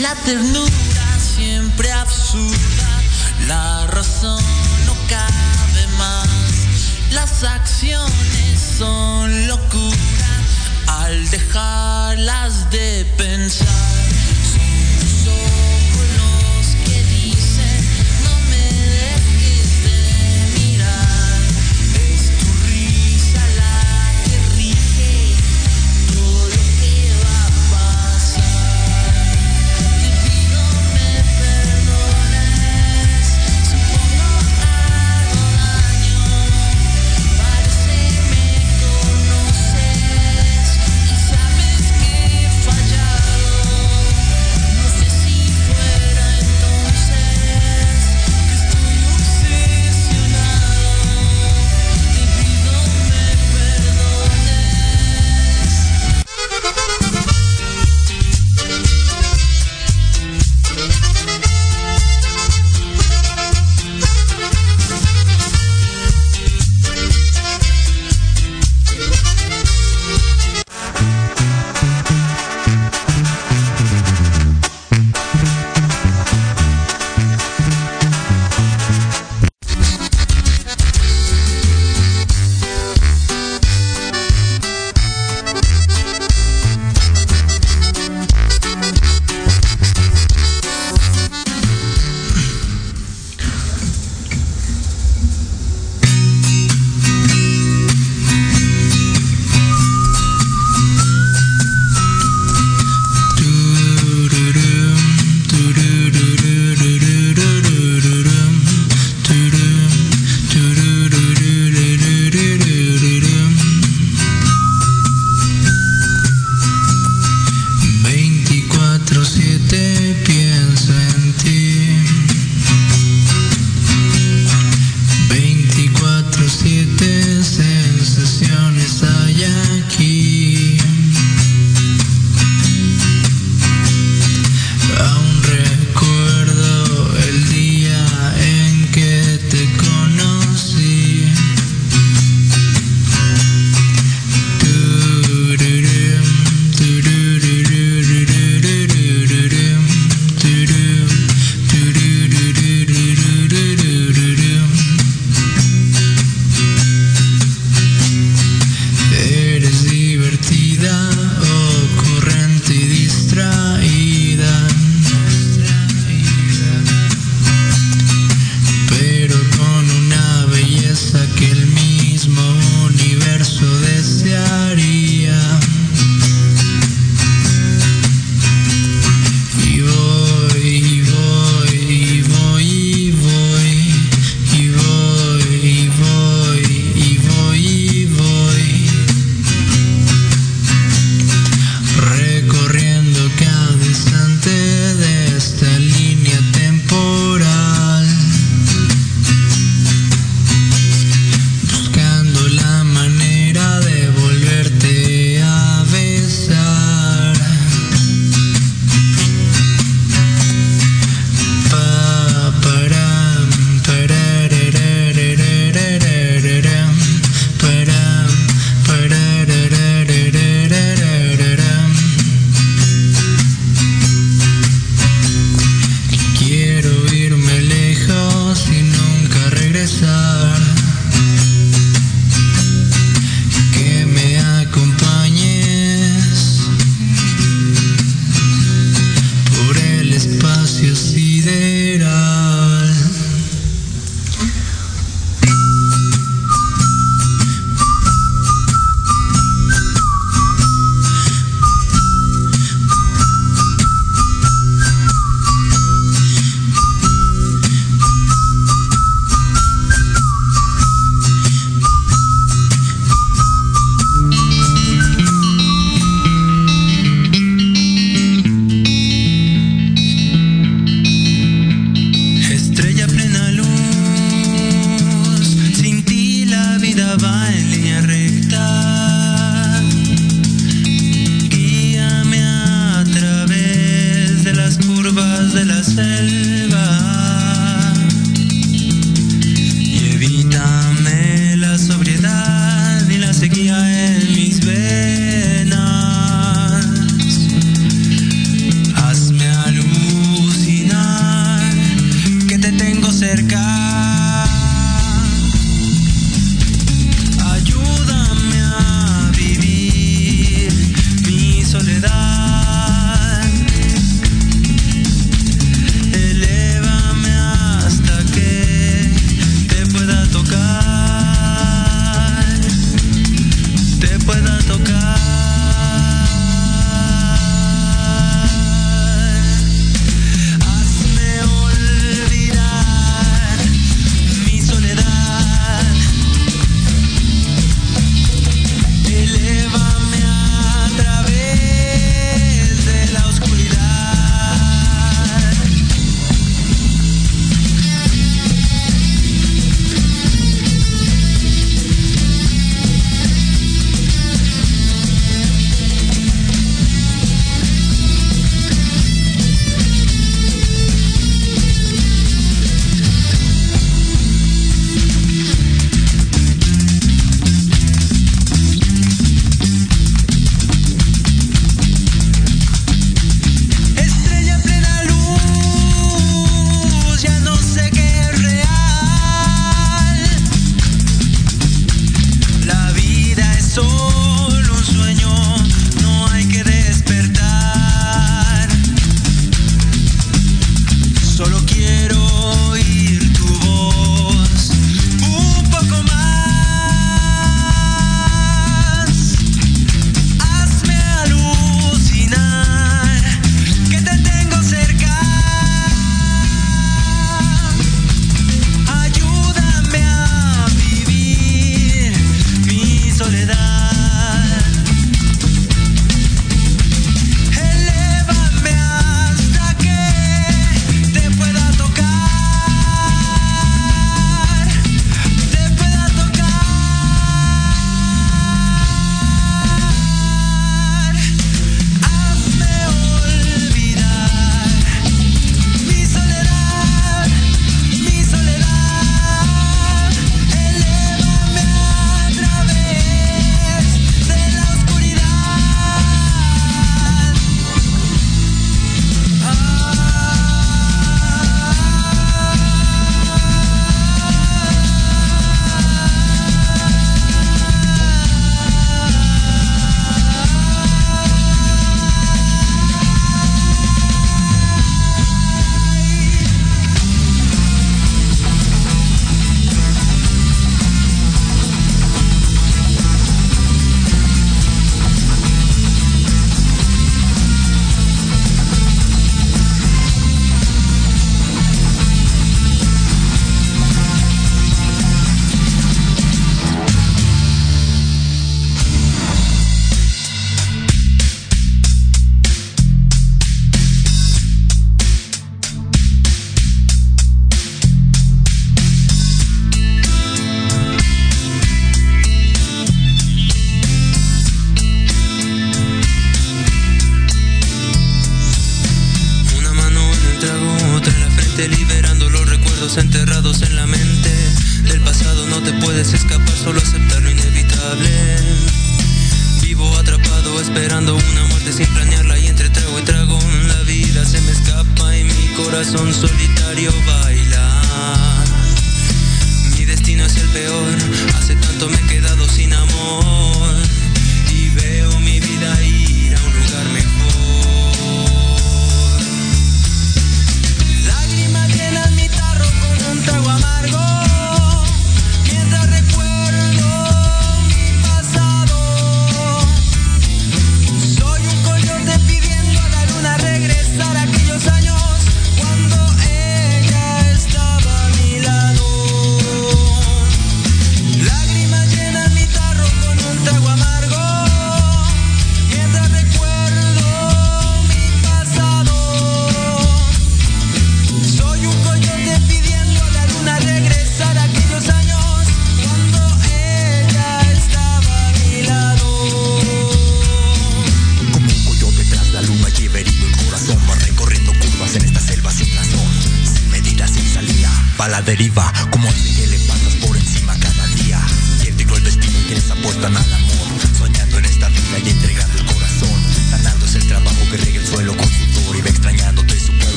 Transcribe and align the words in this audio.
La 0.00 0.14
ternura 0.24 1.18
siempre 1.18 1.92
absurda, 1.92 2.88
la 3.46 3.86
razón 3.88 4.42
no 4.86 4.94
cabe 5.10 5.86
más. 5.98 6.26
Las 7.12 7.44
acciones 7.44 8.60
son 8.78 9.46
locura 9.46 10.30
al 10.86 11.28
dejarlas 11.28 12.70
de 12.70 13.04
pensar. 13.18 13.89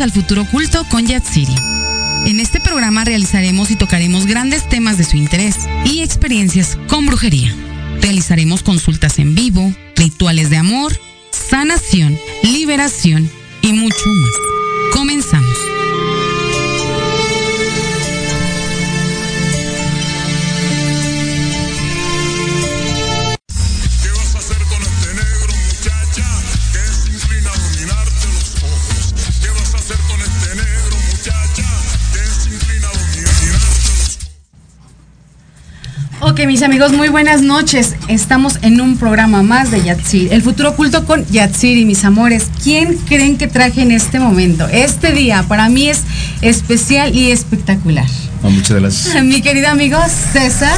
Al 0.00 0.10
Futuro 0.10 0.42
Oculto 0.42 0.84
con 0.90 1.06
Yatsiri. 1.06 1.54
En 2.26 2.40
este 2.40 2.60
programa 2.60 3.04
realizaremos 3.04 3.70
y 3.70 3.76
tocaremos 3.76 4.26
grandes 4.26 4.68
temas 4.68 4.98
de 4.98 5.04
su 5.04 5.16
interés 5.16 5.56
y 5.84 6.02
experiencias 6.02 6.76
con 6.88 7.06
brujería. 7.06 7.54
Realizaremos 8.00 8.62
consultas 8.62 9.18
en 9.18 9.34
vivo, 9.34 9.72
rituales 9.94 10.50
de 10.50 10.56
amor, 10.56 10.98
sanación, 11.30 12.18
liberación 12.42 13.30
y 13.62 13.72
mucho 13.72 14.06
más. 14.06 14.43
Amigos, 36.74 36.92
muy 36.92 37.06
buenas 37.06 37.40
noches. 37.40 37.94
Estamos 38.08 38.58
en 38.62 38.80
un 38.80 38.96
programa 38.96 39.44
más 39.44 39.70
de 39.70 39.84
Yatsir, 39.84 40.32
el 40.32 40.42
futuro 40.42 40.70
oculto 40.70 41.04
con 41.04 41.24
Yatsir 41.26 41.86
mis 41.86 42.04
amores. 42.04 42.50
¿Quién 42.64 42.96
creen 42.96 43.38
que 43.38 43.46
traje 43.46 43.82
en 43.82 43.92
este 43.92 44.18
momento? 44.18 44.66
Este 44.66 45.12
día 45.12 45.44
para 45.46 45.68
mí 45.68 45.88
es 45.88 46.00
especial 46.40 47.14
y 47.14 47.30
espectacular. 47.30 48.08
Oh, 48.42 48.50
muchas 48.50 48.80
gracias. 48.80 49.24
Mi 49.24 49.40
querido 49.40 49.68
amigo 49.68 49.98
César. 50.32 50.76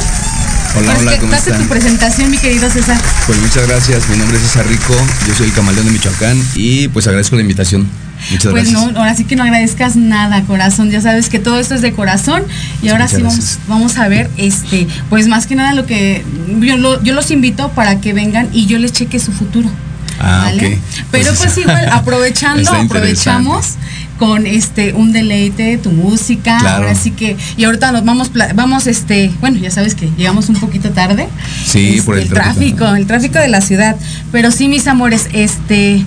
Hola, 0.77 0.97
hola, 0.99 1.19
¿cómo 1.19 1.33
están? 1.33 1.63
tu 1.63 1.69
presentación, 1.69 2.31
mi 2.31 2.37
querido 2.37 2.69
César. 2.69 3.01
Pues 3.27 3.39
muchas 3.39 3.67
gracias. 3.67 4.07
Mi 4.11 4.19
nombre 4.19 4.37
es 4.37 4.43
César 4.43 4.67
Rico. 4.67 4.95
Yo 5.27 5.35
soy 5.35 5.47
el 5.47 5.55
camaleón 5.55 5.87
de 5.87 5.93
Michoacán 5.93 6.39
y 6.57 6.89
pues 6.89 7.07
agradezco 7.07 7.37
la 7.37 7.41
invitación. 7.41 7.89
Muchas 8.31 8.53
pues 8.53 8.71
gracias. 8.71 8.93
no, 8.93 8.99
ahora 8.99 9.15
sí 9.15 9.25
que 9.25 9.37
no 9.37 9.43
agradezcas 9.43 9.97
nada, 9.97 10.43
corazón. 10.43 10.91
Ya 10.91 11.01
sabes 11.01 11.29
que 11.29 11.39
todo 11.39 11.59
esto 11.59 11.75
es 11.75 11.83
de 11.83 11.93
corazón. 11.93 12.43
Y 12.83 12.89
ahora 12.89 13.09
sí 13.09 13.23
vamos, 13.23 13.59
vamos, 13.69 13.99
a 13.99 14.09
ver, 14.09 14.31
este, 14.37 14.87
pues 15.09 15.29
más 15.29 15.47
que 15.47 15.55
nada 15.55 15.75
lo 15.75 15.87
que 15.87 16.25
yo, 16.61 17.03
yo 17.03 17.15
los 17.15 17.31
invito 17.31 17.71
para 17.71 18.01
que 18.01 18.13
vengan 18.13 18.49
y 18.53 18.67
yo 18.67 18.79
les 18.79 18.93
cheque 18.93 19.19
su 19.19 19.33
futuro. 19.33 19.71
Ah, 20.19 20.43
¿vale? 20.45 20.79
Pero 21.11 21.27
pues, 21.29 21.39
pues 21.39 21.59
igual, 21.59 21.89
aprovechando, 21.93 22.73
aprovechamos 22.73 23.75
con 24.19 24.47
este 24.47 24.95
un 24.95 25.13
deleite 25.13 25.63
de 25.63 25.79
tu 25.79 25.91
música. 25.91 26.59
Ahora 26.59 26.95
sí 26.95 27.11
que, 27.11 27.37
y 27.57 27.65
ahorita 27.65 27.93
nos 27.93 28.05
vamos, 28.05 28.31
vamos, 28.55 28.87
este, 28.87 29.31
bueno, 29.41 29.59
ya 29.59 29.71
sabes 29.71 29.95
que 29.95 30.11
llegamos 30.17 30.49
un 30.49 30.57
poquito 30.57 30.91
tarde. 30.91 31.29
Sí, 31.65 32.01
por 32.05 32.17
el, 32.17 32.25
este, 32.25 32.35
tráfico, 32.35 32.87
el 32.95 33.07
tráfico 33.07 33.39
de 33.39 33.49
la 33.49 33.61
ciudad. 33.61 33.97
Pero 34.33 34.51
sí, 34.51 34.69
mis 34.69 34.87
amores, 34.87 35.29
este, 35.33 36.05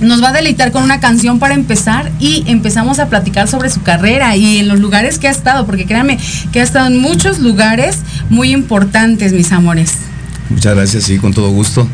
nos 0.00 0.22
va 0.22 0.30
a 0.30 0.32
deleitar 0.32 0.72
con 0.72 0.82
una 0.82 1.00
canción 1.00 1.38
para 1.38 1.54
empezar 1.54 2.10
y 2.18 2.44
empezamos 2.46 2.98
a 2.98 3.08
platicar 3.08 3.48
sobre 3.48 3.70
su 3.70 3.82
carrera 3.82 4.36
y 4.36 4.58
en 4.58 4.68
los 4.68 4.80
lugares 4.80 5.18
que 5.18 5.28
ha 5.28 5.30
estado, 5.30 5.66
porque 5.66 5.86
créanme 5.86 6.18
que 6.52 6.60
ha 6.60 6.62
estado 6.62 6.86
en 6.86 6.98
muchos 6.98 7.38
lugares 7.38 7.98
muy 8.28 8.52
importantes, 8.52 9.32
mis 9.32 9.52
amores. 9.52 9.92
Muchas 10.48 10.74
gracias, 10.74 11.04
sí, 11.04 11.18
con 11.18 11.32
todo 11.32 11.50
gusto. 11.50 11.86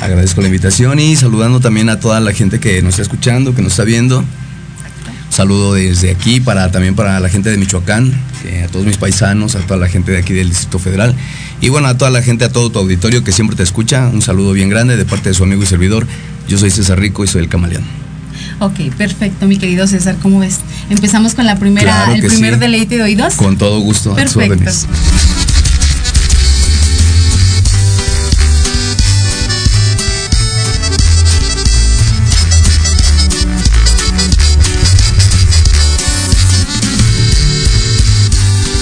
Agradezco 0.00 0.40
la 0.40 0.48
invitación 0.48 0.98
y 0.98 1.16
saludando 1.16 1.60
también 1.60 1.88
a 1.88 2.00
toda 2.00 2.20
la 2.20 2.32
gente 2.32 2.60
que 2.60 2.82
nos 2.82 2.94
está 2.94 3.02
escuchando, 3.02 3.54
que 3.54 3.62
nos 3.62 3.72
está 3.72 3.84
viendo. 3.84 4.24
Saludo 5.30 5.74
desde 5.74 6.10
aquí 6.10 6.40
para 6.40 6.70
también 6.70 6.94
para 6.94 7.18
la 7.18 7.30
gente 7.30 7.50
de 7.50 7.56
Michoacán, 7.56 8.12
a 8.64 8.68
todos 8.68 8.84
mis 8.84 8.98
paisanos, 8.98 9.54
a 9.54 9.60
toda 9.60 9.80
la 9.80 9.88
gente 9.88 10.12
de 10.12 10.18
aquí 10.18 10.34
del 10.34 10.50
Distrito 10.50 10.78
Federal 10.78 11.14
y 11.62 11.68
bueno, 11.68 11.86
a 11.86 11.96
toda 11.96 12.10
la 12.10 12.22
gente, 12.22 12.44
a 12.44 12.50
todo 12.50 12.70
tu 12.70 12.80
auditorio 12.80 13.22
que 13.22 13.30
siempre 13.30 13.56
te 13.56 13.62
escucha. 13.62 14.08
Un 14.08 14.20
saludo 14.20 14.52
bien 14.52 14.68
grande 14.68 14.96
de 14.96 15.04
parte 15.04 15.28
de 15.28 15.34
su 15.34 15.44
amigo 15.44 15.62
y 15.62 15.66
servidor. 15.66 16.06
Yo 16.48 16.58
soy 16.58 16.70
César 16.70 16.98
Rico 16.98 17.24
y 17.24 17.26
soy 17.26 17.42
el 17.42 17.48
camaleón. 17.48 17.84
Ok, 18.58 18.94
perfecto, 18.96 19.46
mi 19.46 19.56
querido 19.56 19.86
César, 19.86 20.16
¿cómo 20.22 20.38
ves? 20.38 20.60
Empezamos 20.90 21.34
con 21.34 21.46
la 21.46 21.56
primera, 21.56 22.12
el 22.14 22.24
primer 22.24 22.58
deleite 22.58 22.96
de 22.96 23.02
oídos. 23.02 23.34
Con 23.34 23.56
todo 23.56 23.80
gusto, 23.80 24.14
perfecto. 24.14 24.70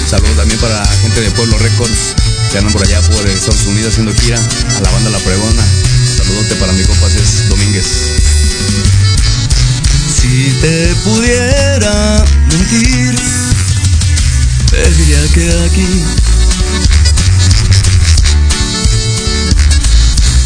Saludos 0.07 0.35
también 0.35 0.59
para 0.59 0.75
la 0.75 0.85
gente 0.85 1.21
de 1.21 1.31
Pueblo 1.31 1.57
Records, 1.57 2.15
que 2.51 2.57
andan 2.57 2.73
por 2.73 2.83
allá 2.83 2.99
por 3.01 3.25
Estados 3.27 3.65
Unidos 3.65 3.93
haciendo 3.93 4.13
gira, 4.13 4.37
a 4.37 4.81
la 4.81 4.91
banda 4.91 5.09
La 5.09 5.19
Pregona. 5.19 5.63
Saludote 6.21 6.55
para 6.55 6.71
mi 6.73 6.83
compa 6.83 7.07
Domínguez. 7.49 7.85
Si 10.07 10.51
te 10.61 10.93
pudiera 11.03 12.23
mentir, 12.47 13.15
te 14.69 14.91
diría 14.91 15.27
que 15.33 15.49
aquí 15.65 16.03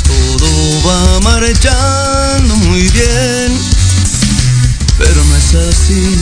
todo 0.08 0.82
va 0.88 1.20
marchando 1.20 2.56
muy 2.56 2.88
bien, 2.90 3.60
pero 4.98 5.26
no 5.26 5.36
es 5.36 5.56
así. 5.56 6.18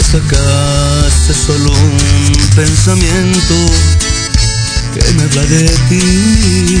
Esta 0.00 0.18
casa 0.20 1.30
es 1.30 1.36
solo 1.36 1.72
un 1.72 2.32
pensamiento 2.56 3.54
habla 5.36 5.46
de 5.48 5.68
ti. 5.88 6.76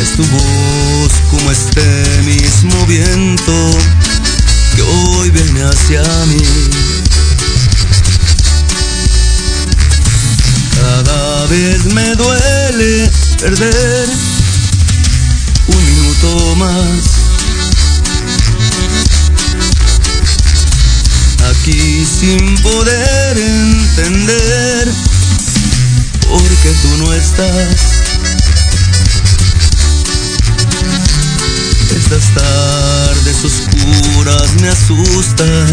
Es 0.00 0.16
tu 0.16 0.24
voz 0.24 1.12
como 1.30 1.50
este 1.50 1.82
mismo 2.24 2.86
viento 2.86 3.70
que 4.74 4.82
hoy 4.82 5.30
viene 5.30 5.62
hacia 5.62 6.02
mí. 6.26 6.42
Cada 10.80 11.46
vez 11.46 11.84
me 11.86 12.14
duele 12.14 13.10
perder 13.40 14.08
un 15.66 15.84
minuto 15.84 16.56
más 16.56 17.21
aquí 21.62 22.04
sin 22.04 22.56
poder 22.62 23.38
entender 23.38 24.88
por 26.28 26.42
qué 26.42 26.72
tú 26.82 26.96
no 26.98 27.12
estás. 27.14 27.76
Estas 31.96 32.34
tardes 32.34 33.44
oscuras 33.44 34.54
me 34.60 34.68
asustan 34.70 35.70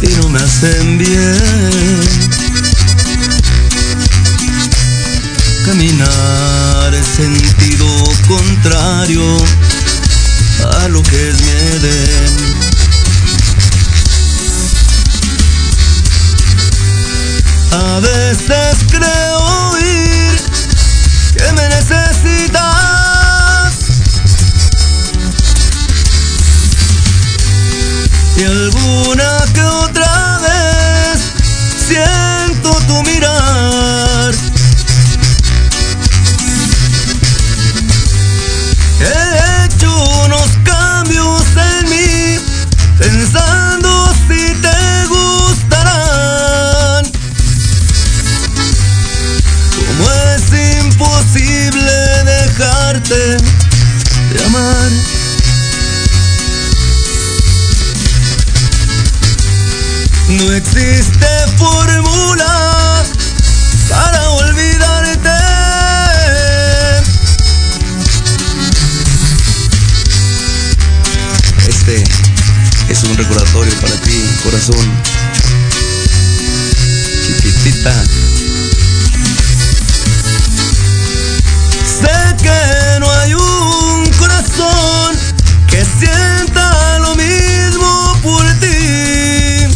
y 0.00 0.08
no 0.20 0.28
me 0.28 0.38
hacen 0.38 0.98
bien. 0.98 2.00
Caminar 5.66 6.94
en 6.94 7.04
sentido 7.04 7.86
contrario 8.28 9.22
a 10.82 10.88
lo 10.88 11.02
que 11.02 11.30
es 11.30 11.40
mi. 11.40 12.71
A 17.74 18.00
veces 18.00 18.84
creo 18.90 19.38
oír 19.70 20.40
que 21.34 21.52
me 21.52 21.68
necesitas. 21.70 22.62
Y 28.36 28.44
alguna 28.44 29.44
que 29.54 29.62
otra 29.62 30.38
vez 30.40 31.32
siento 31.88 32.72
tu 32.86 33.02
mirar. 33.04 34.11
Chiquitita. 77.26 78.04
Sé 81.84 82.36
que 82.40 83.00
no 83.00 83.10
hay 83.10 83.34
un 83.34 84.08
corazón 84.20 85.18
que 85.68 85.84
sienta 85.84 87.00
lo 87.00 87.16
mismo 87.16 88.16
por 88.22 88.44
ti. 88.60 89.66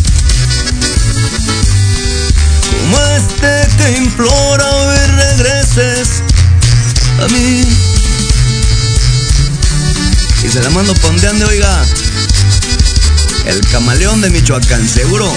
Como 2.70 2.96
este 3.16 3.66
que 3.76 3.98
implora 3.98 4.70
hoy 4.70 4.98
regreses 5.16 6.22
a 7.24 7.26
mí. 7.32 7.66
Y 10.44 10.48
se 10.48 10.62
la 10.62 10.70
mando 10.70 10.94
pondeando, 10.94 11.48
oiga. 11.48 11.84
El 13.46 13.60
camaleón 13.68 14.20
de 14.20 14.30
Michoacán, 14.30 14.88
seguro. 14.88 15.32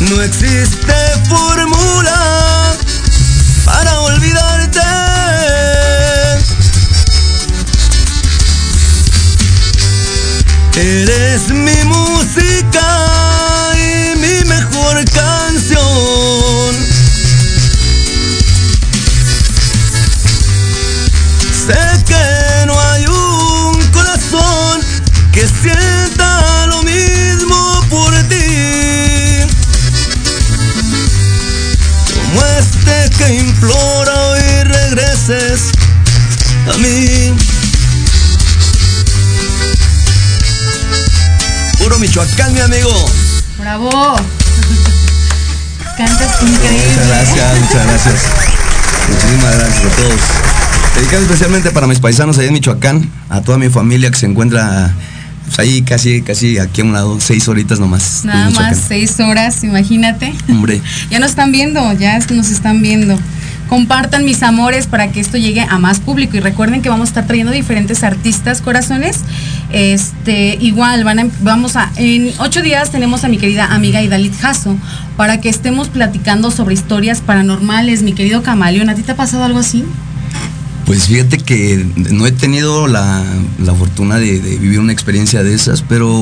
No 0.00 0.20
existe 0.22 0.94
fórmula 1.28 2.74
para 3.64 4.00
olvidarte. 4.00 4.80
Eres 10.74 11.50
mi 11.50 11.84
música 11.84 13.74
y 13.76 14.18
mi 14.18 14.44
mejor 14.48 15.04
canción. 15.04 15.39
Michoacán, 42.10 42.52
mi 42.52 42.58
amigo. 42.58 42.90
¡Bravo! 43.56 43.88
Cantas 45.96 46.42
increíble. 46.42 46.88
Muchas 46.88 47.06
gracias, 47.06 47.60
muchas 47.60 47.86
gracias. 47.86 48.14
Muchísimas 49.08 49.54
gracias 49.56 49.84
a 49.84 49.96
todos. 49.96 50.20
Dedicado 50.96 51.22
especialmente 51.22 51.70
para 51.70 51.86
mis 51.86 52.00
paisanos 52.00 52.36
allá 52.36 52.48
en 52.48 52.54
Michoacán, 52.54 53.08
a 53.28 53.42
toda 53.42 53.58
mi 53.58 53.68
familia 53.68 54.10
que 54.10 54.18
se 54.18 54.26
encuentra 54.26 54.92
pues, 55.44 55.60
ahí 55.60 55.82
casi, 55.82 56.20
casi 56.22 56.58
aquí 56.58 56.80
a 56.80 56.84
un 56.84 56.94
lado, 56.94 57.20
seis 57.20 57.46
horitas 57.46 57.78
nomás. 57.78 58.24
Nada 58.24 58.50
más 58.50 58.76
seis 58.88 59.20
horas, 59.20 59.62
imagínate. 59.62 60.34
Hombre, 60.48 60.82
Ya 61.12 61.20
nos 61.20 61.30
están 61.30 61.52
viendo, 61.52 61.92
ya 61.92 62.18
nos 62.18 62.50
están 62.50 62.82
viendo. 62.82 63.16
Compartan 63.68 64.24
mis 64.24 64.42
amores 64.42 64.88
para 64.88 65.12
que 65.12 65.20
esto 65.20 65.38
llegue 65.38 65.60
a 65.60 65.78
más 65.78 66.00
público 66.00 66.36
y 66.36 66.40
recuerden 66.40 66.82
que 66.82 66.88
vamos 66.88 67.06
a 67.06 67.10
estar 67.10 67.26
trayendo 67.28 67.52
diferentes 67.52 68.02
artistas 68.02 68.62
corazones. 68.62 69.18
Este, 69.72 70.56
igual 70.60 71.04
van 71.04 71.18
a- 71.20 71.28
vamos 71.42 71.76
a 71.76 71.92
en 71.96 72.32
ocho 72.38 72.60
días 72.62 72.90
tenemos 72.90 73.22
a 73.24 73.28
mi 73.28 73.38
querida 73.38 73.66
amiga 73.72 74.02
Idalit 74.02 74.34
Jasso 74.40 74.76
para 75.16 75.40
que 75.40 75.48
estemos 75.48 75.88
platicando 75.88 76.50
sobre 76.50 76.74
historias 76.74 77.20
paranormales. 77.20 78.02
Mi 78.02 78.12
querido 78.12 78.42
Camaleón, 78.42 78.88
¿a 78.90 78.94
ti 78.94 79.02
te 79.02 79.12
ha 79.12 79.16
pasado 79.16 79.44
algo 79.44 79.58
así? 79.58 79.84
pues 80.86 81.06
fíjate 81.06 81.38
que 81.38 81.86
no 82.10 82.26
he 82.26 82.32
tenido 82.32 82.88
la, 82.88 83.22
la 83.64 83.72
fortuna 83.74 84.16
de, 84.16 84.40
de 84.40 84.56
vivir 84.56 84.80
una 84.80 84.92
experiencia 84.92 85.44
de 85.44 85.54
esas, 85.54 85.82
pero, 85.82 86.20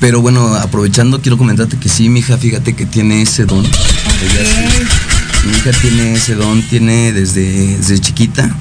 pero 0.00 0.20
bueno, 0.20 0.54
aprovechando 0.56 1.22
quiero 1.22 1.38
comentarte 1.38 1.78
que 1.78 1.88
sí, 1.88 2.10
mi 2.10 2.20
hija, 2.20 2.36
fíjate 2.36 2.74
que 2.74 2.84
tiene 2.84 3.22
ese 3.22 3.46
don. 3.46 3.64
Ella. 3.64 4.70
Mi 5.50 5.56
hija 5.56 5.70
tiene 5.80 6.12
ese 6.12 6.34
don, 6.34 6.60
tiene 6.68 7.12
desde, 7.14 7.78
desde 7.78 7.98
chiquita, 8.00 8.54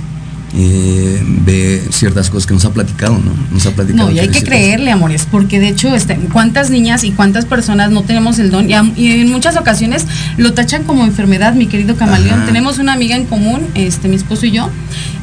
eh, 0.56 1.22
ve 1.46 1.84
ciertas 1.90 2.30
cosas 2.30 2.46
que 2.46 2.54
nos 2.54 2.64
ha 2.66 2.72
platicado, 2.72 3.14
¿no? 3.18 3.32
Nos 3.52 3.66
ha 3.66 3.72
platicado. 3.72 4.10
No, 4.10 4.16
y 4.16 4.20
hay 4.20 4.28
que 4.30 4.44
creerle, 4.44 4.92
amores, 4.92 5.28
porque 5.30 5.60
de 5.60 5.70
hecho, 5.70 5.96
este, 5.96 6.16
cuántas 6.32 6.70
niñas 6.70 7.04
y 7.04 7.12
cuántas 7.12 7.46
personas 7.46 7.90
no 7.92 8.04
tenemos 8.04 8.38
el 8.40 8.52
don 8.52 8.70
y, 8.70 8.74
a- 8.74 8.92
y 8.96 9.12
en 9.22 9.32
muchas 9.32 9.58
ocasiones 9.58 10.06
lo 10.38 10.54
tachan 10.54 10.84
como 10.84 11.06
enfermedad, 11.06 11.54
mi 11.56 11.66
querido 11.66 11.96
camaleón. 11.96 12.38
Ajá. 12.40 12.46
Tenemos 12.46 12.78
una 12.78 12.94
amiga 12.94 13.16
en 13.16 13.26
común, 13.26 13.62
este, 13.74 14.08
mi 14.08 14.16
esposo 14.16 14.46
y 14.46 14.52
yo, 14.52 14.70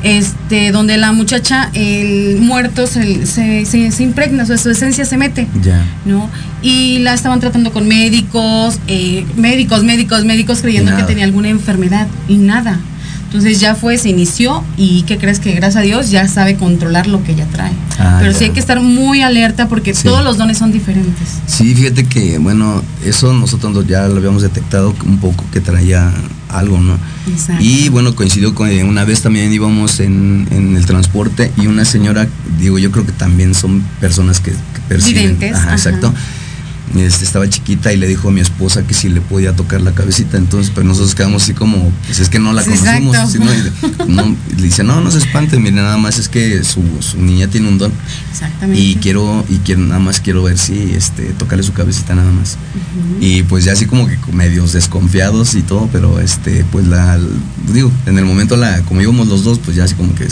este, 0.02 0.72
donde 0.72 0.96
la 0.96 1.12
muchacha, 1.12 1.70
el 1.74 2.38
muerto 2.40 2.86
se, 2.86 3.26
se, 3.26 3.64
se- 3.66 3.92
se 3.92 4.02
impregna, 4.02 4.46
su, 4.46 4.56
su 4.58 4.70
esencia 4.70 5.04
se 5.04 5.16
mete. 5.16 5.46
Ya. 5.62 5.84
¿no? 6.06 6.28
Y 6.62 6.98
la 6.98 7.14
estaban 7.14 7.40
tratando 7.40 7.72
con 7.72 7.86
médicos, 7.86 8.78
eh, 8.88 9.24
médicos, 9.36 9.84
médicos, 9.84 10.24
médicos 10.24 10.60
creyendo 10.60 10.90
que 10.96 11.02
tenía 11.04 11.24
alguna 11.24 11.48
enfermedad 11.48 12.06
y 12.28 12.36
nada. 12.36 12.80
Entonces 13.30 13.60
ya 13.60 13.76
fue, 13.76 13.96
se 13.96 14.08
inició 14.08 14.64
y 14.76 15.02
¿qué 15.02 15.16
crees 15.16 15.38
que 15.38 15.52
gracias 15.52 15.76
a 15.76 15.80
Dios 15.86 16.10
ya 16.10 16.26
sabe 16.26 16.56
controlar 16.56 17.06
lo 17.06 17.22
que 17.22 17.30
ella 17.30 17.46
trae? 17.46 17.70
Ah, 18.00 18.16
Pero 18.18 18.32
ya. 18.32 18.38
sí 18.38 18.44
hay 18.46 18.50
que 18.50 18.58
estar 18.58 18.80
muy 18.80 19.22
alerta 19.22 19.68
porque 19.68 19.94
Sí. 19.94 20.02
todos 20.02 20.24
los 20.24 20.36
dones 20.36 20.58
son 20.58 20.72
diferentes. 20.72 21.28
Sí, 21.46 21.72
fíjate 21.76 22.06
que, 22.06 22.38
bueno, 22.38 22.82
eso 23.04 23.32
nosotros 23.32 23.86
ya 23.86 24.08
lo 24.08 24.16
habíamos 24.16 24.42
detectado 24.42 24.92
un 25.06 25.18
poco 25.18 25.44
que 25.52 25.60
traía 25.60 26.12
algo, 26.48 26.80
¿no? 26.80 26.98
Exacto. 27.28 27.62
Y 27.62 27.88
bueno, 27.90 28.16
coincidió 28.16 28.52
con 28.52 28.68
eh, 28.68 28.82
una 28.82 29.04
vez 29.04 29.22
también 29.22 29.52
íbamos 29.52 30.00
en, 30.00 30.48
en 30.50 30.76
el 30.76 30.84
transporte 30.84 31.52
y 31.56 31.68
una 31.68 31.84
señora, 31.84 32.26
digo, 32.58 32.80
yo 32.80 32.90
creo 32.90 33.06
que 33.06 33.12
también 33.12 33.54
son 33.54 33.80
personas 34.00 34.40
que, 34.40 34.50
que 34.50 34.80
perciben. 34.88 35.22
Videntes, 35.38 35.54
Ajá, 35.54 35.66
ajá. 35.66 35.72
exacto. 35.76 36.12
Este, 36.96 37.24
estaba 37.24 37.48
chiquita 37.48 37.92
y 37.92 37.96
le 37.96 38.08
dijo 38.08 38.28
a 38.28 38.32
mi 38.32 38.40
esposa 38.40 38.84
que 38.84 38.94
si 38.94 39.08
le 39.08 39.20
podía 39.20 39.54
tocar 39.54 39.80
la 39.80 39.92
cabecita, 39.92 40.36
entonces 40.36 40.72
pues 40.74 40.84
nosotros 40.84 41.14
quedamos 41.14 41.44
así 41.44 41.54
como, 41.54 41.92
pues 42.06 42.18
es 42.18 42.28
que 42.28 42.40
no 42.40 42.52
la 42.52 42.64
Sí, 42.64 42.70
conocimos. 42.70 43.46
le- 43.56 44.06
no, 44.12 44.36
y 44.50 44.56
le 44.56 44.62
dice, 44.62 44.82
no, 44.82 45.00
no 45.00 45.08
se 45.12 45.18
espante, 45.18 45.56
mire, 45.60 45.76
nada 45.76 45.96
más 45.98 46.18
es 46.18 46.28
que 46.28 46.64
su, 46.64 46.82
su 47.00 47.18
niña 47.22 47.46
tiene 47.46 47.68
un 47.68 47.78
don. 47.78 47.92
Exactamente. 48.32 48.80
Y 48.82 48.96
quiero, 48.96 49.44
y 49.48 49.58
quiero, 49.58 49.82
nada 49.82 50.00
más 50.00 50.18
quiero 50.20 50.42
ver 50.42 50.58
si 50.58 50.92
este, 50.94 51.26
tocarle 51.34 51.62
su 51.62 51.72
cabecita 51.72 52.16
nada 52.16 52.32
más. 52.32 52.56
Y 53.20 53.44
pues 53.44 53.64
ya 53.64 53.72
así 53.72 53.86
como 53.86 54.08
que 54.08 54.18
medios 54.32 54.72
desconfiados 54.72 55.54
y 55.54 55.62
todo, 55.62 55.88
pero 55.92 56.18
este, 56.18 56.64
pues 56.72 56.88
la, 56.88 57.20
digo, 57.72 57.92
en 58.06 58.18
el 58.18 58.24
momento 58.24 58.56
la, 58.56 58.82
como 58.82 59.00
íbamos 59.00 59.28
los 59.28 59.44
dos, 59.44 59.60
pues 59.60 59.76
ya 59.76 59.84
así 59.84 59.94
como 59.94 60.12
que 60.16 60.26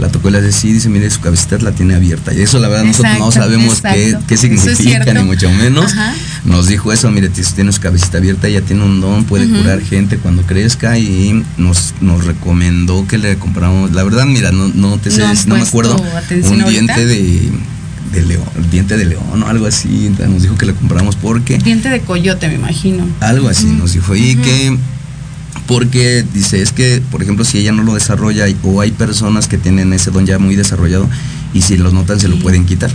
la 0.00 0.08
tocó 0.08 0.28
y 0.28 0.32
le 0.32 0.38
hace 0.38 0.50
sí, 0.52 0.72
dice, 0.72 0.88
mire, 0.88 1.08
su 1.10 1.20
cabecita 1.20 1.58
la 1.58 1.72
tiene 1.72 1.94
abierta. 1.94 2.32
Y 2.34 2.40
eso 2.40 2.58
la 2.58 2.68
verdad 2.68 2.84
nosotros 2.84 3.18
no 3.18 3.30
sabemos 3.30 3.80
qué, 3.82 4.16
qué 4.26 4.34
es 4.34 4.40
significa, 4.40 5.12
ni 5.14 5.22
mucho 5.22 5.50
menos. 5.50 5.92
Ajá. 5.92 6.14
Nos 6.44 6.66
dijo 6.68 6.92
eso, 6.92 7.10
mire, 7.10 7.28
tiene 7.28 7.70
su 7.72 7.80
cabecita 7.80 8.18
abierta, 8.18 8.48
ella 8.48 8.62
tiene 8.62 8.82
un 8.84 9.00
don, 9.00 9.24
puede 9.24 9.48
curar 9.48 9.80
gente 9.82 10.16
cuando 10.16 10.42
crezca 10.42 10.98
y 10.98 11.44
nos, 11.58 11.94
nos 12.00 12.24
recomendó 12.24 13.06
que 13.06 13.18
le 13.18 13.36
compramos, 13.36 13.92
la 13.92 14.02
verdad, 14.02 14.24
mira, 14.26 14.50
no, 14.52 14.68
no 14.68 14.98
te 14.98 15.10
sé, 15.10 15.22
No 15.46 15.56
me 15.56 15.62
acuerdo, 15.62 15.96
un 15.96 16.60
ahorita. 16.62 16.68
diente 16.70 17.06
de, 17.06 17.50
de 18.12 18.22
león, 18.26 18.44
diente 18.70 18.96
de 18.96 19.04
león 19.04 19.42
o 19.42 19.46
algo 19.46 19.66
así, 19.66 20.10
nos 20.18 20.42
dijo 20.42 20.56
que 20.56 20.66
le 20.66 20.74
compramos 20.74 21.14
porque 21.16 21.58
Diente 21.58 21.88
de 21.90 22.00
coyote, 22.00 22.48
me 22.48 22.54
imagino. 22.54 23.06
algo 23.20 23.48
así 23.48 23.66
nos 23.66 23.92
dijo 23.92 24.16
y 24.16 24.34
Ujú. 24.34 24.42
que 24.42 24.78
porque 25.70 26.24
dice 26.34 26.60
es 26.62 26.72
que 26.72 27.00
por 27.12 27.22
ejemplo 27.22 27.44
si 27.44 27.58
ella 27.58 27.70
no 27.70 27.84
lo 27.84 27.94
desarrolla 27.94 28.44
o 28.64 28.80
hay 28.80 28.90
personas 28.90 29.46
que 29.46 29.56
tienen 29.56 29.92
ese 29.92 30.10
don 30.10 30.26
ya 30.26 30.36
muy 30.40 30.56
desarrollado 30.56 31.08
y 31.54 31.62
si 31.62 31.76
los 31.76 31.92
notan 31.92 32.18
se 32.18 32.26
lo 32.26 32.40
pueden 32.40 32.66
quitar. 32.66 32.90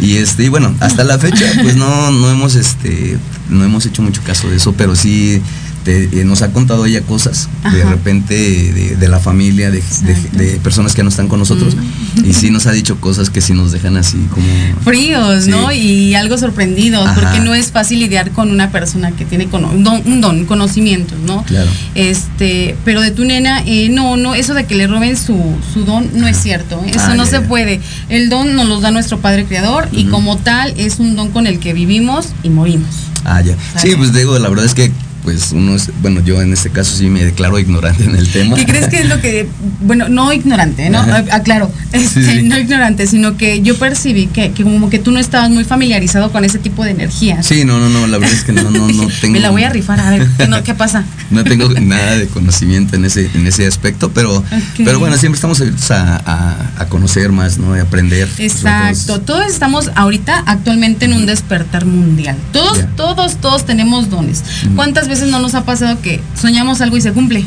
Y 0.00 0.16
este 0.16 0.42
y 0.42 0.48
bueno 0.48 0.74
hasta 0.80 1.04
la 1.04 1.16
fecha 1.20 1.44
pues 1.62 1.76
no 1.76 2.10
no 2.10 2.28
hemos 2.28 2.56
este 2.56 3.16
no 3.50 3.62
hemos 3.62 3.86
hecho 3.86 4.02
mucho 4.02 4.20
caso 4.26 4.50
de 4.50 4.56
eso 4.56 4.72
pero 4.72 4.96
sí 4.96 5.40
eh, 5.86 6.22
nos 6.24 6.42
ha 6.42 6.52
contado 6.52 6.86
ella 6.86 7.00
cosas 7.02 7.48
de 7.72 7.84
repente 7.84 8.34
de, 8.34 8.96
de 8.96 9.08
la 9.08 9.18
familia 9.18 9.70
de, 9.70 9.78
de- 9.78 10.12
Exacto. 10.12 10.38
de 10.38 10.46
personas 10.62 10.94
que 10.94 11.02
no 11.02 11.08
están 11.08 11.28
con 11.28 11.38
nosotros 11.38 11.74
Mm. 12.14 12.24
y 12.28 12.34
sí 12.34 12.50
nos 12.50 12.66
ha 12.66 12.72
dicho 12.72 13.00
cosas 13.00 13.30
que 13.30 13.40
sí 13.40 13.54
nos 13.54 13.72
dejan 13.72 13.96
así 13.96 14.18
como 14.30 14.46
fríos, 14.84 15.46
¿no? 15.46 15.72
Y 15.72 16.14
algo 16.14 16.36
sorprendidos, 16.36 17.06
Ajá. 17.06 17.20
porque 17.20 17.40
no 17.40 17.54
es 17.54 17.70
fácil 17.72 18.00
lidiar 18.00 18.30
con 18.32 18.50
una 18.50 18.70
persona 18.70 19.12
que 19.12 19.24
tiene 19.24 19.48
cono- 19.48 19.70
un 19.70 19.82
don, 19.82 20.02
un 20.04 20.20
don 20.20 20.44
conocimientos, 20.44 21.18
¿no? 21.26 21.42
Claro. 21.44 21.70
Este, 21.94 22.76
pero 22.84 23.00
de 23.00 23.10
tu 23.12 23.24
nena, 23.24 23.62
eh, 23.66 23.88
no, 23.88 24.16
no, 24.16 24.34
eso 24.34 24.54
de 24.54 24.66
que 24.66 24.74
le 24.74 24.86
roben 24.86 25.16
su, 25.16 25.38
su 25.72 25.84
don 25.84 26.08
no 26.14 26.26
es 26.28 26.36
cierto, 26.36 26.82
¿eh? 26.84 26.90
eso 26.90 27.00
Ah, 27.08 27.14
no 27.14 27.24
se 27.26 27.40
puede. 27.40 27.80
El 28.08 28.28
don 28.28 28.54
nos 28.54 28.68
lo 28.68 28.80
da 28.80 28.90
nuestro 28.90 29.18
Padre 29.20 29.44
Creador 29.46 29.88
y 29.92 30.04
como 30.06 30.36
tal 30.36 30.74
es 30.76 30.98
un 30.98 31.16
don 31.16 31.30
con 31.30 31.46
el 31.46 31.58
que 31.58 31.72
vivimos 31.72 32.28
y 32.42 32.50
morimos. 32.50 32.90
Ah, 33.24 33.40
ya. 33.40 33.56
Sí, 33.80 33.94
pues 33.96 34.12
digo, 34.12 34.38
la 34.38 34.48
verdad 34.48 34.64
es 34.66 34.74
que 34.74 34.92
pues 35.22 35.52
uno 35.52 35.74
es, 35.74 35.90
bueno, 36.00 36.20
yo 36.24 36.40
en 36.42 36.52
este 36.52 36.70
caso 36.70 36.96
sí 36.96 37.08
me 37.08 37.24
declaro 37.24 37.58
ignorante 37.58 38.04
en 38.04 38.16
el 38.16 38.28
tema. 38.30 38.56
¿Qué 38.56 38.66
crees 38.66 38.88
que 38.88 39.00
es 39.00 39.08
lo 39.08 39.20
que, 39.20 39.48
bueno, 39.80 40.08
no 40.08 40.32
ignorante, 40.32 40.90
¿no? 40.90 41.00
Aclaro, 41.30 41.70
este, 41.92 42.42
no 42.42 42.58
ignorante, 42.58 43.06
sino 43.06 43.36
que 43.36 43.62
yo 43.62 43.76
percibí 43.76 44.26
que, 44.26 44.52
que, 44.52 44.64
como 44.64 44.90
que 44.90 44.98
tú 44.98 45.12
no 45.12 45.20
estabas 45.20 45.50
muy 45.50 45.64
familiarizado 45.64 46.32
con 46.32 46.44
ese 46.44 46.58
tipo 46.58 46.84
de 46.84 46.90
energía. 46.90 47.42
Sí, 47.42 47.64
no, 47.64 47.78
no, 47.78 47.88
no, 47.88 48.06
la 48.06 48.18
verdad 48.18 48.34
es 48.34 48.44
que 48.44 48.52
no, 48.52 48.70
no, 48.70 48.88
no 48.88 49.08
tengo. 49.20 49.32
me 49.32 49.40
la 49.40 49.50
voy 49.50 49.62
a 49.62 49.70
rifar, 49.70 50.00
a 50.00 50.10
ver, 50.10 50.26
¿qué, 50.64 50.74
pasa? 50.74 51.04
no 51.30 51.44
tengo 51.44 51.68
nada 51.68 52.16
de 52.16 52.26
conocimiento 52.26 52.96
en 52.96 53.04
ese, 53.04 53.30
en 53.34 53.46
ese 53.46 53.66
aspecto, 53.66 54.10
pero, 54.12 54.42
pero 54.76 54.98
bueno, 54.98 55.16
siempre 55.16 55.36
estamos 55.36 55.60
abiertos 55.60 55.90
a, 55.90 56.72
a, 56.78 56.86
conocer 56.88 57.30
más, 57.30 57.58
¿no? 57.58 57.76
Y 57.76 57.80
aprender. 57.80 58.28
Exacto, 58.38 59.20
todos 59.20 59.46
estamos 59.46 59.90
ahorita 59.94 60.42
actualmente 60.46 61.04
en 61.04 61.12
un 61.12 61.26
despertar 61.26 61.86
mundial. 61.86 62.36
Todos, 62.52 62.78
todos, 62.96 63.36
todos 63.36 63.64
tenemos 63.64 64.10
dones. 64.10 64.42
¿Cuántas 64.74 65.08
veces 65.12 65.30
no 65.30 65.38
nos 65.38 65.54
ha 65.54 65.64
pasado 65.64 66.00
que 66.00 66.20
soñamos 66.40 66.80
algo 66.80 66.96
y 66.96 67.00
se 67.00 67.12
cumple? 67.12 67.44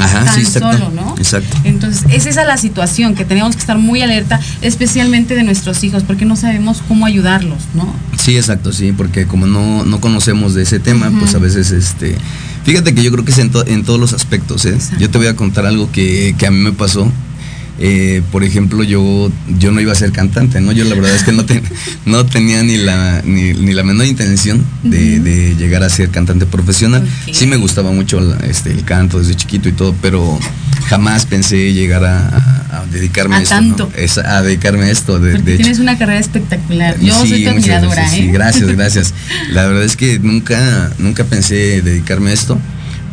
Ajá, 0.00 0.32
sí, 0.34 0.44
solo, 0.44 0.90
¿no? 0.90 1.14
Exacto. 1.18 1.56
Entonces, 1.62 2.04
es 2.10 2.26
esa 2.26 2.44
la 2.44 2.56
situación 2.56 3.14
que 3.14 3.24
tenemos 3.24 3.54
que 3.54 3.60
estar 3.60 3.78
muy 3.78 4.02
alerta, 4.02 4.40
especialmente 4.60 5.34
de 5.36 5.44
nuestros 5.44 5.84
hijos, 5.84 6.02
porque 6.02 6.24
no 6.24 6.34
sabemos 6.34 6.82
cómo 6.88 7.06
ayudarlos, 7.06 7.58
¿no? 7.74 7.86
Sí, 8.20 8.36
exacto, 8.36 8.72
sí, 8.72 8.92
porque 8.92 9.26
como 9.26 9.46
no, 9.46 9.84
no 9.84 10.00
conocemos 10.00 10.54
de 10.54 10.62
ese 10.62 10.80
tema, 10.80 11.12
pues 11.18 11.34
a 11.34 11.38
veces, 11.38 11.70
este, 11.70 12.16
fíjate 12.64 12.94
que 12.94 13.04
yo 13.04 13.12
creo 13.12 13.24
que 13.24 13.30
es 13.30 13.38
en, 13.38 13.52
en 13.66 13.84
todos 13.84 14.00
los 14.00 14.12
aspectos, 14.12 14.64
¿eh? 14.64 14.76
Yo 14.98 15.10
te 15.10 15.18
voy 15.18 15.28
a 15.28 15.36
contar 15.36 15.64
algo 15.64 15.90
que, 15.92 16.34
que 16.38 16.46
a 16.46 16.50
mí 16.50 16.58
me 16.58 16.72
pasó 16.72 17.10
eh, 17.78 18.22
por 18.30 18.44
ejemplo, 18.44 18.84
yo, 18.84 19.30
yo 19.58 19.72
no 19.72 19.80
iba 19.80 19.92
a 19.92 19.96
ser 19.96 20.12
cantante, 20.12 20.60
¿no? 20.60 20.70
Yo 20.72 20.84
la 20.84 20.94
verdad 20.94 21.14
es 21.14 21.24
que 21.24 21.32
no, 21.32 21.44
no 22.06 22.26
tenía 22.26 22.62
ni 22.62 22.76
la, 22.76 23.22
ni, 23.24 23.52
la 23.52 23.82
menor 23.82 24.06
intención 24.06 24.64
de, 24.82 25.54
llegar 25.58 25.82
a 25.82 25.88
ser 25.88 26.10
cantante 26.10 26.46
profesional. 26.46 27.06
Sí 27.32 27.46
me 27.46 27.56
gustaba 27.56 27.90
mucho 27.90 28.20
este, 28.44 28.70
el 28.70 28.84
canto 28.84 29.18
desde 29.18 29.34
chiquito 29.34 29.68
y 29.68 29.72
todo, 29.72 29.94
pero 30.00 30.38
jamás 30.88 31.26
pensé 31.26 31.72
llegar 31.72 32.04
a, 32.04 32.84
dedicarme 32.92 33.36
a, 33.36 33.42
esto. 33.42 33.54
Tanto. 33.54 33.90
a 34.24 34.42
dedicarme 34.42 34.84
a 34.84 34.90
esto. 34.90 35.18
De, 35.18 35.38
tienes 35.40 35.80
una 35.80 35.98
carrera 35.98 36.20
espectacular. 36.20 36.98
Yo 37.00 37.14
soy 37.26 37.42
tu 37.42 37.50
admiradora, 37.50 38.06
¿eh? 38.06 38.10
Sí, 38.10 38.26
gracias, 38.28 38.68
gracias. 38.76 39.14
La 39.50 39.66
verdad 39.66 39.82
es 39.82 39.96
que 39.96 40.20
nunca, 40.20 40.92
nunca 40.98 41.24
pensé 41.24 41.82
dedicarme 41.82 42.30
a 42.30 42.34
esto 42.34 42.58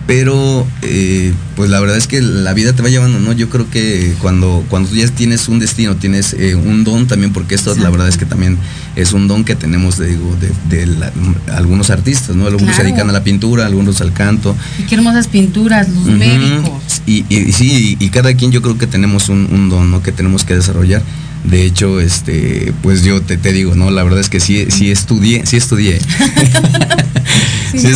pero 0.07 0.65
eh, 0.81 1.33
pues 1.55 1.69
la 1.69 1.79
verdad 1.79 1.97
es 1.97 2.07
que 2.07 2.21
la 2.21 2.53
vida 2.53 2.73
te 2.73 2.81
va 2.81 2.89
llevando, 2.89 3.19
¿no? 3.19 3.33
Yo 3.33 3.49
creo 3.49 3.69
que 3.69 4.13
cuando, 4.19 4.65
cuando 4.69 4.89
tú 4.89 4.95
ya 4.95 5.07
tienes 5.07 5.47
un 5.47 5.59
destino, 5.59 5.95
tienes 5.95 6.33
eh, 6.33 6.55
un 6.55 6.83
don 6.83 7.07
también, 7.07 7.31
porque 7.33 7.55
esto 7.55 7.75
la 7.75 7.89
verdad 7.89 8.07
es 8.07 8.17
que 8.17 8.25
también 8.25 8.57
es 8.95 9.13
un 9.13 9.27
don 9.27 9.43
que 9.43 9.55
tenemos 9.55 9.97
de, 9.97 10.07
digo, 10.07 10.35
de, 10.69 11.11
algunos 11.53 11.89
artistas, 11.89 12.35
¿no? 12.35 12.47
Algunos 12.47 12.75
se 12.75 12.83
dedican 12.83 13.09
a 13.09 13.13
la 13.13 13.23
pintura, 13.23 13.65
algunos 13.65 14.01
al 14.01 14.11
canto. 14.13 14.55
Y 14.79 14.83
qué 14.83 14.95
hermosas 14.95 15.27
pinturas, 15.27 15.87
los 15.89 16.05
médicos. 16.05 17.01
Y, 17.05 17.23
sí, 17.51 17.97
y, 17.99 18.09
cada 18.09 18.33
quien 18.33 18.51
yo 18.51 18.61
creo 18.61 18.77
que 18.77 18.87
tenemos 18.87 19.29
un, 19.29 19.47
un 19.51 19.69
don, 19.69 19.91
¿no? 19.91 20.01
Que 20.01 20.11
tenemos 20.11 20.43
que 20.43 20.55
desarrollar. 20.55 21.01
De 21.43 21.65
hecho, 21.65 21.99
este, 21.99 22.71
pues 22.83 23.03
yo 23.03 23.21
te, 23.21 23.37
te, 23.37 23.51
digo, 23.51 23.75
¿no? 23.75 23.89
La 23.89 24.03
verdad 24.03 24.19
es 24.19 24.29
que 24.29 24.39
sí, 24.39 24.67
sí 24.69 24.91
estudié, 24.91 25.45
sí 25.45 25.57
estudié. 25.57 25.99
sí, 27.71 27.87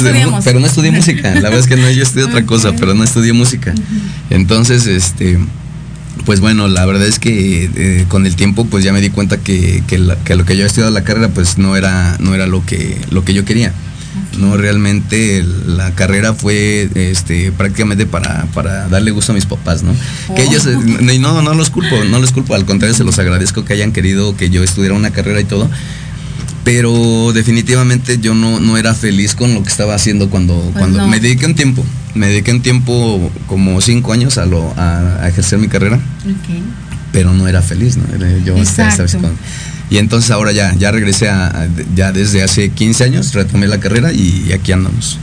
pero 0.43 0.59
no 0.59 0.65
estudié 0.65 0.91
música. 0.91 1.33
La 1.35 1.49
verdad 1.49 1.59
es 1.59 1.67
que 1.67 1.75
no, 1.75 1.89
yo 1.89 2.03
estudié 2.03 2.25
otra 2.25 2.45
cosa, 2.45 2.73
pero 2.73 2.93
no 2.93 3.03
estudié 3.03 3.33
música. 3.33 3.73
Entonces, 4.29 4.87
este, 4.87 5.37
pues 6.25 6.39
bueno, 6.39 6.67
la 6.67 6.85
verdad 6.85 7.07
es 7.07 7.19
que 7.19 7.69
eh, 7.75 8.05
con 8.07 8.25
el 8.25 8.35
tiempo, 8.35 8.65
pues 8.65 8.83
ya 8.83 8.93
me 8.93 9.01
di 9.01 9.09
cuenta 9.09 9.37
que, 9.37 9.83
que, 9.87 9.97
lo 9.99 10.45
que 10.45 10.57
yo 10.57 10.63
he 10.63 10.67
estudiado 10.67 10.91
la 10.91 11.03
carrera, 11.03 11.29
pues 11.29 11.57
no 11.57 11.75
era, 11.75 12.17
no 12.19 12.33
era 12.33 12.47
lo 12.47 12.65
que, 12.65 12.99
lo 13.11 13.23
que 13.23 13.33
yo 13.33 13.45
quería. 13.45 13.73
No, 14.37 14.57
realmente 14.57 15.43
la 15.65 15.91
carrera 15.91 16.33
fue 16.33 16.89
este, 16.95 17.51
prácticamente 17.51 18.05
para, 18.05 18.45
para 18.53 18.87
darle 18.87 19.11
gusto 19.11 19.31
a 19.31 19.35
mis 19.35 19.45
papás, 19.45 19.83
¿no? 19.83 19.93
Que 20.35 20.43
ellos, 20.43 20.65
oh. 20.65 21.19
no, 21.19 21.41
no 21.41 21.53
los 21.53 21.69
culpo, 21.69 22.03
no 22.09 22.19
los 22.19 22.31
culpo, 22.31 22.55
al 22.55 22.65
contrario, 22.65 22.95
se 22.95 23.03
los 23.03 23.17
agradezco 23.19 23.65
que 23.65 23.73
hayan 23.73 23.91
querido 23.91 24.35
que 24.35 24.49
yo 24.49 24.63
estudiara 24.63 24.95
una 24.95 25.11
carrera 25.11 25.39
y 25.39 25.45
todo, 25.45 25.69
pero 26.63 27.31
definitivamente 27.33 28.19
yo 28.19 28.33
no, 28.33 28.59
no 28.59 28.77
era 28.77 28.93
feliz 28.93 29.35
con 29.35 29.53
lo 29.53 29.63
que 29.63 29.69
estaba 29.69 29.95
haciendo 29.95 30.29
cuando, 30.29 30.55
pues 30.55 30.77
cuando 30.77 31.07
me 31.07 31.19
dediqué 31.19 31.45
un 31.45 31.55
tiempo, 31.55 31.85
me 32.13 32.27
dediqué 32.27 32.51
un 32.51 32.61
tiempo 32.61 33.31
como 33.47 33.79
cinco 33.81 34.13
años 34.13 34.37
a, 34.37 34.45
lo, 34.45 34.73
a, 34.75 35.27
ejercer 35.27 35.59
mi 35.59 35.67
carrera, 35.67 35.99
pero 37.11 37.33
no 37.33 37.47
era 37.47 37.61
feliz, 37.61 37.97
¿no? 37.97 38.05
Yo 38.43 38.57
estaba, 38.57 38.95
y 39.89 39.97
entonces 39.97 40.31
ahora 40.31 40.51
ya, 40.51 40.73
ya 40.75 40.91
regresé 40.91 41.29
a, 41.29 41.67
ya 41.95 42.11
desde 42.11 42.43
hace 42.43 42.69
15 42.69 43.03
años, 43.03 43.33
retomé 43.33 43.67
la 43.67 43.79
carrera 43.79 44.11
y, 44.11 44.51
aquí 44.53 44.71
andamos. 44.71 45.19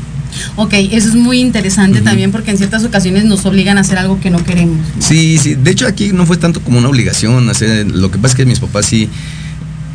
Ok, 0.57 0.73
eso 0.73 1.09
es 1.09 1.15
muy 1.15 1.41
interesante 1.41 2.01
también 2.01 2.33
porque 2.33 2.51
en 2.51 2.59
ciertas 2.59 2.85
ocasiones 2.85 3.25
nos 3.25 3.45
obligan 3.45 3.77
a 3.77 3.83
hacer 3.83 3.99
algo 3.99 4.19
que 4.19 4.31
no 4.31 4.43
queremos. 4.43 4.79
Sí, 4.99 5.39
sí, 5.39 5.57
de 5.57 5.71
hecho 5.71 5.87
aquí 5.87 6.13
no 6.13 6.25
fue 6.25 6.39
tanto 6.39 6.61
como 6.61 6.79
una 6.79 6.89
obligación, 6.89 7.51
hacer, 7.51 7.91
lo 7.91 8.11
que 8.11 8.17
pasa 8.17 8.29
es 8.29 8.37
que 8.37 8.47
mis 8.47 8.59
papás 8.59 8.87
sí, 8.87 9.11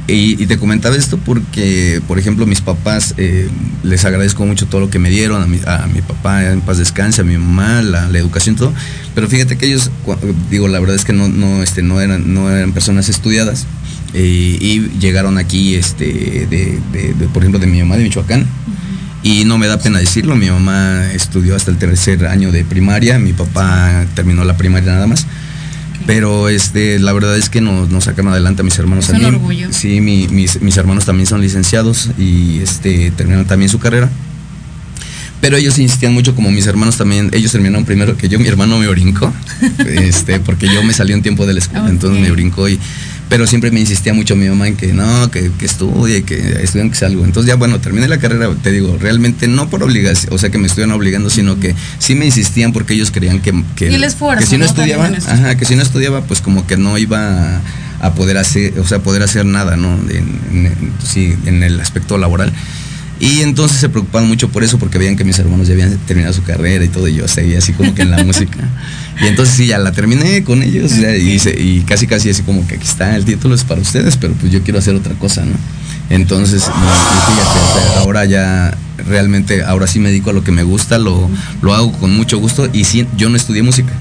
y, 0.09 0.45
te 0.45 0.57
comentaba 0.57 0.95
esto 0.95 1.17
porque, 1.17 2.01
por 2.07 2.17
ejemplo, 2.17 2.45
mis 2.45 2.61
papás, 2.61 3.13
eh, 3.17 3.49
les 3.83 4.05
agradezco 4.05 4.45
mucho 4.45 4.65
todo 4.65 4.79
lo 4.79 4.89
que 4.89 4.99
me 4.99 5.09
dieron, 5.09 5.41
a 5.41 5.47
mi, 5.47 5.59
a 5.65 5.85
mi 5.87 6.01
papá 6.01 6.45
en 6.45 6.61
paz 6.61 6.77
descanse, 6.77 7.21
a 7.21 7.23
mi 7.25 7.37
mamá, 7.37 7.81
la, 7.81 8.07
la, 8.07 8.17
educación, 8.17 8.55
todo, 8.55 8.73
pero 9.13 9.27
fíjate 9.27 9.57
que 9.57 9.65
ellos, 9.65 9.91
digo, 10.49 10.69
la 10.69 10.79
verdad 10.79 10.95
es 10.95 11.03
que 11.03 11.11
no, 11.11 11.27
no, 11.27 11.61
este, 11.61 11.81
no, 11.81 11.99
eran, 11.99 12.33
no 12.33 12.49
eran 12.49 12.71
personas 12.71 13.09
estudiadas, 13.09 13.65
eh, 14.19 14.57
y 14.59 14.79
llegaron 14.99 15.37
aquí, 15.37 15.75
este, 15.75 16.47
de, 16.49 17.27
por 17.31 17.43
ejemplo, 17.43 17.59
de 17.59 17.67
mi 17.67 17.79
mamá 17.79 17.97
de 17.97 18.03
Michoacán. 18.03 18.47
Y 19.21 19.45
no 19.45 19.59
me 19.59 19.67
da 19.67 19.77
pena 19.77 19.99
decirlo, 19.99 20.35
mi 20.35 20.49
mamá 20.49 21.11
estudió 21.13 21.55
hasta 21.55 21.69
el 21.69 21.77
tercer 21.77 22.25
año 22.25 22.51
de 22.51 22.65
primaria, 22.65 23.19
mi 23.19 23.33
papá 23.33 24.05
terminó 24.15 24.43
la 24.43 24.57
primaria 24.57 24.93
nada 24.93 25.05
más. 25.05 25.27
Pero 26.07 26.49
este, 26.49 26.97
la 26.97 27.13
verdad 27.13 27.37
es 27.37 27.49
que 27.49 27.61
nos, 27.61 27.89
nos 27.89 28.05
sacaron 28.05 28.31
adelante 28.31 28.61
a 28.61 28.65
mis 28.65 28.79
hermanos 28.79 29.07
mí. 29.11 29.65
Sí, 29.69 30.01
mis, 30.01 30.61
mis, 30.61 30.77
hermanos 30.77 31.05
también 31.05 31.27
son 31.27 31.41
licenciados 31.41 32.09
y 32.17 32.59
este, 32.59 33.11
terminaron 33.11 33.45
también 33.45 33.69
su 33.69 33.77
carrera. 33.77 34.09
Pero 35.41 35.57
ellos 35.57 35.77
insistían 35.77 36.13
mucho, 36.13 36.33
como 36.33 36.49
mis 36.49 36.65
hermanos 36.65 36.97
también, 36.97 37.29
ellos 37.33 37.51
terminaron 37.51 37.85
primero 37.85 38.17
que 38.17 38.29
yo, 38.29 38.39
mi 38.39 38.47
hermano 38.47 38.79
me 38.79 38.87
brincó, 38.87 39.31
este, 39.85 40.39
porque 40.39 40.67
yo 40.73 40.81
me 40.81 40.93
salí 40.93 41.13
un 41.13 41.21
tiempo 41.21 41.45
de 41.45 41.53
la 41.53 41.59
escuela, 41.59 41.87
entonces 41.89 42.19
me 42.19 42.31
brincó 42.31 42.67
y 42.67 42.79
pero 43.29 43.45
siempre 43.47 43.71
me 43.71 43.79
insistía 43.79 44.13
mucho 44.13 44.35
mi 44.35 44.47
mamá 44.47 44.67
en 44.67 44.77
que 44.77 44.93
no, 44.93 45.29
que, 45.31 45.51
que 45.57 45.65
estudie, 45.65 46.23
que 46.23 46.37
estudien 46.63 46.89
que 46.89 46.95
sea 46.95 47.07
algo. 47.07 47.25
Entonces 47.25 47.47
ya 47.47 47.55
bueno, 47.55 47.79
terminé 47.79 48.07
la 48.07 48.19
carrera, 48.19 48.49
te 48.61 48.71
digo, 48.71 48.97
realmente 48.99 49.47
no 49.47 49.69
por 49.69 49.83
obligación, 49.83 50.33
o 50.33 50.37
sea 50.37 50.49
que 50.49 50.57
me 50.57 50.67
estuvieran 50.67 50.95
obligando, 50.95 51.29
sino 51.29 51.59
que 51.59 51.75
sí 51.99 52.15
me 52.15 52.25
insistían 52.25 52.73
porque 52.73 52.93
ellos 52.93 53.11
creían 53.11 53.41
que, 53.41 53.51
que, 53.75 53.89
que 53.89 54.45
si 54.45 54.57
no, 54.57 54.65
estudiaba, 54.65 55.05
ajá, 55.05 55.55
que 55.55 55.65
si 55.65 55.75
no 55.75 55.81
estudiaba, 55.81 56.21
pues 56.21 56.41
como 56.41 56.65
que 56.65 56.77
no 56.77 56.97
iba 56.97 57.61
a, 57.99 58.13
poder 58.13 58.37
hacer, 58.37 58.79
o 58.79 58.87
sea, 58.87 58.99
poder 58.99 59.23
hacer 59.23 59.45
nada, 59.45 59.75
¿no? 59.75 59.93
En, 60.09 60.93
sí, 61.05 61.35
en 61.45 61.63
el 61.63 61.79
aspecto 61.79 62.17
laboral. 62.17 62.53
Y 63.19 63.41
entonces 63.41 63.79
se 63.79 63.89
preocupaban 63.89 64.27
mucho 64.27 64.49
por 64.49 64.63
eso, 64.63 64.77
porque 64.77 64.97
veían 64.97 65.15
que 65.15 65.23
mis 65.23 65.39
hermanos 65.39 65.67
ya 65.67 65.73
habían 65.73 65.97
terminado 65.99 66.33
su 66.33 66.43
carrera 66.43 66.85
y 66.85 66.89
todo, 66.89 67.07
y 67.07 67.15
yo 67.15 67.27
seguía 67.27 67.57
así 67.57 67.73
como 67.73 67.95
que 67.95 68.03
en 68.03 68.11
la 68.11 68.23
música. 68.23 68.59
Y 69.21 69.27
entonces 69.27 69.55
sí, 69.55 69.67
ya 69.67 69.79
la 69.79 69.91
terminé 69.91 70.43
con 70.43 70.61
ellos, 70.61 70.91
y, 70.97 71.37
y, 71.59 71.81
casi 71.81 72.05
casi 72.05 72.29
así 72.29 72.43
como 72.43 72.67
que 72.67 72.75
aquí 72.75 72.85
está, 72.87 73.15
el 73.15 73.25
título 73.25 73.55
es 73.55 73.63
para 73.63 73.81
ustedes, 73.81 74.17
pero 74.17 74.33
pues 74.33 74.51
yo 74.51 74.61
quiero 74.61 74.79
hacer 74.79 74.95
otra 74.95 75.15
cosa, 75.15 75.43
¿no? 75.43 75.55
Entonces, 76.09 76.63
fíjate, 76.63 77.99
ahora 77.99 78.25
ya 78.25 78.77
realmente, 79.07 79.63
ahora 79.63 79.87
sí 79.87 79.99
me 79.99 80.09
dedico 80.09 80.29
a 80.29 80.33
lo 80.33 80.43
que 80.43 80.51
me 80.51 80.63
gusta, 80.63 80.97
lo, 80.97 81.29
lo 81.61 81.73
hago 81.73 81.91
con 81.93 82.15
mucho 82.15 82.37
gusto, 82.37 82.69
y 82.71 82.83
sí, 82.83 83.07
yo 83.17 83.29
no 83.29 83.35
estudié 83.35 83.63
música, 83.63 83.91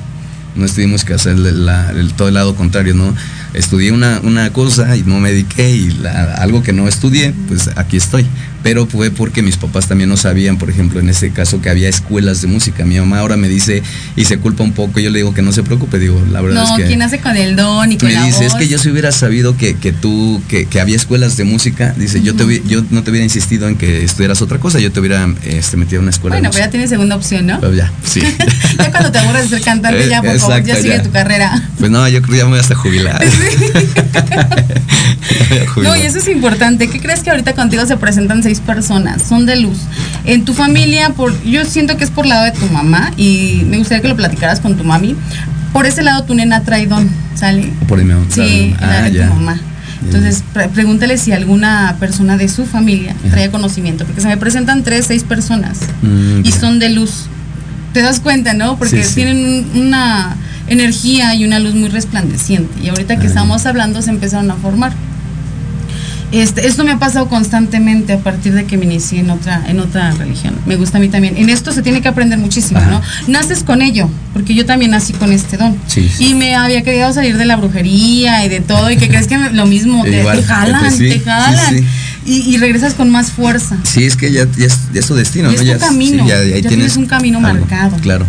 no 0.54 0.64
estudié 0.64 0.86
música, 0.88 1.14
hacer 1.14 1.36
el, 1.36 2.12
todo 2.16 2.28
el 2.28 2.34
lado 2.34 2.54
contrario, 2.54 2.94
¿no? 2.94 3.14
Estudié 3.56 3.92
una, 3.92 4.20
una 4.22 4.52
cosa 4.52 4.96
y 4.96 5.02
no 5.02 5.18
me 5.18 5.32
dediqué, 5.32 5.74
y 5.74 5.96
algo 6.36 6.62
que 6.62 6.72
no 6.72 6.88
estudié, 6.88 7.34
pues 7.48 7.70
aquí 7.76 7.96
estoy 7.96 8.26
pero 8.66 8.84
fue 8.84 9.12
porque 9.12 9.42
mis 9.42 9.56
papás 9.56 9.86
también 9.86 10.10
no 10.10 10.16
sabían, 10.16 10.58
por 10.58 10.68
ejemplo, 10.68 10.98
en 10.98 11.08
ese 11.08 11.30
caso 11.30 11.62
que 11.62 11.70
había 11.70 11.88
escuelas 11.88 12.42
de 12.42 12.48
música. 12.48 12.84
Mi 12.84 12.98
mamá 12.98 13.20
ahora 13.20 13.36
me 13.36 13.48
dice 13.48 13.80
y 14.16 14.24
se 14.24 14.38
culpa 14.38 14.64
un 14.64 14.72
poco, 14.72 14.98
yo 14.98 15.08
le 15.10 15.20
digo 15.20 15.32
que 15.32 15.40
no 15.40 15.52
se 15.52 15.62
preocupe, 15.62 16.00
digo, 16.00 16.20
la 16.32 16.40
verdad 16.40 16.64
es 16.64 16.70
que... 16.72 16.88
¿quién 16.88 17.00
hace 17.00 17.20
con 17.20 17.36
el 17.36 17.54
don 17.54 17.92
y 17.92 17.96
con 17.96 18.08
Me 18.08 18.24
dice, 18.24 18.44
es 18.44 18.54
que 18.54 18.66
yo 18.66 18.80
si 18.80 18.90
hubiera 18.90 19.12
sabido 19.12 19.56
que, 19.56 19.76
que 19.76 19.92
tú, 19.92 20.42
que, 20.48 20.66
que, 20.66 20.80
había 20.80 20.96
escuelas 20.96 21.36
de 21.36 21.44
música, 21.44 21.94
dice, 21.96 22.22
yo, 22.22 22.34
te, 22.34 22.60
yo 22.66 22.82
no 22.90 23.04
te 23.04 23.10
hubiera 23.12 23.22
insistido 23.22 23.68
en 23.68 23.76
que 23.76 24.02
estudiaras 24.02 24.42
otra 24.42 24.58
cosa, 24.58 24.80
yo 24.80 24.90
te 24.90 24.98
hubiera 24.98 25.32
este, 25.44 25.76
metido 25.76 26.00
en 26.00 26.06
una 26.06 26.10
escuela 26.10 26.34
Bueno, 26.34 26.50
pero 26.50 26.64
ya 26.64 26.70
tienes 26.70 26.90
segunda 26.90 27.14
opción, 27.14 27.46
¿no? 27.46 27.60
Pero 27.60 27.72
ya, 27.72 27.92
sí. 28.02 28.20
ya 28.78 28.90
cuando 28.90 29.12
te 29.12 29.18
aburres 29.18 29.48
de 29.48 29.58
ser 29.58 29.64
cantante, 29.64 30.08
ya, 30.08 30.20
por 30.20 30.36
favor, 30.40 30.64
ya 30.64 30.74
sigue 30.74 30.98
tu 30.98 31.12
carrera. 31.12 31.70
Pues 31.78 31.92
no, 31.92 32.08
yo 32.08 32.20
creo 32.20 32.32
que 32.32 32.38
ya 32.38 32.44
me 32.46 32.50
voy 32.50 32.58
hasta 32.58 32.74
jubilar. 32.74 33.24
no, 35.82 35.96
y 35.96 36.00
eso 36.00 36.18
es 36.18 36.28
importante. 36.28 36.88
¿Qué 36.88 37.00
crees 37.00 37.20
que 37.20 37.30
ahorita 37.30 37.54
contigo 37.54 37.86
se 37.86 37.96
presentan 37.96 38.42
seis 38.42 38.60
personas? 38.60 39.22
de 39.44 39.56
luz. 39.56 39.78
En 40.24 40.44
tu 40.44 40.54
familia, 40.54 41.10
por, 41.10 41.42
yo 41.42 41.64
siento 41.64 41.96
que 41.96 42.04
es 42.04 42.10
por 42.10 42.26
lado 42.26 42.44
de 42.44 42.52
tu 42.52 42.66
mamá 42.66 43.12
y 43.16 43.62
me 43.66 43.76
gustaría 43.76 44.00
que 44.00 44.08
lo 44.08 44.16
platicaras 44.16 44.60
con 44.60 44.76
tu 44.76 44.84
mami. 44.84 45.14
Por 45.72 45.84
ese 45.84 46.02
lado 46.02 46.24
tu 46.24 46.34
nena 46.34 46.62
trae 46.62 46.86
don, 46.86 47.08
¿sale? 47.34 47.70
Por 47.86 48.00
el 48.00 48.10
Sí, 48.30 48.74
ah, 48.80 49.08
tu 49.12 49.34
mamá. 49.34 49.60
Entonces, 50.02 50.44
pregúntale 50.72 51.18
si 51.18 51.32
alguna 51.32 51.96
persona 51.98 52.36
de 52.36 52.48
su 52.48 52.64
familia 52.64 53.14
trae 53.30 53.50
conocimiento, 53.50 54.04
porque 54.04 54.20
se 54.20 54.28
me 54.28 54.36
presentan 54.36 54.82
tres, 54.82 55.06
seis 55.06 55.24
personas 55.24 55.80
mm, 56.02 56.44
y 56.44 56.52
son 56.52 56.78
de 56.78 56.90
luz. 56.90 57.26
Te 57.92 58.02
das 58.02 58.20
cuenta, 58.20 58.54
¿no? 58.54 58.78
Porque 58.78 59.04
tienen 59.14 59.66
una 59.74 60.36
energía 60.68 61.34
y 61.34 61.44
una 61.44 61.58
luz 61.58 61.74
muy 61.74 61.88
resplandeciente. 61.88 62.82
Y 62.82 62.88
ahorita 62.88 63.18
que 63.18 63.26
estamos 63.26 63.66
hablando 63.66 64.02
se 64.02 64.10
empezaron 64.10 64.50
a 64.50 64.54
formar. 64.54 64.92
Este, 66.32 66.66
esto 66.66 66.84
me 66.84 66.90
ha 66.90 66.98
pasado 66.98 67.28
constantemente 67.28 68.12
a 68.12 68.18
partir 68.18 68.52
de 68.52 68.64
que 68.64 68.76
me 68.76 68.84
inicié 68.84 69.20
en 69.20 69.30
otra, 69.30 69.62
en 69.68 69.78
otra 69.78 70.10
religión. 70.10 70.54
Me 70.66 70.76
gusta 70.76 70.98
a 70.98 71.00
mí 71.00 71.08
también. 71.08 71.36
En 71.36 71.48
esto 71.48 71.72
se 71.72 71.82
tiene 71.82 72.00
que 72.00 72.08
aprender 72.08 72.38
muchísimo, 72.38 72.80
¿no? 72.80 73.00
Naces 73.28 73.62
con 73.62 73.80
ello, 73.80 74.10
porque 74.32 74.54
yo 74.54 74.66
también 74.66 74.90
nací 74.90 75.12
con 75.12 75.32
este 75.32 75.56
don. 75.56 75.76
Y 76.18 76.34
me 76.34 76.56
había 76.56 76.82
querido 76.82 77.12
salir 77.12 77.36
de 77.36 77.44
la 77.44 77.56
brujería 77.56 78.44
y 78.44 78.48
de 78.48 78.60
todo, 78.60 78.90
y 78.90 78.96
que 78.96 79.08
crees 79.08 79.28
que 79.28 79.38
lo 79.38 79.66
mismo, 79.66 80.02
te, 80.02 80.24
jalan, 80.42 80.98
te 80.98 81.20
jalan. 81.20 81.86
Y, 82.24 82.56
regresas 82.58 82.94
con 82.94 83.08
más 83.08 83.30
fuerza. 83.30 83.76
Sí, 83.84 84.02
es 84.04 84.16
que 84.16 84.32
ya, 84.32 84.48
ya, 84.58 84.66
es, 84.66 85.06
tu 85.06 85.14
destino, 85.14 85.48
Es 85.48 85.60
tu 85.60 85.78
camino. 85.78 86.26
ya, 86.26 86.42
tienes, 86.68 86.96
un 86.96 87.06
camino 87.06 87.40
marcado. 87.40 87.96
Claro. 87.98 88.26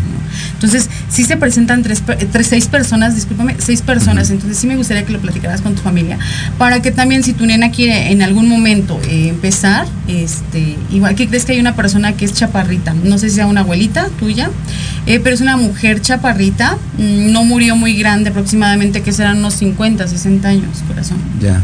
Entonces, 0.54 0.90
sí 1.10 1.24
se 1.24 1.38
presentan 1.38 1.84
tres, 1.84 2.04
tres, 2.32 2.48
seis 2.48 2.68
personas, 2.68 3.16
discúlpame, 3.16 3.56
seis 3.60 3.82
personas. 3.82 4.30
Entonces, 4.30 4.58
sí 4.58 4.68
me 4.68 4.76
gustaría 4.76 5.06
que 5.06 5.14
lo 5.14 5.20
platicaras 5.20 5.62
con 5.62 5.76
tu 5.76 5.82
familia 5.82 6.18
para 6.58 6.82
que 6.82 6.92
también, 6.92 7.24
si 7.24 7.34
tu 7.34 7.46
nena 7.46 7.72
quiere 7.72 8.12
en 8.12 8.22
algún 8.22 8.48
momento 8.48 9.00
eh, 9.10 9.30
empezar, 9.30 9.86
este, 10.08 10.78
igual 10.92 11.16
que 11.16 11.28
crees 11.28 11.46
que 11.46 11.54
hay 11.54 11.60
una 11.60 11.76
persona 11.76 12.14
que 12.14 12.26
es 12.26 12.34
chaparrita, 12.34 12.94
no 12.94 13.18
sé 13.18 13.30
si 13.30 13.36
sea 13.36 13.48
una 13.48 13.62
abuelita 13.62 14.10
tuya, 14.20 14.50
eh, 15.06 15.20
pero 15.20 15.36
es 15.36 15.42
una 15.42 15.58
mujer 15.58 16.02
chaparrita, 16.02 16.78
mm, 16.98 17.32
no 17.32 17.44
murió 17.44 17.76
muy 17.76 17.94
grande, 17.94 18.30
aproximadamente 18.30 19.02
que 19.02 19.12
serán 19.12 19.38
unos 19.38 19.56
50, 19.56 20.08
60 20.08 20.48
años, 20.48 20.84
corazón. 20.88 21.18
Ya 21.42 21.62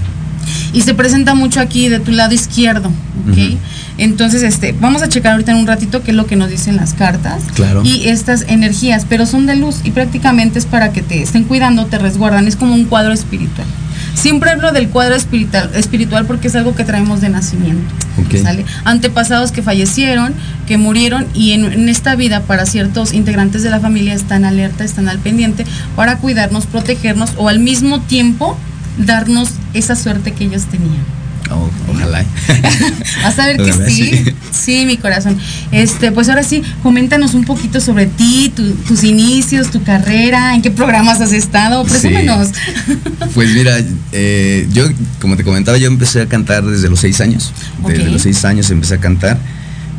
y 0.74 0.82
se 0.82 0.94
presenta 0.94 1.36
mucho 1.36 1.60
aquí 1.60 1.90
de 1.90 2.00
tu 2.00 2.12
lado 2.12 2.34
izquierdo, 2.34 2.90
¿ok? 3.30 3.58
Entonces, 3.98 4.42
este, 4.42 4.76
vamos 4.80 5.04
a 5.04 5.10
checar 5.10 5.34
ahorita 5.34 5.52
en 5.52 5.60
un 5.60 5.68
ratito 5.68 6.02
qué 6.02 6.12
es 6.12 6.18
lo 6.18 6.26
que 6.26 6.36
nos 6.36 6.50
dicen 6.50 6.76
las 6.78 6.94
cartas 6.94 7.44
claro. 7.54 7.84
y 7.84 8.08
estas 8.08 8.46
energías, 8.48 9.06
pero 9.08 9.26
son 9.26 9.46
de 9.46 9.56
luz 9.56 9.82
y 9.84 9.92
prácticamente 9.92 10.58
es 10.58 10.66
para 10.66 10.92
que 10.92 11.02
te 11.02 11.22
estén 11.22 11.44
cuidando, 11.44 11.86
te 11.86 12.00
resguardan, 12.00 12.48
es 12.48 12.56
como 12.56 12.74
un 12.74 12.86
cuadro 12.86 13.14
espiritual. 13.14 13.68
Siempre 14.16 14.52
hablo 14.52 14.72
del 14.72 14.90
cuadro 14.90 15.16
espiritual, 15.16 15.72
espiritual 15.76 16.26
porque 16.26 16.48
es 16.48 16.56
algo 16.56 16.76
que 16.76 16.84
traemos 16.84 17.22
de 17.22 17.30
nacimiento. 17.30 17.94
¿sale? 18.42 18.66
Antepasados 18.84 19.52
que 19.52 19.62
fallecieron, 19.62 20.34
que 20.68 20.78
murieron 20.78 21.26
y 21.34 21.52
en, 21.52 21.66
en, 21.66 21.90
esta 21.90 22.16
vida 22.16 22.42
para 22.42 22.66
ciertos 22.66 23.14
integrantes 23.14 23.64
de 23.64 23.70
la 23.70 23.80
familia 23.80 24.14
están 24.14 24.46
alerta, 24.46 24.84
están 24.84 25.10
al 25.10 25.20
pendiente 25.20 25.66
para 25.96 26.18
cuidarnos, 26.18 26.66
protegernos 26.66 27.34
o 27.38 27.50
al 27.50 27.60
mismo 27.60 28.02
tiempo 28.02 28.58
darnos 28.98 29.52
esa 29.74 29.96
suerte 29.96 30.32
que 30.32 30.46
ellos 30.46 30.66
tenían. 30.66 31.04
Oh, 31.52 31.70
ojalá. 31.92 32.24
Vas 33.24 33.38
a 33.38 33.48
ver 33.48 33.58
que 33.58 33.74
sí. 33.90 34.26
sí. 34.52 34.86
mi 34.86 34.98
corazón. 34.98 35.38
Este, 35.72 36.12
pues 36.12 36.30
ahora 36.30 36.44
sí, 36.44 36.64
coméntanos 36.82 37.34
un 37.34 37.44
poquito 37.44 37.82
sobre 37.82 38.06
ti, 38.06 38.52
tus 38.88 39.04
inicios, 39.04 39.70
tu 39.70 39.84
carrera, 39.84 40.56
en 40.56 40.62
qué 40.62 40.72
programas 40.72 41.22
has 41.22 41.34
estado, 41.34 41.84
presúmenos. 41.84 42.50
Pues 43.34 43.54
mira, 43.54 43.78
eh, 44.14 44.68
yo, 44.72 44.86
como 45.20 45.36
te 45.36 45.44
comentaba, 45.44 45.78
yo 45.78 45.88
empecé 45.88 46.22
a 46.22 46.28
cantar 46.28 46.64
desde 46.64 46.90
los 46.90 47.00
seis 47.00 47.20
años. 47.20 47.52
Desde 47.88 48.10
los 48.10 48.22
seis 48.22 48.44
años 48.46 48.70
empecé 48.72 48.96
a 48.96 49.00
cantar, 49.00 49.38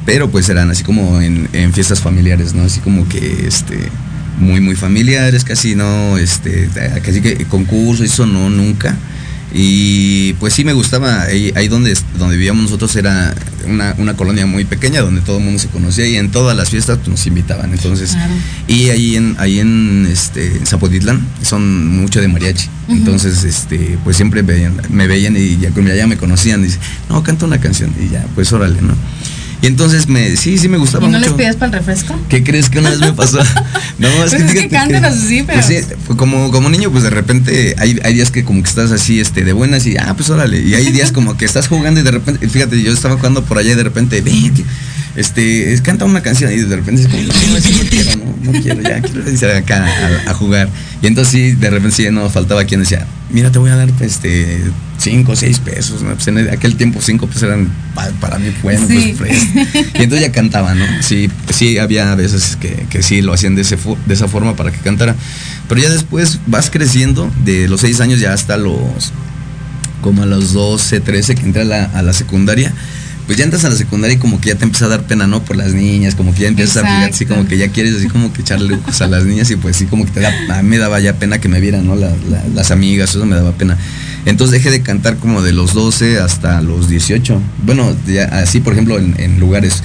pero 0.06 0.30
pues 0.30 0.48
eran 0.48 0.70
así 0.70 0.82
como 0.82 1.20
en, 1.20 1.48
en 1.52 1.72
fiestas 1.72 2.00
familiares, 2.00 2.54
¿no? 2.54 2.62
Así 2.62 2.80
como 2.80 3.06
que 3.08 3.46
este 3.46 3.90
muy, 4.38 4.60
muy 4.60 4.74
familiares, 4.74 5.44
casi 5.44 5.74
no, 5.74 6.18
este, 6.18 6.68
casi 7.04 7.20
que 7.20 7.44
concursos, 7.44 8.06
eso 8.06 8.26
no, 8.26 8.50
nunca. 8.50 8.96
Y 9.56 10.32
pues 10.34 10.52
sí 10.52 10.64
me 10.64 10.72
gustaba, 10.72 11.22
ahí, 11.22 11.68
donde, 11.68 11.96
donde 12.18 12.36
vivíamos 12.36 12.64
nosotros 12.64 12.96
era 12.96 13.32
una, 13.68 13.94
una, 13.98 14.14
colonia 14.14 14.46
muy 14.46 14.64
pequeña 14.64 15.00
donde 15.00 15.20
todo 15.20 15.38
el 15.38 15.44
mundo 15.44 15.60
se 15.60 15.68
conocía 15.68 16.08
y 16.08 16.16
en 16.16 16.32
todas 16.32 16.56
las 16.56 16.70
fiestas 16.70 16.98
pues, 16.98 17.08
nos 17.08 17.24
invitaban. 17.28 17.72
Entonces, 17.72 18.16
y 18.66 18.88
ahí 18.88 19.14
en, 19.14 19.36
ahí 19.38 19.60
en 19.60 20.08
este 20.10 20.60
Zapotitlán 20.66 21.24
son 21.42 21.86
mucho 22.00 22.20
de 22.20 22.26
mariachi. 22.26 22.68
Entonces, 22.88 23.44
este, 23.44 23.96
pues 24.02 24.16
siempre 24.16 24.42
me 24.42 25.06
veían 25.06 25.36
y 25.36 25.56
ya, 25.58 25.70
ya 25.70 26.06
me 26.08 26.16
conocían, 26.16 26.60
y 26.60 26.64
dice, 26.64 26.80
no, 27.08 27.22
canta 27.22 27.46
una 27.46 27.60
canción, 27.60 27.94
y 27.98 28.10
ya, 28.10 28.26
pues 28.34 28.52
órale, 28.52 28.82
¿no? 28.82 28.94
Y 29.62 29.66
entonces 29.66 30.08
me, 30.08 30.36
sí, 30.36 30.58
sí 30.58 30.68
me 30.68 30.76
gustaba 30.76 31.06
¿Y 31.06 31.10
no 31.10 31.18
les 31.18 31.32
pides 31.32 31.56
para 31.56 31.66
el 31.66 31.78
refresco? 31.78 32.14
¿Qué 32.28 32.42
crees 32.44 32.68
que 32.68 32.78
una 32.78 32.90
vez 32.90 33.00
me 33.00 33.12
pasó? 33.14 33.38
no, 33.98 34.08
es 34.08 34.30
pues 34.30 34.42
que, 34.42 34.58
es 34.58 34.62
que 34.64 34.68
cantan 34.68 35.04
así, 35.04 35.42
pero. 35.46 35.60
Pues 35.60 35.86
sí, 35.86 35.94
como, 36.16 36.50
como 36.50 36.68
niño, 36.70 36.90
pues 36.90 37.04
de 37.04 37.10
repente 37.10 37.74
hay, 37.78 37.98
hay 38.04 38.14
días 38.14 38.30
que 38.30 38.44
como 38.44 38.62
que 38.62 38.68
estás 38.68 38.90
así, 38.92 39.20
este, 39.20 39.44
de 39.44 39.52
buenas 39.52 39.86
y, 39.86 39.96
ah, 39.96 40.14
pues 40.16 40.30
órale. 40.30 40.60
Y 40.60 40.74
hay 40.74 40.90
días 40.92 41.12
como 41.12 41.36
que 41.36 41.44
estás 41.44 41.68
jugando 41.68 42.00
y 42.00 42.02
de 42.02 42.10
repente, 42.10 42.48
fíjate, 42.48 42.82
yo 42.82 42.92
estaba 42.92 43.16
jugando 43.16 43.44
por 43.44 43.58
allá 43.58 43.72
y 43.72 43.76
de 43.76 43.84
repente, 43.84 44.20
ven, 44.20 44.52
este, 45.16 45.80
canta 45.82 46.04
una 46.04 46.22
canción 46.22 46.52
y 46.52 46.56
de 46.56 46.76
repente 46.76 47.02
es 47.02 47.08
no, 47.08 47.22
no 47.22 47.88
quiero, 47.88 48.16
no, 48.16 48.52
no 48.52 48.60
quiero, 48.60 48.80
ya 48.82 49.00
quiero 49.00 49.30
irse 49.30 49.52
acá 49.52 49.86
a, 50.26 50.34
jugar. 50.34 50.68
Y 51.02 51.06
entonces 51.06 51.32
sí, 51.32 51.52
de 51.52 51.70
repente 51.70 51.96
sí, 51.96 52.10
no, 52.10 52.28
faltaba 52.30 52.64
quien 52.64 52.80
decía, 52.80 53.06
mira, 53.30 53.52
te 53.52 53.58
voy 53.58 53.70
a 53.70 53.76
dar, 53.76 53.88
este, 54.00 54.60
cinco 54.98 55.32
o 55.32 55.36
seis 55.36 55.60
pesos, 55.60 56.02
¿no? 56.02 56.14
Pues 56.14 56.26
en 56.26 56.38
aquel 56.50 56.76
tiempo 56.76 57.00
cinco 57.00 57.26
pues 57.28 57.42
eran 57.42 57.68
para, 58.20 58.38
mí 58.38 58.52
bueno, 58.62 58.86
pues 59.18 59.38
Y 59.94 60.02
entonces 60.02 60.20
ya 60.20 60.32
cantaba, 60.32 60.74
¿no? 60.74 60.84
Sí, 61.00 61.30
sí 61.50 61.78
había 61.78 62.14
veces 62.16 62.56
que, 62.60 62.86
que 62.90 63.02
sí 63.02 63.22
lo 63.22 63.32
hacían 63.32 63.54
de, 63.54 63.62
ese, 63.62 63.76
de 64.06 64.14
esa 64.14 64.26
forma 64.26 64.56
para 64.56 64.72
que 64.72 64.78
cantara. 64.78 65.14
Pero 65.68 65.80
ya 65.80 65.90
después 65.90 66.40
vas 66.46 66.70
creciendo, 66.70 67.30
de 67.44 67.68
los 67.68 67.82
seis 67.82 68.00
años 68.00 68.18
ya 68.18 68.32
hasta 68.32 68.56
los, 68.56 69.12
como 70.00 70.24
a 70.24 70.26
los 70.26 70.52
12, 70.52 71.00
13 71.00 71.36
que 71.36 71.42
entré 71.42 71.62
a 71.62 71.64
la, 71.64 71.84
a 71.84 72.02
la 72.02 72.12
secundaria 72.12 72.72
pues 73.26 73.38
ya 73.38 73.44
entras 73.44 73.64
a 73.64 73.70
la 73.70 73.76
secundaria 73.76 74.16
y 74.16 74.18
como 74.18 74.40
que 74.40 74.50
ya 74.50 74.54
te 74.56 74.64
empieza 74.64 74.84
a 74.84 74.88
dar 74.88 75.02
pena, 75.02 75.26
¿no? 75.26 75.42
Por 75.42 75.56
las 75.56 75.72
niñas, 75.72 76.14
como 76.14 76.34
que 76.34 76.42
ya 76.42 76.48
empiezas 76.48 76.78
a 76.78 76.80
fijar 76.80 77.10
así 77.10 77.24
como 77.24 77.46
que 77.46 77.56
ya 77.56 77.68
quieres 77.68 77.94
así 77.96 78.08
como 78.08 78.32
que 78.32 78.42
echarle 78.42 78.74
ojos 78.74 79.00
a 79.00 79.06
las 79.06 79.24
niñas 79.24 79.50
y 79.50 79.56
pues 79.56 79.76
sí 79.76 79.86
como 79.86 80.04
que 80.04 80.10
te 80.10 80.20
da, 80.20 80.32
a 80.50 80.62
mí 80.62 80.68
me 80.68 80.78
daba 80.78 81.00
ya 81.00 81.14
pena 81.14 81.40
que 81.40 81.48
me 81.48 81.60
vieran, 81.60 81.86
¿no? 81.86 81.96
las 81.96 82.70
amigas, 82.70 83.10
eso 83.10 83.24
me 83.24 83.36
daba 83.36 83.52
pena. 83.52 83.78
Entonces 84.26 84.52
dejé 84.52 84.70
de 84.70 84.82
cantar 84.82 85.16
como 85.16 85.42
de 85.42 85.52
los 85.52 85.74
12 85.74 86.18
hasta 86.18 86.60
los 86.60 86.88
18. 86.88 87.40
Bueno, 87.64 87.94
así 88.32 88.60
por 88.60 88.74
ejemplo 88.74 88.98
en, 88.98 89.40
lugares 89.40 89.82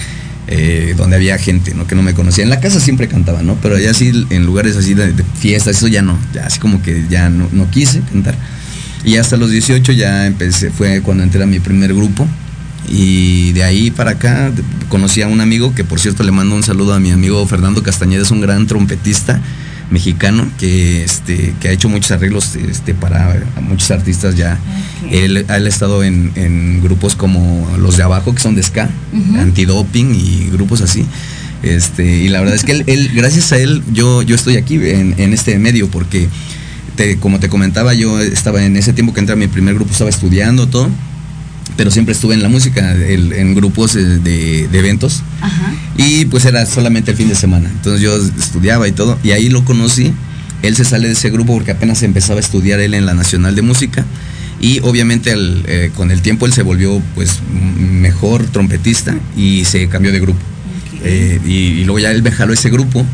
eh, 0.47 0.93
donde 0.97 1.15
había 1.15 1.37
gente, 1.37 1.73
¿no? 1.73 1.87
Que 1.87 1.95
no 1.95 2.03
me 2.03 2.13
conocía. 2.13 2.43
En 2.43 2.49
la 2.49 2.59
casa 2.59 2.79
siempre 2.79 3.07
cantaba, 3.07 3.41
¿no? 3.41 3.55
Pero 3.61 3.77
ya 3.77 3.91
así 3.91 4.25
en 4.29 4.45
lugares 4.45 4.75
así 4.75 4.93
de, 4.93 5.13
fiestas, 5.39 5.77
eso 5.77 5.87
ya 5.87 6.01
no, 6.01 6.17
ya 6.33 6.45
así 6.45 6.59
como 6.59 6.81
que 6.81 7.05
ya 7.09 7.29
no, 7.29 7.47
no 7.51 7.69
quise 7.69 8.01
cantar. 8.01 8.35
Y 9.05 9.15
hasta 9.15 9.37
los 9.37 9.49
18 9.49 9.93
ya 9.93 10.25
empecé, 10.25 10.71
fue 10.71 11.01
cuando 11.01 11.23
entré 11.23 11.41
a 11.41 11.45
mi 11.45 11.59
primer 11.59 11.93
grupo 11.93 12.27
y 12.89 13.51
de 13.53 13.63
ahí 13.63 13.91
para 13.91 14.11
acá 14.11 14.51
conocí 14.89 15.21
a 15.21 15.27
un 15.27 15.41
amigo 15.41 15.75
que 15.75 15.83
por 15.83 15.99
cierto 15.99 16.23
le 16.23 16.31
mando 16.31 16.55
un 16.55 16.63
saludo 16.63 16.93
a 16.93 16.99
mi 16.99 17.11
amigo 17.11 17.45
Fernando 17.45 17.83
Castañeda, 17.83 18.23
es 18.23 18.31
un 18.31 18.41
gran 18.41 18.67
trompetista 18.67 19.39
mexicano 19.91 20.47
que 20.59 21.03
este 21.03 21.53
que 21.59 21.69
ha 21.69 21.71
hecho 21.71 21.89
muchos 21.89 22.11
arreglos 22.11 22.55
este 22.55 22.93
para 22.93 23.43
muchos 23.61 23.91
artistas 23.91 24.35
ya. 24.35 24.57
Él, 25.11 25.45
ha 25.47 25.57
estado 25.57 26.03
en, 26.03 26.81
grupos 26.81 27.15
como 27.15 27.69
los 27.77 27.97
de 27.97 28.03
abajo 28.03 28.33
que 28.33 28.41
son 28.41 28.55
de 28.55 28.63
ska 28.63 28.89
antidoping 29.37 30.15
y 30.15 30.49
grupos 30.51 30.81
así. 30.81 31.05
Este 31.61 32.05
y 32.05 32.29
la 32.29 32.39
verdad 32.39 32.55
es 32.55 32.63
que 32.63 32.83
él, 32.85 33.11
gracias 33.13 33.51
a 33.51 33.57
él 33.57 33.83
yo 33.91 34.21
yo 34.21 34.35
estoy 34.35 34.57
aquí 34.57 34.75
en, 34.75 35.15
en 35.17 35.33
este 35.33 35.57
medio 35.59 35.89
porque 35.89 36.29
te, 36.95 37.17
como 37.17 37.39
te 37.39 37.49
comentaba 37.49 37.93
yo 37.93 38.19
estaba 38.19 38.63
en 38.63 38.77
ese 38.77 38.93
tiempo 38.93 39.13
que 39.13 39.19
entré 39.19 39.33
a 39.33 39.35
mi 39.35 39.47
primer 39.47 39.75
grupo 39.75 39.91
estaba 39.91 40.09
estudiando 40.09 40.67
todo 40.67 40.89
pero 41.77 41.91
siempre 41.91 42.13
estuve 42.13 42.33
en 42.33 42.43
la 42.43 42.49
música, 42.49 42.93
en 42.93 43.55
grupos 43.55 43.95
eh, 43.95 44.03
de, 44.03 44.65
eventos. 44.73 45.23
Y 45.97 46.25
pues 46.25 46.45
era 46.45 46.65
solamente 46.65 47.11
el 47.11 47.17
fin 47.17 47.29
de 47.29 47.35
semana. 47.35 47.69
Entonces 47.69 48.01
yo 48.01 48.15
estudiaba 48.15 48.87
y 48.87 48.91
todo, 48.91 49.17
y 49.23 49.31
ahí 49.31 49.49
lo 49.49 49.63
conocí. 49.65 50.13
Él 50.61 50.75
se 50.75 50.83
sale 50.83 51.07
de 51.07 51.13
ese 51.13 51.29
grupo 51.29 51.53
porque 51.53 51.71
apenas 51.71 52.03
empezaba 52.03 52.37
a 52.37 52.41
estudiar 52.41 52.79
él 52.79 52.93
en 52.93 53.05
la 53.05 53.13
Nacional 53.13 53.55
de 53.55 53.61
Música. 53.61 54.05
Y 54.61 54.81
obviamente 54.81 55.33
eh, 55.37 55.91
con 55.95 56.11
el 56.11 56.21
tiempo 56.21 56.45
él 56.45 56.51
se 56.51 56.63
volvió 56.63 57.01
pues 57.15 57.39
mejor 57.79 58.43
trompetista 58.47 59.15
y 59.37 59.63
se 59.63 59.87
cambió 59.87 60.11
de 60.11 60.19
grupo. 60.19 60.39
Eh, 61.03 61.39
y, 61.45 61.53
y, 61.53 61.83
luego 61.85 61.99
ya 61.99 62.11
él 62.11 62.21
me 62.21 62.31
jaló 62.31 62.51
ese 62.51 62.69
grupo 62.69 63.05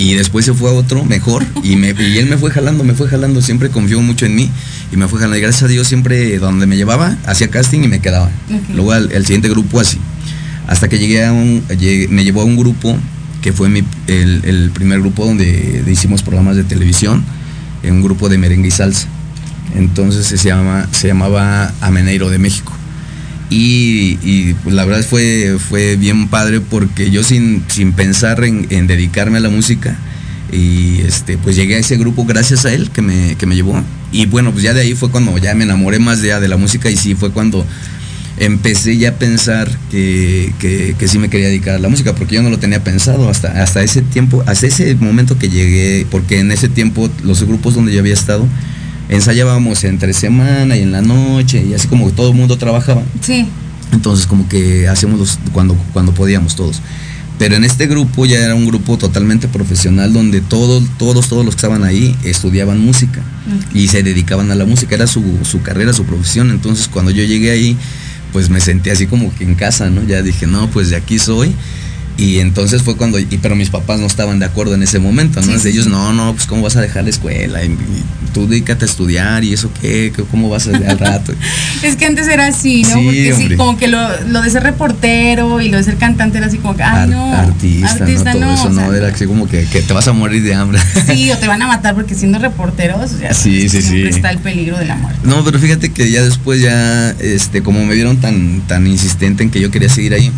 y 0.00 0.14
después 0.14 0.46
se 0.46 0.54
fue 0.54 0.70
a 0.70 0.72
otro 0.72 1.04
mejor 1.04 1.44
y, 1.62 1.76
me, 1.76 1.90
y 1.90 2.16
él 2.16 2.26
me 2.26 2.38
fue 2.38 2.50
jalando, 2.50 2.84
me 2.84 2.94
fue 2.94 3.06
jalando, 3.06 3.42
siempre 3.42 3.68
confió 3.68 4.00
mucho 4.00 4.24
en 4.24 4.34
mí 4.34 4.50
y 4.90 4.96
me 4.96 5.06
fue 5.08 5.18
jalando. 5.18 5.36
Y 5.36 5.42
gracias 5.42 5.64
a 5.64 5.68
Dios 5.68 5.86
siempre 5.88 6.38
donde 6.38 6.66
me 6.66 6.78
llevaba, 6.78 7.18
hacía 7.26 7.48
casting 7.48 7.80
y 7.80 7.88
me 7.88 8.00
quedaba. 8.00 8.30
Luego 8.74 8.94
el, 8.94 9.26
siguiente 9.26 9.50
grupo 9.50 9.78
así. 9.78 9.98
Hasta 10.66 10.88
que 10.88 10.98
llegué 10.98 11.26
a 11.26 11.34
un, 11.34 11.62
me 12.08 12.24
llevó 12.24 12.40
a 12.40 12.44
un 12.44 12.56
grupo 12.56 12.96
que 13.42 13.52
fue 13.52 13.68
mi, 13.68 13.84
el, 14.06 14.70
primer 14.72 15.00
grupo 15.00 15.26
donde 15.26 15.84
hicimos 15.86 16.22
programas 16.22 16.56
de 16.56 16.64
televisión, 16.64 17.22
en 17.82 17.96
un 17.96 18.02
grupo 18.02 18.30
de 18.30 18.38
merengue 18.38 18.68
y 18.68 18.70
salsa. 18.70 19.06
Entonces 19.76 20.24
se, 20.26 20.48
llama, 20.48 20.88
se 20.92 21.08
llamaba 21.08 21.74
Ameneiro 21.82 22.30
de 22.30 22.38
México. 22.38 22.72
Y, 23.50 24.54
la 24.64 24.84
verdad 24.84 25.04
fue, 25.04 25.56
fue 25.58 25.96
bien 25.96 26.28
padre 26.28 26.60
porque 26.60 27.10
yo 27.10 27.24
sin, 27.24 27.64
sin 27.68 27.92
pensar 27.92 28.44
en, 28.44 28.86
dedicarme 28.86 29.38
a 29.38 29.40
la 29.40 29.50
música, 29.50 29.98
Y 30.52 31.00
este, 31.00 31.36
pues 31.36 31.56
llegué 31.56 31.74
a 31.76 31.78
ese 31.78 31.96
grupo 31.96 32.24
gracias 32.24 32.64
a 32.64 32.72
él 32.72 32.90
que 32.90 33.02
me, 33.02 33.34
que 33.36 33.46
me 33.46 33.56
llevó. 33.56 33.82
Y 34.12 34.26
bueno, 34.26 34.52
pues 34.52 34.62
ya 34.62 34.72
de 34.72 34.80
ahí 34.82 34.94
fue 34.94 35.10
cuando 35.10 35.36
ya 35.38 35.54
me 35.54 35.64
enamoré 35.64 35.98
más 35.98 36.22
de, 36.22 36.38
de 36.38 36.48
la 36.48 36.56
música 36.56 36.90
y 36.90 36.96
sí 36.96 37.14
fue 37.14 37.32
cuando 37.32 37.66
empecé 38.40 38.96
ya 38.96 39.10
a 39.10 39.14
pensar 39.14 39.70
que, 39.90 40.52
que, 40.58 41.08
sí 41.08 41.18
me 41.18 41.28
quería 41.28 41.48
dedicar 41.48 41.74
a 41.74 41.78
la 41.78 41.88
música, 41.88 42.14
porque 42.14 42.36
yo 42.36 42.42
no 42.42 42.50
lo 42.50 42.58
tenía 42.58 42.82
pensado 42.82 43.28
hasta, 43.28 43.62
hasta 43.62 43.82
ese 43.82 44.00
tiempo, 44.00 44.42
hasta 44.46 44.66
ese 44.66 44.94
momento 44.94 45.38
que 45.38 45.50
llegué, 45.50 46.06
porque 46.10 46.40
en 46.40 46.50
ese 46.50 46.68
tiempo 46.68 47.10
los 47.22 47.44
grupos 47.44 47.74
donde 47.74 47.92
yo 47.92 48.00
había 48.00 48.14
estado, 48.14 48.48
ensayábamos 49.10 49.84
entre 49.84 50.12
semana 50.14 50.76
y 50.76 50.82
en 50.82 50.92
la 50.92 51.02
noche, 51.02 51.64
y 51.68 51.74
así 51.74 51.88
como 51.88 52.10
todo 52.12 52.30
el 52.30 52.36
mundo 52.36 52.56
trabajaba. 52.56 53.02
Sí. 53.20 53.46
Entonces 53.92 54.26
como 54.26 54.48
que 54.48 54.88
hacíamos 54.88 55.38
cuando, 55.52 55.76
cuando 55.92 56.12
podíamos 56.12 56.56
todos. 56.56 56.80
Pero 57.38 57.56
en 57.56 57.64
este 57.64 57.86
grupo 57.86 58.26
ya 58.26 58.38
era 58.38 58.54
un 58.54 58.66
grupo 58.66 58.98
totalmente 58.98 59.48
profesional 59.48 60.12
donde 60.12 60.40
todos, 60.40 60.84
todos, 60.98 61.28
todos 61.28 61.44
los 61.44 61.54
que 61.54 61.58
estaban 61.58 61.84
ahí 61.84 62.14
estudiaban 62.22 62.78
música 62.78 63.22
y 63.72 63.88
se 63.88 64.02
dedicaban 64.02 64.50
a 64.50 64.54
la 64.54 64.66
música, 64.66 64.94
era 64.94 65.06
su, 65.06 65.24
su 65.42 65.62
carrera, 65.62 65.92
su 65.92 66.04
profesión. 66.04 66.50
Entonces 66.50 66.86
cuando 66.86 67.10
yo 67.10 67.24
llegué 67.24 67.50
ahí, 67.50 67.76
pues 68.32 68.50
me 68.50 68.60
sentí 68.60 68.90
así 68.90 69.06
como 69.06 69.34
que 69.34 69.44
en 69.44 69.54
casa, 69.54 69.88
¿no? 69.90 70.04
Ya 70.04 70.22
dije, 70.22 70.46
no, 70.46 70.70
pues 70.70 70.90
de 70.90 70.96
aquí 70.96 71.18
soy 71.18 71.54
y 72.20 72.38
entonces 72.38 72.82
fue 72.82 72.96
cuando, 72.96 73.18
y, 73.18 73.24
pero 73.24 73.56
mis 73.56 73.70
papás 73.70 73.98
no 73.98 74.06
estaban 74.06 74.38
de 74.38 74.44
acuerdo 74.44 74.74
en 74.74 74.82
ese 74.82 74.98
momento, 74.98 75.40
¿no? 75.40 75.54
ellos, 75.54 75.86
no, 75.86 76.12
no, 76.12 76.34
pues 76.34 76.46
cómo 76.46 76.60
vas 76.60 76.76
a 76.76 76.82
dejar 76.82 77.04
la 77.04 77.10
escuela, 77.10 77.64
y, 77.64 77.74
tú 78.34 78.46
dedícate 78.46 78.84
a 78.84 78.88
estudiar 78.88 79.42
y 79.42 79.54
eso 79.54 79.70
qué, 79.80 80.12
cómo 80.30 80.50
vas 80.50 80.68
a 80.68 80.76
al 80.76 80.98
rato. 80.98 81.32
es 81.82 81.96
que 81.96 82.04
antes 82.04 82.28
era 82.28 82.46
así, 82.46 82.82
¿no? 82.82 83.02
Porque 83.02 83.34
sí, 83.34 83.56
como 83.56 83.78
que 83.78 83.88
lo, 83.88 84.06
de 84.42 84.50
ser 84.50 84.62
reportero 84.62 85.62
y 85.62 85.70
lo 85.70 85.78
de 85.78 85.82
ser 85.82 85.96
cantante 85.96 86.36
era 86.36 86.48
así 86.48 86.58
como 86.58 86.76
que, 86.76 86.82
ay, 86.82 87.08
no. 87.08 87.32
Artista, 87.34 88.34
no, 88.34 88.40
todo 88.40 88.54
eso, 88.54 88.70
no, 88.70 88.92
era 88.92 89.08
así 89.08 89.24
como 89.24 89.48
que, 89.48 89.64
te 89.64 89.92
vas 89.94 90.06
a 90.06 90.12
morir 90.12 90.42
de 90.42 90.54
hambre. 90.54 90.78
sí, 91.06 91.32
o 91.32 91.38
te 91.38 91.48
van 91.48 91.62
a 91.62 91.68
matar 91.68 91.94
porque 91.94 92.14
siendo 92.14 92.38
reporteros, 92.38 93.18
ya 93.18 93.32
sí, 93.32 93.66
sí, 93.70 93.80
siempre 93.80 94.10
está 94.10 94.30
el 94.30 94.38
peligro 94.38 94.76
de 94.76 94.84
la 94.84 94.96
muerte. 94.96 95.20
No, 95.24 95.42
pero 95.42 95.58
fíjate 95.58 95.90
que 95.90 96.10
ya 96.10 96.22
después 96.22 96.60
ya, 96.60 97.12
este, 97.18 97.62
como 97.62 97.82
me 97.82 97.94
vieron 97.94 98.18
tan, 98.18 98.60
tan 98.66 98.86
insistente 98.86 99.42
en 99.42 99.50
que 99.50 99.58
yo 99.58 99.70
quería 99.70 99.88
seguir 99.88 100.12
ahí, 100.12 100.30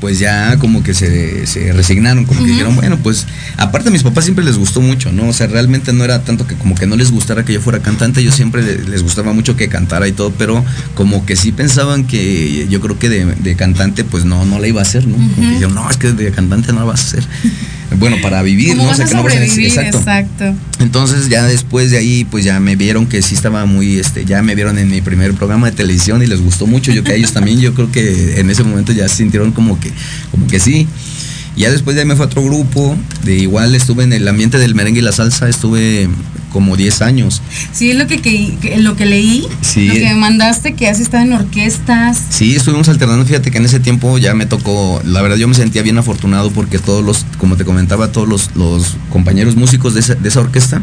pues 0.00 0.18
ya 0.18 0.58
como 0.58 0.82
que 0.82 0.94
se, 0.94 1.46
se 1.46 1.72
resignaron, 1.72 2.24
como 2.24 2.42
que 2.44 2.50
dijeron, 2.50 2.76
bueno, 2.76 2.98
pues 3.02 3.26
aparte 3.56 3.88
a 3.88 3.92
mis 3.92 4.02
papás 4.02 4.24
siempre 4.24 4.44
les 4.44 4.58
gustó 4.58 4.80
mucho, 4.80 5.12
¿no? 5.12 5.28
O 5.28 5.32
sea, 5.32 5.46
realmente 5.46 5.92
no 5.92 6.04
era 6.04 6.22
tanto 6.22 6.46
que 6.46 6.54
como 6.54 6.74
que 6.74 6.86
no 6.86 6.96
les 6.96 7.10
gustara 7.10 7.44
que 7.44 7.52
yo 7.52 7.60
fuera 7.60 7.80
cantante, 7.80 8.22
yo 8.22 8.30
siempre 8.30 8.62
les 8.62 9.02
gustaba 9.02 9.32
mucho 9.32 9.56
que 9.56 9.68
cantara 9.68 10.06
y 10.06 10.12
todo, 10.12 10.32
pero 10.32 10.64
como 10.94 11.24
que 11.24 11.36
sí 11.36 11.52
pensaban 11.52 12.06
que 12.06 12.66
yo 12.68 12.80
creo 12.80 12.98
que 12.98 13.08
de, 13.08 13.56
cantante 13.56 14.04
pues 14.04 14.24
no, 14.24 14.44
no 14.44 14.58
la 14.58 14.68
iba 14.68 14.80
a 14.80 14.82
hacer, 14.82 15.06
¿no? 15.06 15.16
dijeron, 15.16 15.74
no, 15.74 15.88
es 15.90 15.96
que 15.96 16.12
de 16.12 16.30
cantante 16.30 16.72
no 16.72 16.80
la 16.80 16.84
vas 16.84 17.00
a 17.00 17.04
hacer 17.04 17.24
bueno, 17.98 18.16
para 18.20 18.42
vivir, 18.42 18.76
¿no? 18.76 18.88
o 18.88 18.94
sea, 18.94 19.06
que 19.06 19.14
no 19.14 19.26
exacto. 19.28 19.98
exacto. 19.98 20.54
Entonces 20.80 21.28
ya 21.28 21.44
después 21.44 21.90
de 21.90 21.98
ahí, 21.98 22.24
pues 22.24 22.44
ya 22.44 22.58
me 22.60 22.76
vieron 22.76 23.06
que 23.06 23.22
sí 23.22 23.34
estaba 23.34 23.64
muy, 23.64 23.98
este, 23.98 24.24
ya 24.24 24.42
me 24.42 24.54
vieron 24.54 24.78
en 24.78 24.90
mi 24.90 25.00
primer 25.00 25.34
programa 25.34 25.70
de 25.70 25.76
televisión 25.76 26.22
y 26.22 26.26
les 26.26 26.40
gustó 26.40 26.66
mucho. 26.66 26.92
Yo 26.92 27.04
que 27.04 27.12
a 27.12 27.14
ellos 27.14 27.32
también, 27.32 27.60
yo 27.60 27.74
creo 27.74 27.90
que 27.92 28.40
en 28.40 28.50
ese 28.50 28.64
momento 28.64 28.92
ya 28.92 29.08
sintieron 29.08 29.52
como 29.52 29.78
que, 29.78 29.90
como 30.30 30.46
que 30.46 30.58
sí. 30.60 30.86
Ya 31.56 31.70
después 31.70 31.96
de 31.96 32.02
ahí 32.02 32.08
me 32.08 32.16
fue 32.16 32.26
a 32.26 32.28
otro 32.28 32.44
grupo, 32.44 32.96
de 33.24 33.36
igual 33.36 33.74
estuve 33.74 34.04
en 34.04 34.12
el 34.12 34.28
ambiente 34.28 34.58
del 34.58 34.74
merengue 34.74 35.00
y 35.00 35.02
la 35.02 35.12
salsa, 35.12 35.48
estuve 35.48 36.08
como 36.52 36.76
10 36.76 37.02
años. 37.02 37.42
Sí, 37.72 37.90
es 37.90 37.96
lo 37.96 38.06
que, 38.06 38.78
lo 38.78 38.96
que 38.96 39.06
leí, 39.06 39.46
sí. 39.60 39.88
lo 39.88 39.94
que 39.94 40.04
me 40.04 40.14
mandaste, 40.14 40.74
que 40.74 40.88
has 40.88 41.00
estado 41.00 41.24
en 41.24 41.32
orquestas. 41.32 42.20
Sí, 42.30 42.56
estuvimos 42.56 42.88
alternando, 42.88 43.24
fíjate 43.24 43.50
que 43.50 43.58
en 43.58 43.64
ese 43.64 43.80
tiempo 43.80 44.18
ya 44.18 44.34
me 44.34 44.46
tocó, 44.46 45.00
la 45.04 45.22
verdad 45.22 45.36
yo 45.36 45.48
me 45.48 45.54
sentía 45.54 45.82
bien 45.82 45.98
afortunado 45.98 46.50
porque 46.50 46.78
todos 46.78 47.04
los, 47.04 47.26
como 47.38 47.56
te 47.56 47.64
comentaba, 47.64 48.12
todos 48.12 48.28
los, 48.28 48.56
los 48.56 48.96
compañeros 49.10 49.56
músicos 49.56 49.94
de 49.94 50.00
esa, 50.00 50.14
de 50.14 50.28
esa 50.28 50.40
orquesta, 50.40 50.82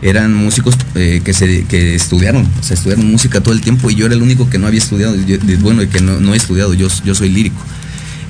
eran 0.00 0.32
músicos 0.34 0.76
eh, 0.94 1.20
que 1.24 1.32
se 1.32 1.64
que 1.64 1.94
estudiaron, 1.94 2.46
o 2.60 2.62
sea, 2.62 2.74
estudiaron 2.74 3.10
música 3.10 3.40
todo 3.40 3.52
el 3.52 3.60
tiempo 3.60 3.90
y 3.90 3.96
yo 3.96 4.06
era 4.06 4.14
el 4.14 4.22
único 4.22 4.48
que 4.48 4.58
no 4.58 4.66
había 4.66 4.78
estudiado, 4.78 5.16
bueno, 5.60 5.82
y 5.82 5.88
que 5.88 6.00
no, 6.00 6.20
no 6.20 6.34
he 6.34 6.36
estudiado, 6.36 6.74
yo, 6.74 6.88
yo 7.04 7.14
soy 7.14 7.30
lírico. 7.30 7.60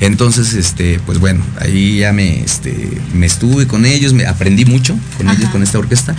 Entonces, 0.01 0.55
este, 0.55 1.01
pues 1.05 1.19
bueno, 1.19 1.43
ahí 1.61 1.99
ya 1.99 2.13
me, 2.13 2.41
este, 2.41 2.89
me 3.15 3.27
estuve 3.27 3.67
con 3.67 3.85
ellos, 3.85 4.13
me 4.13 4.27
aprendí 4.27 4.65
mucho 4.65 4.97
con 5.17 5.29
ellos, 5.29 5.49
con 5.51 5.63
esta 5.63 5.79
orquesta. 5.79 6.15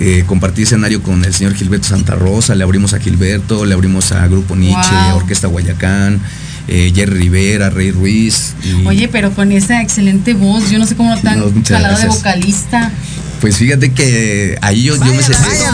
Eh, 0.00 0.22
compartí 0.26 0.62
escenario 0.62 1.02
con 1.02 1.24
el 1.24 1.34
señor 1.34 1.54
Gilberto 1.54 1.88
Santa 1.88 2.14
Rosa, 2.14 2.54
le 2.54 2.62
abrimos 2.62 2.94
a 2.94 3.00
Gilberto, 3.00 3.64
le 3.64 3.74
abrimos 3.74 4.12
a 4.12 4.26
Grupo 4.28 4.54
Nietzsche, 4.54 4.94
Orquesta 5.14 5.48
Guayacán, 5.48 6.20
eh, 6.68 6.92
Jerry 6.94 7.18
Rivera, 7.18 7.70
Rey 7.70 7.90
Ruiz. 7.90 8.54
Oye, 8.86 9.08
pero 9.08 9.32
con 9.32 9.50
esa 9.50 9.82
excelente 9.82 10.34
voz, 10.34 10.70
yo 10.70 10.78
no 10.78 10.86
sé 10.86 10.94
cómo 10.94 11.18
tan 11.20 11.40
no, 11.40 11.50
de 11.50 12.08
vocalista. 12.08 12.92
Pues 13.40 13.56
fíjate 13.56 13.92
que 13.92 14.58
ahí 14.62 14.84
yo, 14.84 14.96
me, 14.98 15.22
sentía, 15.22 15.72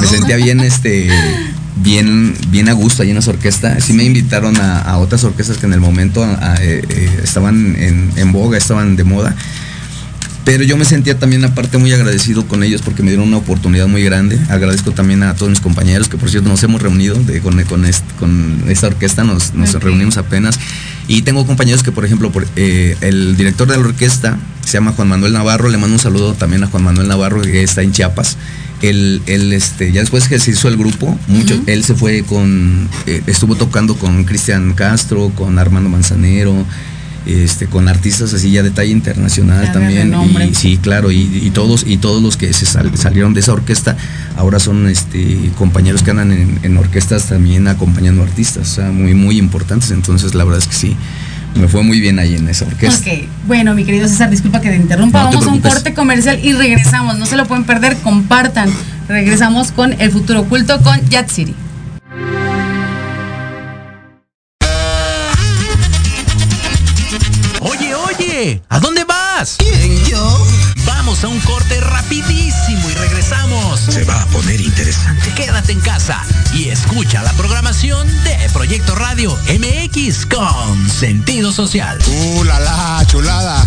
me 0.00 0.06
sentía 0.06 0.36
bien, 0.36 0.60
este 0.60 1.10
bien, 1.76 2.34
bien 2.48 2.68
a 2.68 2.72
gusto 2.72 3.02
ahí 3.02 3.10
en 3.10 3.18
esa 3.18 3.30
orquesta. 3.30 3.80
Sí 3.80 3.92
me 3.92 4.04
invitaron 4.04 4.56
a, 4.60 4.96
otras 4.98 5.24
orquestas 5.24 5.58
que 5.58 5.66
en 5.66 5.72
el 5.72 5.80
momento 5.80 6.24
eh, 6.60 6.82
eh, 6.88 7.20
estaban 7.22 7.76
en, 7.78 8.32
boga, 8.32 8.58
estaban 8.58 8.96
de 8.96 9.04
moda. 9.04 9.34
Pero 10.44 10.62
yo 10.62 10.76
me 10.76 10.84
sentía 10.84 11.18
también 11.18 11.44
aparte 11.44 11.78
muy 11.78 11.92
agradecido 11.92 12.46
con 12.46 12.62
ellos 12.62 12.82
porque 12.82 13.02
me 13.02 13.08
dieron 13.08 13.28
una 13.28 13.38
oportunidad 13.38 13.86
muy 13.86 14.02
grande. 14.02 14.38
Agradezco 14.50 14.90
también 14.90 15.22
a 15.22 15.34
todos 15.34 15.48
mis 15.50 15.60
compañeros 15.60 16.08
que 16.08 16.18
por 16.18 16.30
cierto 16.30 16.50
nos 16.50 16.62
hemos 16.62 16.82
reunido 16.82 17.16
con, 17.42 17.62
con, 17.64 17.84
esta 18.68 18.86
orquesta, 18.86 19.24
nos, 19.24 19.52
reunimos 19.80 20.18
apenas. 20.18 20.58
Y 21.08 21.22
tengo 21.22 21.46
compañeros 21.46 21.82
que 21.82 21.92
por 21.92 22.04
ejemplo 22.04 22.30
por, 22.30 22.46
eh, 22.56 22.96
el 23.00 23.36
director 23.36 23.68
de 23.68 23.76
la 23.76 23.84
orquesta 23.84 24.38
se 24.64 24.72
llama 24.74 24.92
Juan 24.92 25.08
Manuel 25.08 25.32
Navarro, 25.32 25.68
le 25.68 25.78
mando 25.78 25.94
un 25.94 26.00
saludo 26.00 26.34
también 26.34 26.64
a 26.64 26.66
Juan 26.66 26.82
Manuel 26.82 27.08
Navarro 27.08 27.42
que 27.42 27.62
está 27.62 27.82
en 27.82 27.92
Chiapas 27.92 28.36
él, 28.88 29.52
este, 29.52 29.92
ya 29.92 30.00
después 30.00 30.28
que 30.28 30.38
se 30.38 30.50
hizo 30.50 30.68
el 30.68 30.76
grupo, 30.76 31.18
mucho, 31.28 31.60
él 31.66 31.84
se 31.84 31.94
fue 31.94 32.22
con, 32.22 32.88
eh, 33.06 33.22
estuvo 33.26 33.54
tocando 33.54 33.96
con 33.96 34.24
Cristian 34.24 34.74
Castro, 34.74 35.32
con 35.34 35.58
Armando 35.58 35.88
Manzanero, 35.88 36.66
este, 37.26 37.66
con 37.66 37.88
artistas 37.88 38.34
así 38.34 38.50
ya 38.50 38.62
de 38.62 38.70
talla 38.70 38.90
internacional 38.90 39.72
también. 39.72 40.14
Y, 40.48 40.54
sí, 40.54 40.78
claro, 40.78 41.10
y, 41.10 41.50
todos, 41.54 41.84
y 41.86 41.96
todos 41.96 42.22
los 42.22 42.36
que 42.36 42.52
se 42.52 42.66
salieron 42.66 43.34
de 43.34 43.40
esa 43.40 43.52
orquesta 43.52 43.96
ahora 44.36 44.58
son 44.58 44.88
este, 44.88 45.50
compañeros 45.56 46.02
que 46.02 46.10
andan 46.10 46.32
en, 46.32 46.60
en 46.62 46.76
orquestas 46.76 47.26
también 47.26 47.68
acompañando 47.68 48.22
artistas, 48.22 48.72
o 48.72 48.74
sea, 48.74 48.90
muy, 48.90 49.14
muy 49.14 49.38
importantes. 49.38 49.90
Entonces, 49.90 50.34
la 50.34 50.44
verdad 50.44 50.60
es 50.60 50.68
que 50.68 50.74
sí 50.74 50.96
me 51.54 51.68
fue 51.68 51.82
muy 51.82 52.00
bien 52.00 52.18
ahí 52.18 52.34
en 52.34 52.48
esa 52.48 52.64
orquesta. 52.64 53.10
Ok, 53.10 53.28
bueno, 53.46 53.74
mi 53.74 53.84
querido 53.84 54.08
César, 54.08 54.30
disculpa 54.30 54.60
que 54.60 54.70
te 54.70 54.76
interrumpa. 54.76 55.24
Vamos 55.24 55.46
a 55.46 55.50
un 55.50 55.60
corte 55.60 55.94
comercial 55.94 56.40
y 56.42 56.52
regresamos. 56.52 57.18
No 57.18 57.26
se 57.26 57.36
lo 57.36 57.46
pueden 57.46 57.64
perder, 57.64 57.96
compartan. 57.98 58.68
Regresamos 59.08 59.70
con 59.70 60.00
El 60.00 60.10
Futuro 60.10 60.40
Oculto 60.40 60.80
con 60.82 61.00
Yat 61.08 61.30
City. 61.30 61.54
¿A 68.68 68.80
dónde 68.80 69.04
vas? 69.04 69.56
¿Quién, 69.58 70.04
yo? 70.04 70.46
Vamos 70.84 71.24
a 71.24 71.28
un 71.28 71.40
corte 71.40 71.80
rapidísimo 71.80 72.90
y 72.90 72.94
regresamos. 72.94 73.80
Se 73.80 74.04
va 74.04 74.20
a 74.20 74.26
poner 74.26 74.60
interesante. 74.60 75.32
Quédate 75.34 75.72
en 75.72 75.80
casa 75.80 76.22
y 76.52 76.68
escucha 76.68 77.22
la 77.22 77.32
programación 77.32 78.06
de 78.24 78.36
Proyecto 78.52 78.94
Radio 78.94 79.34
MX 79.48 80.26
con 80.26 80.90
sentido 80.90 81.52
social. 81.52 81.98
¡Uh, 82.06 82.44
la, 82.44 82.60
la 82.60 83.06
chulada! 83.06 83.66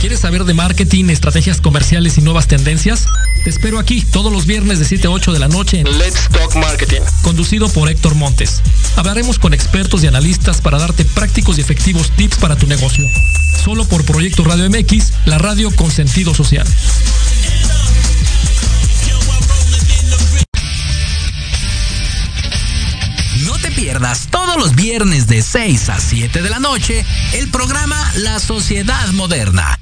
¿Quieres 0.00 0.20
saber 0.20 0.44
de 0.44 0.54
marketing, 0.54 1.10
estrategias 1.10 1.60
comerciales 1.60 2.16
y 2.16 2.22
nuevas 2.22 2.46
tendencias? 2.46 3.06
Te 3.44 3.50
espero 3.50 3.80
aquí 3.80 4.02
todos 4.02 4.32
los 4.32 4.46
viernes 4.46 4.78
de 4.78 4.84
7 4.84 5.08
a 5.08 5.10
8 5.10 5.32
de 5.32 5.40
la 5.40 5.48
noche 5.48 5.80
en 5.80 5.98
Let's 5.98 6.28
Talk 6.30 6.54
Marketing, 6.54 7.00
conducido 7.22 7.68
por 7.68 7.88
Héctor 7.88 8.14
Montes. 8.14 8.62
Hablaremos 8.94 9.40
con 9.40 9.52
expertos 9.52 10.04
y 10.04 10.06
analistas 10.06 10.60
para 10.60 10.78
darte 10.78 11.04
prácticos 11.04 11.58
y 11.58 11.60
efectivos 11.60 12.12
tips 12.12 12.36
para 12.36 12.54
tu 12.54 12.68
negocio. 12.68 13.04
Solo 13.64 13.84
por 13.84 14.04
Proyecto 14.04 14.44
Radio 14.44 14.70
MX, 14.70 15.12
la 15.26 15.38
radio 15.38 15.74
con 15.74 15.90
sentido 15.90 16.36
social. 16.36 16.66
No 23.44 23.58
te 23.58 23.72
pierdas 23.72 24.28
todos 24.30 24.56
los 24.56 24.76
viernes 24.76 25.26
de 25.26 25.42
6 25.42 25.88
a 25.88 25.98
7 25.98 26.42
de 26.42 26.50
la 26.50 26.60
noche 26.60 27.04
el 27.32 27.48
programa 27.48 28.12
La 28.14 28.38
Sociedad 28.38 29.08
Moderna 29.08 29.81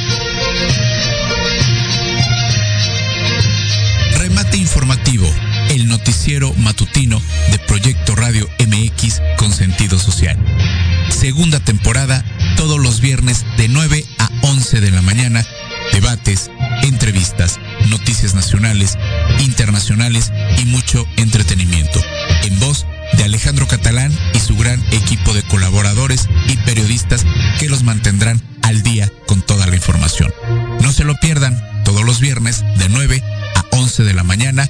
el 5.69 5.89
noticiero 5.89 6.53
matutino 6.53 7.21
de 7.51 7.59
Proyecto 7.59 8.15
Radio 8.15 8.47
MX 8.59 9.21
con 9.37 9.51
sentido 9.51 9.99
social. 9.99 10.37
Segunda 11.09 11.59
temporada, 11.59 12.23
todos 12.55 12.79
los 12.79 13.01
viernes 13.01 13.45
de 13.57 13.67
9 13.67 14.05
a 14.19 14.29
11 14.43 14.79
de 14.79 14.89
la 14.89 15.01
mañana, 15.01 15.45
debates, 15.91 16.49
entrevistas, 16.83 17.59
noticias 17.89 18.35
nacionales, 18.35 18.97
internacionales 19.39 20.31
y 20.59 20.65
mucho 20.67 21.05
entretenimiento. 21.17 21.99
En 22.43 22.57
voz 22.61 22.85
de 23.17 23.25
Alejandro 23.25 23.67
Catalán 23.67 24.17
y 24.33 24.39
su 24.39 24.55
gran 24.55 24.81
equipo 24.91 25.33
de 25.33 25.43
colaboradores 25.43 26.29
y 26.47 26.55
periodistas 26.57 27.25
que 27.59 27.67
los 27.67 27.83
mantendrán 27.83 28.41
al 28.61 28.81
día 28.81 29.11
con 29.27 29.41
toda 29.41 29.67
la 29.67 29.75
información. 29.75 30.33
No 30.79 30.93
se 30.93 31.03
lo 31.03 31.15
pierdan 31.15 31.61
todos 31.83 32.05
los 32.05 32.21
viernes 32.21 32.63
de 32.77 32.87
9 32.87 33.21
a 33.55 33.65
11 33.75 34.03
de 34.03 34.13
la 34.13 34.23
mañana 34.23 34.69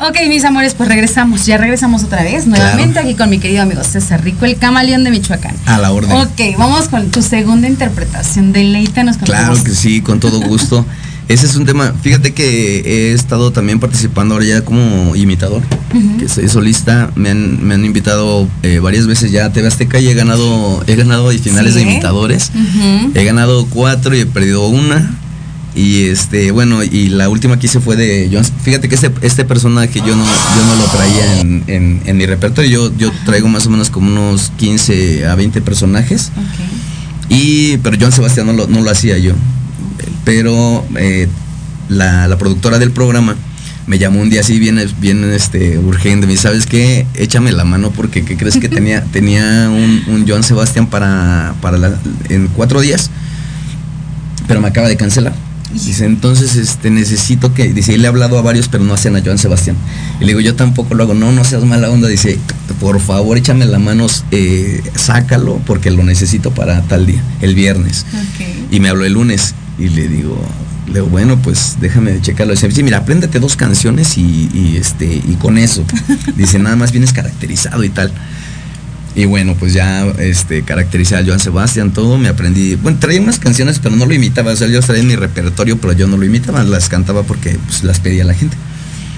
Ok, 0.00 0.16
mis 0.28 0.44
amores, 0.44 0.74
pues 0.74 0.88
regresamos. 0.88 1.44
Ya 1.44 1.58
regresamos 1.58 2.04
otra 2.04 2.22
vez, 2.22 2.46
nuevamente 2.46 2.98
aquí 2.98 3.14
con 3.14 3.28
mi 3.28 3.38
querido 3.38 3.62
amigo 3.62 3.82
César 3.82 4.22
Rico, 4.22 4.46
el 4.46 4.56
camaleón 4.56 5.02
de 5.04 5.10
Michoacán. 5.10 5.54
A 5.66 5.78
la 5.78 5.90
orden. 5.90 6.12
Ok, 6.12 6.56
vamos 6.56 6.88
con 6.88 7.10
tu 7.10 7.20
segunda 7.20 7.66
interpretación. 7.66 8.52
Deleítanos 8.52 9.16
con 9.16 9.26
Claro 9.26 9.62
que 9.62 9.72
sí, 9.72 10.00
con 10.00 10.20
todo 10.20 10.40
gusto. 10.40 10.86
Ese 11.28 11.44
es 11.44 11.56
un 11.56 11.66
tema, 11.66 11.92
fíjate 12.02 12.32
que 12.32 12.80
he 13.10 13.12
estado 13.12 13.50
también 13.50 13.80
participando 13.80 14.34
ahora 14.34 14.46
ya 14.46 14.64
como 14.64 15.14
imitador, 15.14 15.62
que 16.18 16.26
soy 16.26 16.48
solista, 16.48 17.10
me 17.16 17.28
han, 17.30 17.62
me 17.66 17.74
han 17.74 17.84
invitado 17.84 18.48
eh, 18.62 18.78
varias 18.78 19.06
veces 19.06 19.30
ya 19.30 19.44
a 19.44 19.52
TV 19.52 19.68
Azteca 19.68 20.00
y 20.00 20.08
he 20.08 20.14
ganado, 20.14 20.82
he 20.86 20.96
ganado 20.96 21.28
finales 21.30 21.74
Sí. 21.74 21.80
de 21.84 21.90
imitadores, 21.90 22.50
Ujú. 22.54 23.12
he 23.14 23.24
ganado 23.24 23.66
cuatro 23.66 24.16
y 24.16 24.20
he 24.20 24.26
perdido 24.26 24.66
una. 24.68 25.18
Y 25.74 26.04
este, 26.06 26.50
bueno, 26.50 26.82
y 26.82 27.08
la 27.10 27.28
última 27.28 27.58
que 27.58 27.66
hice 27.66 27.78
fue 27.78 27.94
de 27.94 28.28
John. 28.32 28.42
Fíjate 28.62 28.88
que 28.88 28.94
este, 28.96 29.12
este 29.20 29.44
personaje 29.44 30.00
yo 30.00 30.16
no, 30.16 30.24
yo 30.24 30.64
no 30.66 30.74
lo 30.76 30.84
traía 30.90 31.40
en, 31.40 31.62
en- 31.68 32.00
en 32.06 32.16
mi 32.16 32.26
repertorio. 32.26 32.70
Yo, 32.88 32.96
yo 32.96 33.12
traigo 33.26 33.46
más 33.48 33.66
o 33.66 33.70
menos 33.70 33.88
como 33.90 34.08
unos 34.10 34.50
15 34.56 35.26
a 35.26 35.34
20 35.36 35.60
personajes. 35.60 36.32
Y, 37.28 37.76
pero 37.78 37.96
John 38.00 38.10
Sebastián 38.12 38.46
no 38.46 38.54
lo, 38.54 38.66
no 38.66 38.80
lo 38.80 38.90
hacía 38.90 39.18
yo. 39.18 39.34
Pero 40.24 40.84
eh, 40.96 41.28
la, 41.88 42.26
la 42.28 42.38
productora 42.38 42.78
del 42.78 42.90
programa 42.90 43.36
me 43.86 43.98
llamó 43.98 44.20
un 44.20 44.28
día 44.28 44.40
así 44.40 44.58
bien, 44.58 44.78
bien 45.00 45.24
este, 45.32 45.78
urgente. 45.78 46.26
Me 46.26 46.32
dice, 46.32 46.44
¿sabes 46.44 46.66
qué? 46.66 47.06
Échame 47.14 47.52
la 47.52 47.64
mano 47.64 47.90
porque 47.90 48.24
¿qué 48.24 48.36
crees 48.36 48.56
que 48.58 48.68
tenía? 48.68 49.02
tenía 49.12 49.70
un, 49.70 50.02
un 50.14 50.24
John 50.28 50.42
Sebastián 50.42 50.88
para, 50.88 51.54
para 51.62 51.78
la- 51.78 51.98
en 52.28 52.48
cuatro 52.48 52.80
días, 52.80 53.10
pero 54.46 54.60
me 54.60 54.68
acaba 54.68 54.88
de 54.88 54.96
cancelar. 54.96 55.34
Dice, 55.72 56.06
entonces 56.06 56.56
este, 56.56 56.88
necesito 56.90 57.52
que, 57.52 57.72
dice, 57.74 57.92
y 57.92 57.98
le 57.98 58.04
he 58.04 58.08
hablado 58.08 58.38
a 58.38 58.42
varios, 58.42 58.68
pero 58.68 58.84
no 58.84 58.94
hacen 58.94 59.14
a 59.16 59.22
Joan 59.22 59.36
Sebastián. 59.36 59.76
Y 60.18 60.20
le 60.24 60.28
digo, 60.28 60.40
yo 60.40 60.54
tampoco 60.54 60.94
lo 60.94 61.04
hago, 61.04 61.12
no, 61.12 61.30
no 61.30 61.44
seas 61.44 61.62
mala 61.64 61.90
onda. 61.90 62.08
Dice, 62.08 62.38
por 62.80 62.98
favor, 63.00 63.36
échame 63.36 63.66
la 63.66 63.78
mano, 63.78 64.06
eh, 64.30 64.82
sácalo, 64.94 65.60
porque 65.66 65.90
lo 65.90 66.02
necesito 66.04 66.52
para 66.52 66.80
tal 66.82 67.04
día, 67.06 67.22
el 67.42 67.54
viernes. 67.54 68.06
Y 68.70 68.80
me 68.80 68.88
habló 68.88 69.04
el 69.04 69.12
lunes 69.12 69.54
y 69.78 69.88
le 69.88 70.08
digo, 70.08 70.36
le 70.86 70.94
digo, 70.94 71.06
bueno, 71.06 71.38
pues 71.38 71.76
déjame 71.80 72.20
checarlo. 72.20 72.54
Dice, 72.54 72.70
sí, 72.70 72.82
mira, 72.82 72.98
apréndete 72.98 73.38
dos 73.40 73.56
canciones 73.56 74.18
y, 74.18 74.48
y, 74.52 74.76
este, 74.76 75.06
y 75.06 75.36
con 75.40 75.58
eso. 75.58 75.84
Dice, 76.36 76.58
nada 76.58 76.76
más 76.76 76.92
vienes 76.92 77.12
caracterizado 77.12 77.84
y 77.84 77.90
tal. 77.90 78.12
Y 79.14 79.24
bueno, 79.24 79.56
pues 79.58 79.72
ya 79.72 80.06
este, 80.18 80.62
caractericé 80.62 81.16
a 81.16 81.24
Joan 81.24 81.40
Sebastián, 81.40 81.92
todo, 81.92 82.18
me 82.18 82.28
aprendí. 82.28 82.76
Bueno, 82.76 82.98
traía 83.00 83.20
unas 83.20 83.38
canciones, 83.38 83.80
pero 83.80 83.96
no 83.96 84.06
lo 84.06 84.14
imitaba. 84.14 84.52
O 84.52 84.56
sea, 84.56 84.68
yo 84.68 84.80
traía 84.80 85.02
en 85.02 85.08
mi 85.08 85.16
repertorio, 85.16 85.78
pero 85.78 85.92
yo 85.92 86.06
no 86.06 86.16
lo 86.16 86.24
imitaba, 86.24 86.62
las 86.62 86.88
cantaba 86.88 87.22
porque 87.22 87.58
pues, 87.66 87.84
las 87.84 88.00
pedía 88.00 88.24
la 88.24 88.34
gente. 88.34 88.56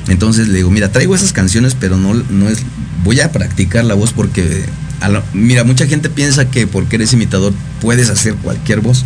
Entonces 0.08 0.48
le 0.48 0.56
digo, 0.56 0.70
mira, 0.70 0.90
traigo 0.90 1.14
esas 1.14 1.32
canciones, 1.32 1.76
pero 1.78 1.96
no, 1.96 2.14
no 2.14 2.48
es. 2.48 2.62
Voy 3.04 3.20
a 3.20 3.30
practicar 3.30 3.84
la 3.84 3.94
voz 3.94 4.12
porque. 4.12 4.64
a 5.00 5.22
mira, 5.34 5.64
mucha 5.64 5.86
gente 5.86 6.08
piensa 6.08 6.50
que 6.50 6.66
porque 6.66 6.96
eres 6.96 7.12
imitador 7.12 7.52
puedes 7.81 8.11
hacer 8.11 8.35
cualquier 8.35 8.81
voz. 8.81 9.05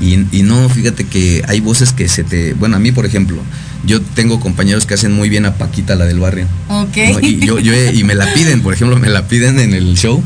Y, 0.00 0.26
y 0.36 0.42
no, 0.42 0.68
fíjate 0.68 1.04
que 1.04 1.42
hay 1.46 1.60
voces 1.60 1.92
que 1.92 2.08
se 2.08 2.24
te. 2.24 2.54
Bueno, 2.54 2.76
a 2.76 2.78
mí, 2.78 2.92
por 2.92 3.04
ejemplo, 3.04 3.42
yo 3.84 4.00
tengo 4.00 4.40
compañeros 4.40 4.86
que 4.86 4.94
hacen 4.94 5.12
muy 5.12 5.28
bien 5.28 5.46
a 5.46 5.54
Paquita, 5.54 5.94
la 5.94 6.04
del 6.04 6.18
barrio. 6.18 6.46
Ok. 6.68 6.96
¿no? 7.12 7.20
Y, 7.20 7.38
yo, 7.40 7.58
y 7.58 8.04
me 8.04 8.14
la 8.14 8.32
piden, 8.32 8.62
por 8.62 8.74
ejemplo, 8.74 8.98
me 8.98 9.08
la 9.08 9.28
piden 9.28 9.60
en 9.60 9.74
el 9.74 9.96
show, 9.96 10.22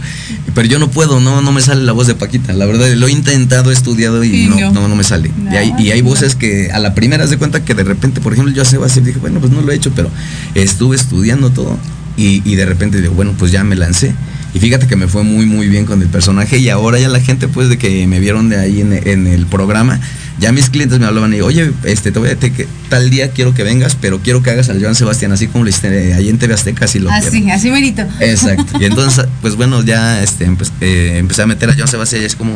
pero 0.55 0.69
yo 0.69 0.79
no 0.79 0.91
puedo, 0.91 1.21
no, 1.21 1.43
no 1.43 1.53
me 1.53 1.61
sale 1.61 1.83
la 1.83 1.93
voz 1.93 2.07
de 2.07 2.15
Paquita. 2.15 2.53
La 2.53 2.67
verdad, 2.67 2.93
lo 2.95 3.09
he 3.09 3.13
intentado, 3.13 3.71
he 3.71 3.75
estudiado 3.75 4.23
y 4.25 4.47
no, 4.47 4.59
no. 4.59 4.73
no, 4.73 4.89
no 4.89 4.97
me 4.97 5.05
sale. 5.05 5.31
No, 5.37 5.53
y, 5.53 5.57
hay, 5.57 5.75
y 5.79 5.91
hay 5.91 6.03
voces 6.03 6.35
que 6.35 6.71
a 6.71 6.79
la 6.79 6.95
primera 6.95 7.27
se 7.27 7.37
cuenta 7.39 7.65
que 7.65 7.75
de 7.75 7.85
repente, 7.85 8.21
por 8.21 8.33
ejemplo, 8.33 8.55
yo 8.55 8.63
a 8.63 8.67
Sebastián 8.67 9.05
dije, 9.05 9.19
bueno, 9.19 9.41
pues 9.41 9.53
no 9.53 9.61
lo 9.61 9.73
he 9.73 9.75
hecho, 9.75 9.93
pero 9.95 10.11
estuve 10.55 10.97
estudiando 10.97 11.51
todo 11.51 11.79
y, 12.17 12.43
y 12.45 12.57
de 12.57 12.67
repente 12.67 13.01
digo, 13.01 13.15
bueno, 13.15 13.35
pues 13.39 13.53
ya 13.53 13.65
me 13.65 13.77
lancé. 13.77 14.15
Y 14.55 14.61
fíjate 14.61 14.87
que 14.87 14.97
me 14.97 15.09
fue 15.09 15.23
muy, 15.23 15.47
muy 15.47 15.69
bien 15.69 15.87
con 15.87 16.03
el 16.03 16.09
personaje 16.09 16.59
y 16.59 16.69
ahora 16.69 16.99
ya 16.99 17.09
la 17.09 17.21
gente, 17.21 17.49
pues, 17.49 17.69
de 17.71 17.79
que 17.79 18.07
me 18.07 18.21
vieron 18.21 18.49
de 18.51 18.59
ahí 18.59 18.81
en, 18.83 18.93
en 18.93 19.27
el 19.27 19.47
programa, 19.47 19.99
ya 20.39 20.53
mis 20.53 20.69
clientes 20.69 20.99
me 20.99 21.07
hablaban 21.07 21.33
y, 21.33 21.41
oye, 21.41 21.73
este, 21.85 22.13
te 22.13 22.19
voy 22.19 22.29
a, 22.31 22.37
te- 22.37 22.53
que 22.53 22.67
tal 22.91 23.09
día 23.09 23.31
quiero 23.31 23.55
que 23.55 23.63
vengas, 23.63 23.97
pero 23.99 24.21
quiero 24.21 24.43
que 24.43 24.51
hagas 24.51 24.69
al 24.69 24.79
Joan 24.83 24.95
Sebastián, 24.95 25.33
así 25.33 25.47
como 25.47 25.65
lo 25.65 25.71
hiciste 25.71 26.13
ahí 26.15 26.29
en 26.29 26.39
TV 26.39 26.53
Azteca, 26.53 26.85
así 26.85 26.99
lo 26.99 27.09
quiero. 27.09 27.27
Así, 27.29 27.51
así 27.51 27.71
merito. 27.71 28.03
Exacto. 28.21 28.79
Y 28.79 28.85
entonces, 28.87 29.25
pues 29.41 29.57
bueno, 29.57 29.83
ya 29.85 30.23
este, 30.23 30.47
empe- 30.47 30.71
eh, 30.83 31.17
empecé 31.19 31.43
a 31.43 31.47
meter 31.47 31.71
a 31.71 31.75
Joan 31.75 31.89
Sebastián, 31.89 32.21
ya 32.21 32.27
es 32.27 32.37
como 32.37 32.53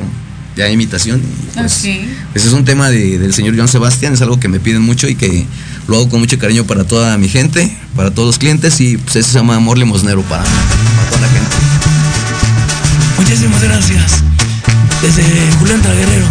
ya 0.54 0.68
imitación. 0.68 1.20
y, 1.20 1.56
Pues. 1.56 1.72
Ese 2.34 2.48
es 2.48 2.52
un 2.52 2.64
tema 2.66 2.90
de- 2.90 3.18
del 3.18 3.32
señor 3.32 3.54
Joan 3.56 3.68
Sebastián, 3.68 4.12
es 4.12 4.20
algo 4.20 4.38
que 4.38 4.48
me 4.48 4.60
piden 4.60 4.82
mucho 4.82 5.08
y 5.08 5.14
que 5.14 5.46
lo 5.88 5.96
hago 5.96 6.08
con 6.10 6.20
mucho 6.20 6.38
cariño 6.38 6.64
para 6.64 6.84
toda 6.84 7.16
mi 7.16 7.28
gente, 7.28 7.74
para 7.94 8.10
todos 8.10 8.26
los 8.26 8.38
clientes 8.38 8.80
y 8.82 8.98
pues 8.98 9.16
eso 9.16 9.30
se 9.32 9.38
llama 9.38 9.56
amor 9.56 9.78
limosnero 9.78 10.20
para, 10.22 10.42
para 10.44 11.08
toda 11.10 11.20
la 11.22 11.28
gente. 11.28 11.56
Muchísimas 13.18 13.62
gracias. 13.62 14.22
Desde 15.02 15.22
Julián 15.58 15.82
Guerrero, 15.82 16.26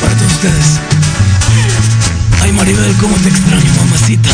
para 0.00 0.14
todos 0.14 0.32
ustedes. 0.32 0.80
Ay, 2.42 2.52
Maribel, 2.52 2.94
cómo 3.00 3.16
te 3.16 3.28
extraño, 3.28 3.72
mamacita. 3.84 4.30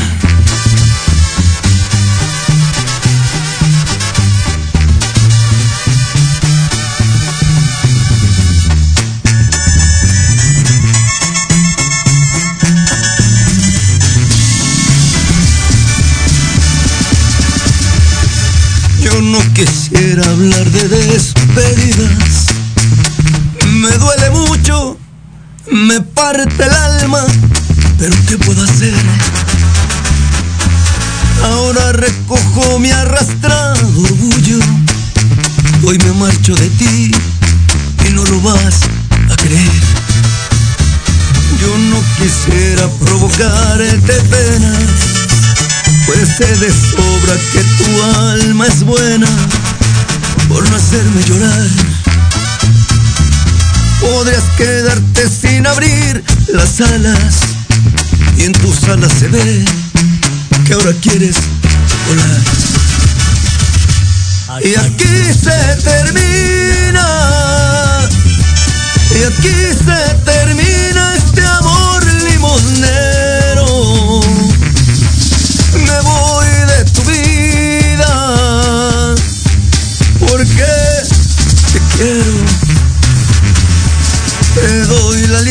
Yo 19.17 19.23
no 19.23 19.39
quisiera 19.55 20.23
hablar 20.29 20.71
de 20.73 20.89
despedidas. 20.89 22.49
Me 23.65 23.89
duele 23.89 24.29
mucho, 24.29 24.99
me 25.73 26.03
parte 26.03 26.63
el 26.63 26.71
alma, 26.71 27.25
pero 27.99 28.15
¿qué 28.29 28.37
puedo 28.37 28.63
hacer? 28.63 28.93
Ahora 31.45 31.93
recojo 31.93 32.79
mi 32.79 32.91
arrastrado 32.91 33.89
orgullo. 34.03 34.59
Hoy 35.87 35.97
me 35.97 36.13
marcho 36.13 36.55
de 36.55 36.69
ti 36.69 37.11
y 38.07 38.13
no 38.13 38.23
lo 38.23 38.39
vas 38.43 38.83
a 39.33 39.37
creer. 39.37 39.83
Yo 41.63 41.79
no 41.79 42.03
quisiera 42.19 42.87
provocarte 43.01 44.13
pena, 44.29 44.79
pues 46.07 46.29
sé 46.37 46.47
de 46.57 46.71
sobra 46.71 47.37
que 47.53 47.63
tu 47.79 48.03
alma 48.31 48.67
es 48.67 48.85
buena 48.85 49.29
por 50.49 50.69
no 50.69 50.77
hacerme 50.77 51.23
llorar. 51.25 51.67
Podrías 54.01 54.45
quedarte 54.57 55.29
sin 55.29 55.67
abrir 55.67 56.23
las 56.49 56.81
alas 56.81 57.35
y 58.37 58.45
en 58.45 58.53
tus 58.53 58.85
alas 58.85 59.13
se 59.19 59.29
ve 59.29 59.65
que 60.67 60.75
ahora 60.75 60.93
quieres 61.01 61.37
volar. 62.09 62.41
Y 64.63 64.75
aquí 64.75 65.33
se 65.33 65.77
termina. 65.83 67.07
Y 69.11 69.25
aquí 69.25 69.75
se 69.85 70.15
termina 70.25 71.15
este 71.17 71.43
amor 71.43 72.05
limosnero. 72.31 73.16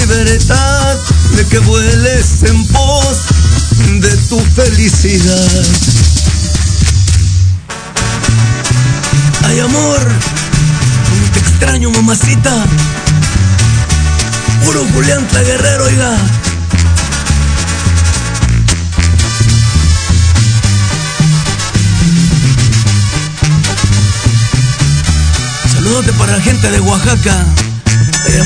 Libertad 0.08 0.98
de 1.36 1.46
que 1.48 1.60
vueles 1.60 2.44
en 2.44 2.68
pos 2.68 3.18
de 4.02 4.16
tu 4.30 4.40
felicidad. 4.40 5.66
Ay 9.48 9.60
amor, 9.62 10.00
como 11.10 11.32
te 11.34 11.40
extraño 11.40 11.90
mamacita. 11.90 12.54
Puro 14.64 14.86
Julián 14.94 15.26
Guerrero, 15.32 15.86
oiga. 15.86 16.18
Saludote 25.74 26.14
para 26.14 26.38
la 26.38 26.42
gente 26.44 26.70
de 26.70 26.80
Oaxaca, 26.80 27.46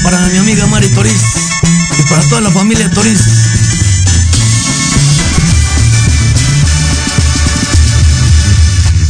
para 0.04 0.20
mi 0.28 0.38
amiga 0.38 0.66
Mari 0.68 0.88
Toriz 0.90 1.49
y 2.00 2.04
para 2.04 2.22
toda 2.24 2.42
la 2.42 2.52
familia 2.52 2.90
Toriz. 2.92 3.20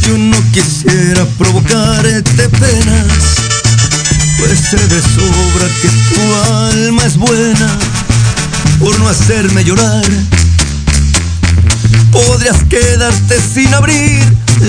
Yo 0.06 0.18
no 0.18 0.36
quisiera 0.52 1.24
provocarte 1.38 2.48
penas, 2.48 3.12
pues 4.38 4.58
sé 4.70 4.76
de 4.76 5.00
sobra 5.00 5.68
que 5.80 5.88
tu 6.08 6.34
alma 6.52 7.04
es 7.04 7.16
buena 7.16 7.78
por 8.78 8.98
no 8.98 9.08
hacerme 9.08 9.64
llorar. 9.64 10.04
Podrías 12.10 12.64
quedarte 12.64 13.40
sin 13.54 13.72
abrir 13.74 14.22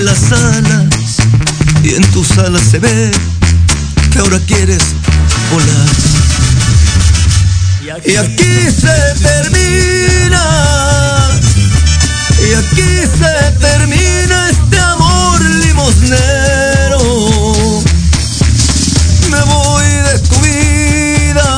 las 0.04 0.30
alas 0.30 1.16
y 1.82 1.94
en 1.94 2.02
tus 2.12 2.30
alas 2.38 2.62
se 2.70 2.78
ve 2.78 3.10
que 4.12 4.18
ahora 4.18 4.38
quieres 4.46 4.82
volar. 5.50 6.11
Y 8.04 8.16
aquí 8.16 8.70
se 8.70 9.14
termina, 9.22 10.44
y 12.40 12.52
aquí 12.52 13.06
se 13.06 13.52
termina 13.60 14.50
este 14.50 14.78
amor 14.78 15.40
limosnero. 15.40 16.98
Me 19.30 19.40
voy 19.44 19.86
de 19.86 20.18
tu 20.18 20.36
vida, 20.40 21.48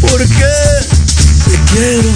porque 0.00 0.50
te 1.44 1.54
quiero. 1.72 2.12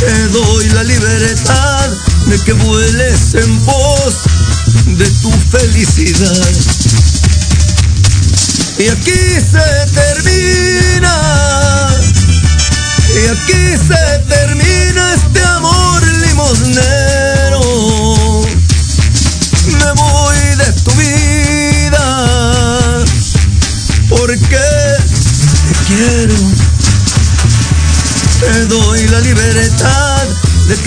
Te 0.00 0.28
doy 0.28 0.68
la 0.68 0.82
libertad 0.82 1.90
de 2.26 2.38
que 2.40 2.52
vueles 2.52 3.34
en 3.34 3.60
pos 3.60 4.14
de 4.86 5.10
tu 5.22 5.30
felicidad. 5.50 6.79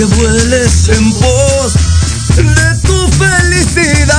Que 0.03 0.15
vueles 0.15 0.89
en 0.89 1.13
pos 1.13 1.73
de 2.35 2.75
tu 2.81 3.07
felicidad. 3.13 4.15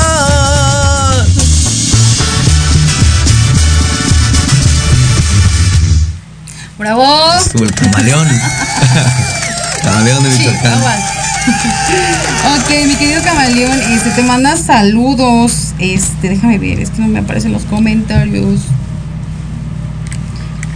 ¡Bravo! 6.78 7.04
Estuvo 7.38 7.64
el 7.64 7.74
camaleón. 7.74 8.28
camaleón 9.82 10.22
de 10.22 10.30
Michoacán. 10.30 10.78
ok, 12.56 12.70
mi 12.86 12.94
querido 12.96 13.22
camaleón, 13.22 13.78
este, 13.92 14.10
te 14.10 14.22
manda 14.22 14.56
saludos. 14.56 15.74
Este, 15.78 16.30
déjame 16.30 16.58
ver, 16.58 16.80
es 16.80 16.90
que 16.90 17.02
no 17.02 17.08
me 17.08 17.18
aparecen 17.18 17.52
los 17.52 17.64
comentarios. 17.64 18.60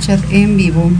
Chat 0.00 0.20
en 0.30 0.56
vivo. 0.56 0.90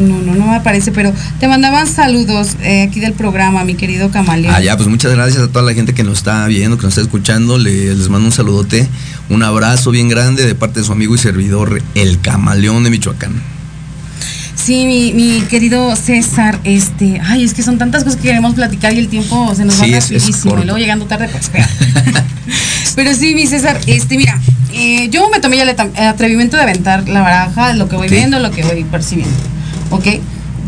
No, 0.00 0.18
no, 0.22 0.34
no 0.34 0.46
me 0.46 0.56
aparece, 0.56 0.92
pero 0.92 1.12
te 1.40 1.48
mandaban 1.48 1.86
saludos 1.86 2.56
eh, 2.62 2.82
aquí 2.88 3.00
del 3.00 3.14
programa, 3.14 3.64
mi 3.64 3.74
querido 3.74 4.10
camaleón. 4.10 4.54
Ah, 4.54 4.60
ya, 4.60 4.76
pues 4.76 4.88
muchas 4.88 5.12
gracias 5.12 5.42
a 5.42 5.48
toda 5.48 5.64
la 5.64 5.72
gente 5.74 5.94
que 5.94 6.04
nos 6.04 6.18
está 6.18 6.46
viendo, 6.46 6.76
que 6.76 6.82
nos 6.84 6.92
está 6.92 7.00
escuchando. 7.00 7.56
Le- 7.58 7.94
les 7.94 8.08
mando 8.10 8.26
un 8.26 8.32
saludote, 8.32 8.86
un 9.30 9.42
abrazo 9.42 9.90
bien 9.90 10.08
grande 10.10 10.44
de 10.46 10.54
parte 10.54 10.80
de 10.80 10.86
su 10.86 10.92
amigo 10.92 11.14
y 11.14 11.18
servidor, 11.18 11.82
el 11.94 12.20
camaleón 12.20 12.84
de 12.84 12.90
Michoacán. 12.90 13.32
Sí, 14.54 14.84
mi, 14.84 15.12
mi 15.14 15.40
querido 15.48 15.96
César, 15.96 16.60
este, 16.64 17.18
ay, 17.24 17.44
es 17.44 17.54
que 17.54 17.62
son 17.62 17.78
tantas 17.78 18.04
cosas 18.04 18.16
que 18.20 18.28
queremos 18.28 18.54
platicar 18.54 18.92
y 18.92 18.98
el 18.98 19.08
tiempo 19.08 19.54
se 19.54 19.64
nos 19.64 19.80
va 19.80 19.84
Sí, 19.86 19.94
es- 19.94 20.10
es 20.10 20.22
rapidísimo. 20.22 20.58
y 20.60 20.64
luego 20.64 20.76
llegando 20.78 21.06
tarde, 21.06 21.28
pues 21.32 21.48
peor. 21.48 21.66
Pero 22.94 23.14
sí, 23.14 23.34
mi 23.34 23.46
César, 23.46 23.80
este, 23.86 24.18
mira, 24.18 24.38
eh, 24.74 25.08
yo 25.10 25.30
me 25.30 25.40
tomé 25.40 25.56
ya 25.56 25.62
el 25.62 25.70
atrevimiento 26.06 26.58
de 26.58 26.64
aventar 26.64 27.08
la 27.08 27.22
baraja, 27.22 27.72
lo 27.72 27.88
que 27.88 27.96
voy 27.96 28.08
Sí. 28.10 28.16
viendo, 28.16 28.38
lo 28.40 28.50
que 28.50 28.62
voy 28.62 28.84
percibiendo. 28.84 29.34
¿Ok? 29.90 30.06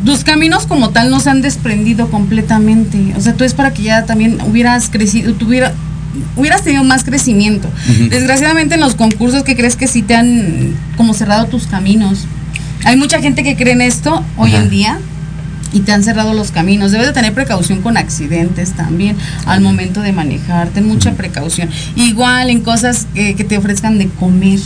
Tus 0.04 0.24
caminos 0.24 0.66
como 0.66 0.90
tal 0.90 1.10
no 1.10 1.20
se 1.20 1.30
han 1.30 1.42
desprendido 1.42 2.10
completamente. 2.10 3.14
O 3.16 3.20
sea, 3.20 3.34
tú 3.34 3.44
es 3.44 3.54
para 3.54 3.72
que 3.72 3.82
ya 3.82 4.04
también 4.04 4.38
hubieras 4.42 4.88
crecido, 4.88 5.34
tuviera, 5.34 5.72
hubieras 6.36 6.62
tenido 6.62 6.84
más 6.84 7.04
crecimiento. 7.04 7.68
Desgraciadamente 8.10 8.74
en 8.74 8.80
los 8.80 8.94
concursos 8.94 9.44
que 9.44 9.56
crees 9.56 9.76
que 9.76 9.86
sí 9.86 10.02
te 10.02 10.14
han 10.14 10.74
como 10.96 11.14
cerrado 11.14 11.46
tus 11.46 11.66
caminos. 11.66 12.26
Hay 12.84 12.96
mucha 12.96 13.20
gente 13.20 13.44
que 13.44 13.56
cree 13.56 13.74
en 13.74 13.80
esto 13.80 14.24
hoy 14.36 14.54
en 14.54 14.68
día 14.70 14.98
y 15.72 15.80
te 15.80 15.92
han 15.92 16.02
cerrado 16.02 16.34
los 16.34 16.50
caminos. 16.50 16.92
Debes 16.92 17.08
de 17.08 17.12
tener 17.12 17.32
precaución 17.32 17.80
con 17.80 17.96
accidentes 17.96 18.72
también 18.72 19.16
al 19.46 19.60
momento 19.60 20.00
de 20.00 20.12
manejar. 20.12 20.68
Ten 20.68 20.86
mucha 20.86 21.12
precaución. 21.12 21.70
Igual 21.96 22.50
en 22.50 22.60
cosas 22.60 23.06
eh, 23.14 23.34
que 23.34 23.44
te 23.44 23.56
ofrezcan 23.56 23.98
de 23.98 24.08
comer. 24.08 24.60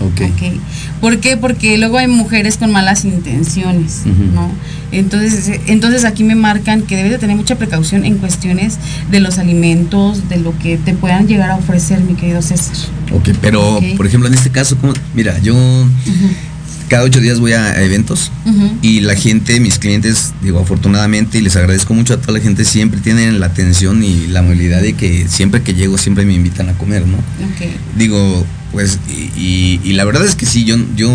Ok. 0.00 0.20
Ok. 0.22 0.60
¿Por 1.00 1.18
qué? 1.18 1.36
Porque 1.36 1.78
luego 1.78 1.98
hay 1.98 2.08
mujeres 2.08 2.56
con 2.56 2.72
malas 2.72 3.04
intenciones. 3.04 4.02
¿no? 4.34 4.50
Entonces, 4.92 5.60
entonces 5.66 6.04
aquí 6.04 6.24
me 6.24 6.34
marcan 6.34 6.82
que 6.82 6.96
debes 6.96 7.12
de 7.12 7.18
tener 7.18 7.36
mucha 7.36 7.56
precaución 7.56 8.04
en 8.04 8.18
cuestiones 8.18 8.78
de 9.10 9.20
los 9.20 9.38
alimentos, 9.38 10.28
de 10.28 10.38
lo 10.38 10.56
que 10.58 10.78
te 10.78 10.94
puedan 10.94 11.26
llegar 11.26 11.50
a 11.50 11.56
ofrecer, 11.56 12.00
mi 12.00 12.14
querido 12.14 12.42
César. 12.42 12.76
Ok, 13.12 13.30
pero 13.40 13.80
por 13.96 14.06
ejemplo 14.06 14.28
en 14.28 14.34
este 14.34 14.50
caso, 14.50 14.76
¿cómo? 14.78 14.92
mira, 15.14 15.38
yo 15.40 15.54
cada 16.88 17.02
ocho 17.02 17.20
días 17.20 17.40
voy 17.40 17.52
a 17.52 17.82
eventos 17.82 18.30
y 18.80 19.00
la 19.00 19.16
gente, 19.16 19.58
mis 19.60 19.78
clientes, 19.78 20.32
digo, 20.42 20.60
afortunadamente, 20.60 21.38
y 21.38 21.40
les 21.40 21.56
agradezco 21.56 21.94
mucho 21.94 22.14
a 22.14 22.18
toda 22.18 22.34
la 22.34 22.40
gente, 22.40 22.64
siempre 22.64 23.00
tienen 23.00 23.40
la 23.40 23.46
atención 23.46 24.04
y 24.04 24.28
la 24.28 24.40
amabilidad 24.40 24.82
de 24.82 24.92
que 24.92 25.26
siempre 25.28 25.62
que 25.62 25.74
llego 25.74 25.98
siempre 25.98 26.24
me 26.24 26.34
invitan 26.34 26.68
a 26.68 26.74
comer, 26.74 27.06
¿no? 27.06 27.16
Ok. 27.16 27.70
Digo, 27.96 28.46
pues, 28.76 28.98
y, 29.08 29.40
y- 29.40 29.80
y 29.84 29.92
la 29.94 30.04
verdad 30.04 30.26
es 30.26 30.34
que 30.34 30.44
sí, 30.44 30.64
yo, 30.66 30.76
yo 30.96 31.10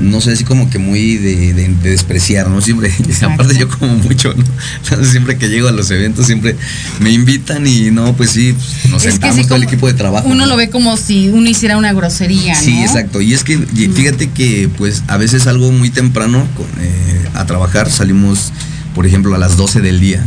no 0.00 0.20
sé, 0.20 0.32
así 0.32 0.42
como 0.42 0.68
que 0.68 0.80
muy 0.80 1.14
de, 1.16 1.52
de- 1.54 1.68
de 1.68 1.90
despreciar, 1.90 2.48
¿no? 2.50 2.60
Siempre, 2.60 2.92
aparte 3.22 3.56
yo 3.56 3.68
como 3.68 3.94
mucho, 3.98 4.34
¿no? 4.34 5.04
Siempre 5.04 5.38
que 5.38 5.46
llego 5.48 5.68
a 5.68 5.70
los 5.70 5.88
eventos, 5.92 6.26
siempre 6.26 6.56
me 6.98 7.12
invitan 7.12 7.68
y 7.68 7.92
no, 7.92 8.14
pues 8.16 8.30
sí, 8.30 8.52
pues, 8.52 8.90
nos 8.90 9.04
Es 9.04 9.12
sentamos 9.12 9.36
sí, 9.36 9.44
todo 9.44 9.54
el 9.58 9.62
equipo 9.62 9.86
de 9.86 9.94
trabajo. 9.94 10.26
Uno 10.26 10.38
¿no? 10.44 10.46
lo 10.46 10.56
ve 10.56 10.70
como 10.70 10.96
si 10.96 11.28
uno 11.28 11.48
hiciera 11.48 11.76
una 11.76 11.92
grosería, 11.92 12.54
¿no? 12.54 12.60
Sí, 12.60 12.80
exacto. 12.80 13.20
Y 13.20 13.32
es 13.32 13.44
que 13.44 13.58
fíjate 13.58 14.30
que 14.30 14.68
pues 14.76 15.04
a 15.06 15.16
veces 15.16 15.46
algo 15.46 15.70
muy 15.70 15.90
temprano 15.90 16.44
con, 16.56 16.66
eh, 16.80 17.28
a 17.34 17.46
trabajar 17.46 17.88
salimos, 17.92 18.52
por 18.92 19.06
ejemplo, 19.06 19.32
a 19.36 19.38
las 19.38 19.56
12 19.56 19.80
del 19.82 20.00
día. 20.00 20.26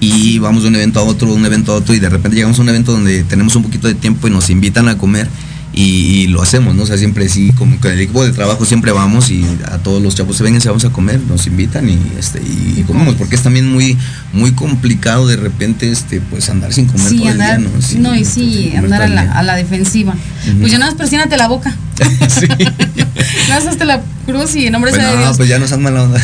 Y 0.00 0.38
vamos 0.38 0.62
de 0.62 0.70
un 0.70 0.76
evento 0.76 1.00
a 1.00 1.02
otro, 1.02 1.28
de 1.28 1.34
un 1.34 1.44
evento 1.46 1.72
a 1.72 1.76
otro, 1.76 1.94
y 1.94 1.98
de 2.00 2.08
repente 2.08 2.36
llegamos 2.36 2.58
a 2.58 2.62
un 2.62 2.68
evento 2.70 2.92
donde 2.92 3.24
tenemos 3.24 3.56
un 3.56 3.62
poquito 3.62 3.88
de 3.88 3.94
tiempo 3.94 4.26
y 4.26 4.30
nos 4.30 4.48
invitan 4.48 4.88
a 4.88 4.96
comer. 4.96 5.28
Y, 5.76 6.26
lo 6.28 6.42
hacemos, 6.42 6.74
¿no? 6.74 6.84
O 6.84 6.86
sea, 6.86 6.96
siempre 6.96 7.28
sí, 7.28 7.52
como 7.52 7.78
con 7.80 7.92
el 7.92 8.00
equipo 8.00 8.24
de 8.24 8.32
trabajo 8.32 8.64
siempre 8.64 8.92
vamos 8.92 9.30
y 9.30 9.44
a 9.66 9.78
todos 9.78 10.02
los 10.02 10.14
chavos 10.14 10.36
se 10.36 10.44
vengan, 10.44 10.60
se 10.60 10.68
vamos 10.68 10.84
a 10.84 10.90
comer, 10.90 11.20
nos 11.28 11.46
invitan 11.46 11.88
y 11.88 11.98
este 12.18 12.40
y, 12.40 12.84
comemos, 12.86 13.14
porque 13.16 13.34
es 13.34 13.42
también 13.42 13.70
muy 13.72 13.98
muy 14.32 14.52
complicado 14.52 15.26
de 15.26 15.36
repente 15.36 15.90
este 15.90 16.20
pues 16.20 16.48
andar 16.48 16.72
sin 16.72 16.86
comer 16.86 17.08
sí, 17.08 17.26
andar, 17.26 17.60
¿no? 17.60 17.70
no, 17.98 18.14
y 18.14 18.24
sí, 18.24 18.72
andar 18.76 19.02
a 19.02 19.08
la, 19.08 19.32
a 19.32 19.42
la, 19.42 19.56
defensiva. 19.56 20.14
Pues 20.60 20.70
ya 20.70 20.78
nada 20.78 20.90
más 20.90 20.98
presiónate 20.98 21.36
la 21.36 21.48
boca. 21.48 21.74
sí. 22.28 22.46
no 23.48 23.54
hasta 23.54 23.84
la 23.84 24.02
cruz 24.26 24.56
y 24.56 24.66
en 24.66 24.72
nombre 24.72 24.90
pues 24.90 25.02
de 25.02 25.16
no, 25.16 25.34
pues 25.34 25.48
ya 25.48 25.58
no 25.58 25.66
sean 25.66 25.82
mala 25.82 26.02
onda. 26.02 26.20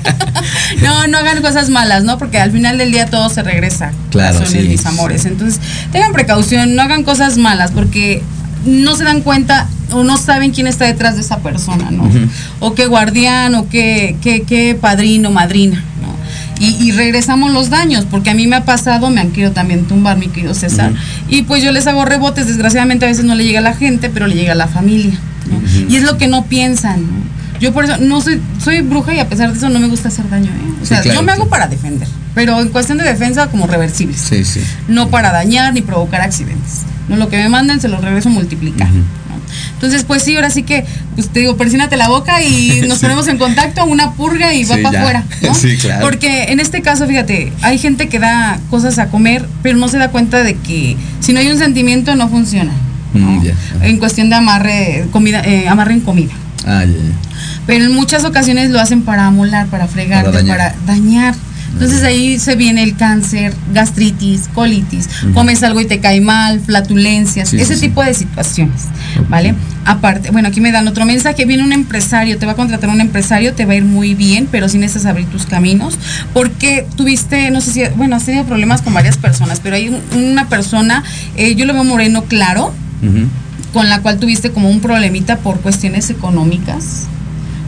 no, 0.82 1.06
no 1.06 1.18
hagan 1.18 1.42
cosas 1.42 1.70
malas, 1.70 2.04
¿no? 2.04 2.18
Porque 2.18 2.38
al 2.38 2.52
final 2.52 2.78
del 2.78 2.92
día 2.92 3.06
todo 3.06 3.28
se 3.28 3.42
regresa. 3.42 3.92
Claro, 4.10 4.44
sí, 4.46 4.58
mis 4.58 4.84
amores. 4.86 5.24
Entonces, 5.24 5.60
tengan 5.92 6.12
precaución, 6.12 6.74
no 6.74 6.82
hagan 6.82 7.02
cosas 7.02 7.36
malas, 7.36 7.70
porque 7.72 8.22
no 8.64 8.96
se 8.96 9.04
dan 9.04 9.22
cuenta 9.22 9.68
o 9.92 10.02
no 10.02 10.16
saben 10.16 10.50
quién 10.50 10.66
está 10.66 10.86
detrás 10.86 11.14
de 11.16 11.20
esa 11.20 11.38
persona, 11.38 11.90
¿no? 11.90 12.08
O 12.60 12.74
qué 12.74 12.86
guardián, 12.86 13.54
o 13.54 13.68
qué, 13.68 14.16
qué, 14.22 14.42
qué 14.42 14.76
padrino, 14.78 15.30
madrina, 15.30 15.84
¿no? 16.02 16.14
Y, 16.58 16.92
regresamos 16.92 17.52
los 17.52 17.68
daños, 17.68 18.06
porque 18.10 18.30
a 18.30 18.34
mí 18.34 18.46
me 18.46 18.56
ha 18.56 18.64
pasado, 18.64 19.10
me 19.10 19.20
han 19.20 19.30
querido 19.30 19.52
también 19.52 19.84
tumbar, 19.84 20.16
mi 20.16 20.28
querido 20.28 20.54
César, 20.54 20.92
y 21.28 21.42
pues 21.42 21.62
yo 21.62 21.72
les 21.72 21.86
hago 21.86 22.04
rebotes, 22.04 22.46
desgraciadamente 22.46 23.04
a 23.04 23.08
veces 23.08 23.24
no 23.24 23.34
le 23.34 23.44
llega 23.44 23.58
a 23.58 23.62
la 23.62 23.74
gente, 23.74 24.08
pero 24.08 24.26
le 24.26 24.36
llega 24.36 24.52
a 24.52 24.56
la 24.56 24.68
familia, 24.68 25.18
¿no? 25.50 25.90
Y 25.90 25.96
es 25.96 26.02
lo 26.04 26.16
que 26.16 26.28
no 26.28 26.46
piensan, 26.46 27.02
¿no? 27.02 27.34
Yo 27.60 27.72
por 27.72 27.84
eso 27.84 27.96
no 27.98 28.20
soy, 28.20 28.40
soy 28.62 28.82
bruja 28.82 29.14
y 29.14 29.20
a 29.20 29.28
pesar 29.28 29.50
de 29.50 29.58
eso 29.58 29.68
no 29.68 29.78
me 29.78 29.88
gusta 29.88 30.08
hacer 30.08 30.28
daño, 30.28 30.50
¿eh? 30.50 30.74
O 30.82 30.86
sea, 30.86 31.02
yo 31.02 31.22
me 31.22 31.32
hago 31.32 31.48
para 31.48 31.66
defender, 31.66 32.08
pero 32.34 32.60
en 32.60 32.68
cuestión 32.68 32.98
de 32.98 33.04
defensa 33.04 33.48
como 33.48 33.66
reversibles. 33.66 34.20
Sí, 34.20 34.44
sí. 34.44 34.60
No 34.88 35.08
para 35.08 35.32
dañar 35.32 35.72
ni 35.72 35.80
provocar 35.80 36.20
accidentes. 36.20 36.82
No, 37.08 37.16
lo 37.16 37.28
que 37.28 37.36
me 37.36 37.48
manden 37.48 37.80
se 37.80 37.88
lo 37.88 38.00
regreso 38.00 38.30
multiplicar. 38.30 38.88
Entonces, 39.74 40.04
pues 40.04 40.22
sí, 40.22 40.34
ahora 40.36 40.50
sí 40.50 40.62
que, 40.62 40.84
pues 41.14 41.28
te 41.28 41.40
digo, 41.40 41.56
persínate 41.56 41.96
la 41.96 42.08
boca 42.08 42.42
y 42.42 42.82
nos 42.88 42.98
ponemos 42.98 43.28
en 43.28 43.38
contacto, 43.38 43.84
una 43.84 44.12
purga 44.12 44.54
y 44.54 44.64
va 44.64 44.76
para 44.82 45.00
afuera. 45.00 45.24
¿no? 45.42 45.54
Sí, 45.64 45.76
claro. 45.76 46.02
Porque 46.02 46.44
en 46.44 46.60
este 46.60 46.82
caso, 46.82 47.06
fíjate, 47.06 47.52
hay 47.62 47.78
gente 47.78 48.08
que 48.08 48.18
da 48.18 48.58
cosas 48.70 48.98
a 48.98 49.08
comer, 49.08 49.46
pero 49.62 49.76
no 49.78 49.88
se 49.88 49.98
da 49.98 50.08
cuenta 50.08 50.42
de 50.42 50.54
que 50.56 50.96
si 51.20 51.32
no 51.32 51.40
hay 51.40 51.50
un 51.50 51.58
sentimiento 51.58 52.14
no 52.16 52.28
funciona. 52.28 52.72
Mm, 53.12 53.46
en 53.82 53.98
cuestión 53.98 54.28
de 54.28 54.36
amarre, 54.36 55.06
comida, 55.12 55.40
eh, 55.44 55.68
amarre 55.68 55.92
en 55.94 56.00
comida. 56.00 56.32
Ah, 56.66 56.84
pero 57.66 57.84
en 57.84 57.92
muchas 57.92 58.24
ocasiones 58.24 58.70
lo 58.70 58.80
hacen 58.80 59.02
para 59.02 59.26
amolar, 59.26 59.68
para 59.68 59.86
fregar, 59.86 60.30
para 60.30 60.74
dañar. 60.86 61.34
Entonces 61.74 62.04
ahí 62.04 62.38
se 62.38 62.54
viene 62.54 62.84
el 62.84 62.96
cáncer, 62.96 63.52
gastritis, 63.72 64.48
colitis, 64.54 65.08
comes 65.34 65.60
algo 65.64 65.80
y 65.80 65.86
te 65.86 65.98
cae 65.98 66.20
mal, 66.20 66.60
flatulencias, 66.60 67.52
ese 67.52 67.76
tipo 67.76 68.02
de 68.02 68.14
situaciones, 68.14 68.82
¿vale? 69.28 69.56
Aparte, 69.84 70.30
bueno, 70.30 70.48
aquí 70.48 70.60
me 70.60 70.70
dan 70.70 70.86
otro 70.86 71.04
mensaje, 71.04 71.44
viene 71.44 71.64
un 71.64 71.72
empresario, 71.72 72.38
te 72.38 72.46
va 72.46 72.52
a 72.52 72.54
contratar 72.54 72.88
un 72.90 73.00
empresario, 73.00 73.54
te 73.54 73.66
va 73.66 73.72
a 73.72 73.76
ir 73.76 73.84
muy 73.84 74.14
bien, 74.14 74.48
pero 74.50 74.68
sí 74.68 74.78
necesitas 74.78 75.06
abrir 75.06 75.26
tus 75.26 75.46
caminos, 75.46 75.98
porque 76.32 76.86
tuviste, 76.96 77.50
no 77.50 77.60
sé 77.60 77.72
si, 77.72 77.82
bueno, 77.96 78.14
has 78.14 78.24
tenido 78.24 78.44
problemas 78.44 78.80
con 78.80 78.94
varias 78.94 79.18
personas, 79.18 79.58
pero 79.60 79.74
hay 79.74 79.94
una 80.16 80.48
persona, 80.48 81.02
eh, 81.36 81.56
yo 81.56 81.66
lo 81.66 81.74
veo 81.74 81.82
moreno 81.82 82.24
claro, 82.24 82.72
con 83.72 83.88
la 83.88 84.00
cual 84.00 84.20
tuviste 84.20 84.52
como 84.52 84.70
un 84.70 84.78
problemita 84.78 85.38
por 85.38 85.60
cuestiones 85.60 86.08
económicas. 86.08 87.08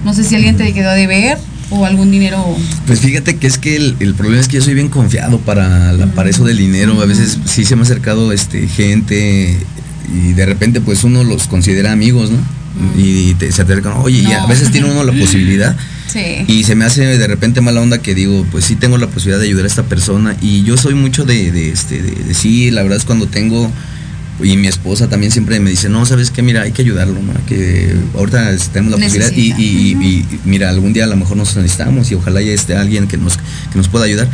No 0.05 0.15
sé 0.15 0.23
si 0.23 0.37
alguien 0.37 0.57
te 0.57 0.73
quedó 0.73 0.93
de 0.93 1.09
ver 1.09 1.39
o 1.71 1.85
algún 1.85 2.11
dinero? 2.11 2.45
Pues 2.87 3.01
fíjate 3.01 3.37
que 3.37 3.47
es 3.47 3.59
que 3.59 3.77
el, 3.77 4.15
problema 4.15 4.41
es 4.41 4.49
que 4.49 4.57
yo 4.57 4.63
soy 4.63 4.75
bien 4.75 4.89
confiado 4.89 5.39
para, 5.39 5.93
la, 5.93 6.07
para 6.07 6.31
eso 6.31 6.45
del 6.45 6.59
dinero. 6.59 7.01
A 7.01 7.07
veces 7.07 7.39
sí 7.45 7.65
se 7.65 7.77
me 7.77 7.83
ha 7.83 7.85
acercado 7.85 8.33
este, 8.33 8.69
gente 8.69 9.57
y 10.13 10.33
de 10.33 10.47
repente 10.47 10.81
pues 10.81 11.05
uno 11.05 11.25
los 11.25 11.47
considera 11.47 11.93
amigos, 11.93 12.31
¿no? 12.31 12.39
Y 12.97 13.35
te, 13.35 13.51
se 13.53 13.63
acercan, 13.63 13.95
oye, 13.97 14.19
y 14.19 14.33
a 14.33 14.47
veces 14.47 14.71
tiene 14.71 14.91
uno 14.91 15.03
la 15.03 15.13
posibilidad. 15.19 15.77
Sí. 16.07 16.45
Y 16.47 16.65
se 16.65 16.75
me 16.75 16.85
hace 16.85 17.19
de 17.19 17.27
repente 17.27 17.61
mala 17.61 17.81
onda 17.81 17.99
que 17.99 18.15
digo, 18.15 18.47
pues 18.51 18.65
sí 18.65 18.77
tengo 18.77 18.97
la 18.97 19.09
posibilidad 19.09 19.41
de 19.41 19.47
ayudar 19.47 19.65
a 19.65 19.69
esta 19.69 19.83
persona. 19.83 20.37
Y 20.41 20.63
yo 20.63 20.77
soy 20.77 20.95
mucho 20.95 21.25
de, 21.25 21.51
de 21.51 21.71
este, 21.71 22.01
de 22.01 22.35
sí, 22.35 22.71
la 22.71 22.83
verdad 22.83 22.99
es 22.99 23.05
cuando 23.05 23.27
tengo 23.27 23.71
y 24.43 24.57
mi 24.57 24.67
esposa 24.67 25.09
también 25.09 25.33
siempre 25.33 25.59
me 25.61 25.71
dice, 25.71 25.89
no, 25.89 26.05
sabes 26.05 26.31
qué, 26.31 26.43
mira, 26.43 26.63
hay 26.63 26.73
que 26.73 26.83
ayudarlo, 26.83 27.21
¿no? 27.21 27.33
Que 27.47 27.95
ahorita 28.15 28.55
tenemos 28.73 28.99
la 28.99 29.05
posibilidad 29.05 29.33
y, 29.33 29.53
y, 29.53 30.27
mira, 30.45 30.69
algún 30.69 30.93
día 30.93 31.05
a 31.05 31.07
lo 31.07 31.17
mejor 31.17 31.37
nos 31.37 31.57
necesitamos 31.57 32.11
y 32.11 32.15
ojalá 32.15 32.43
ya 32.43 32.53
esté 32.53 32.77
alguien 32.77 33.09
que 33.09 33.17
nos, 33.17 33.39
que 33.39 33.77
nos 33.77 33.89
pueda 33.89 34.05
ayudar. 34.05 34.29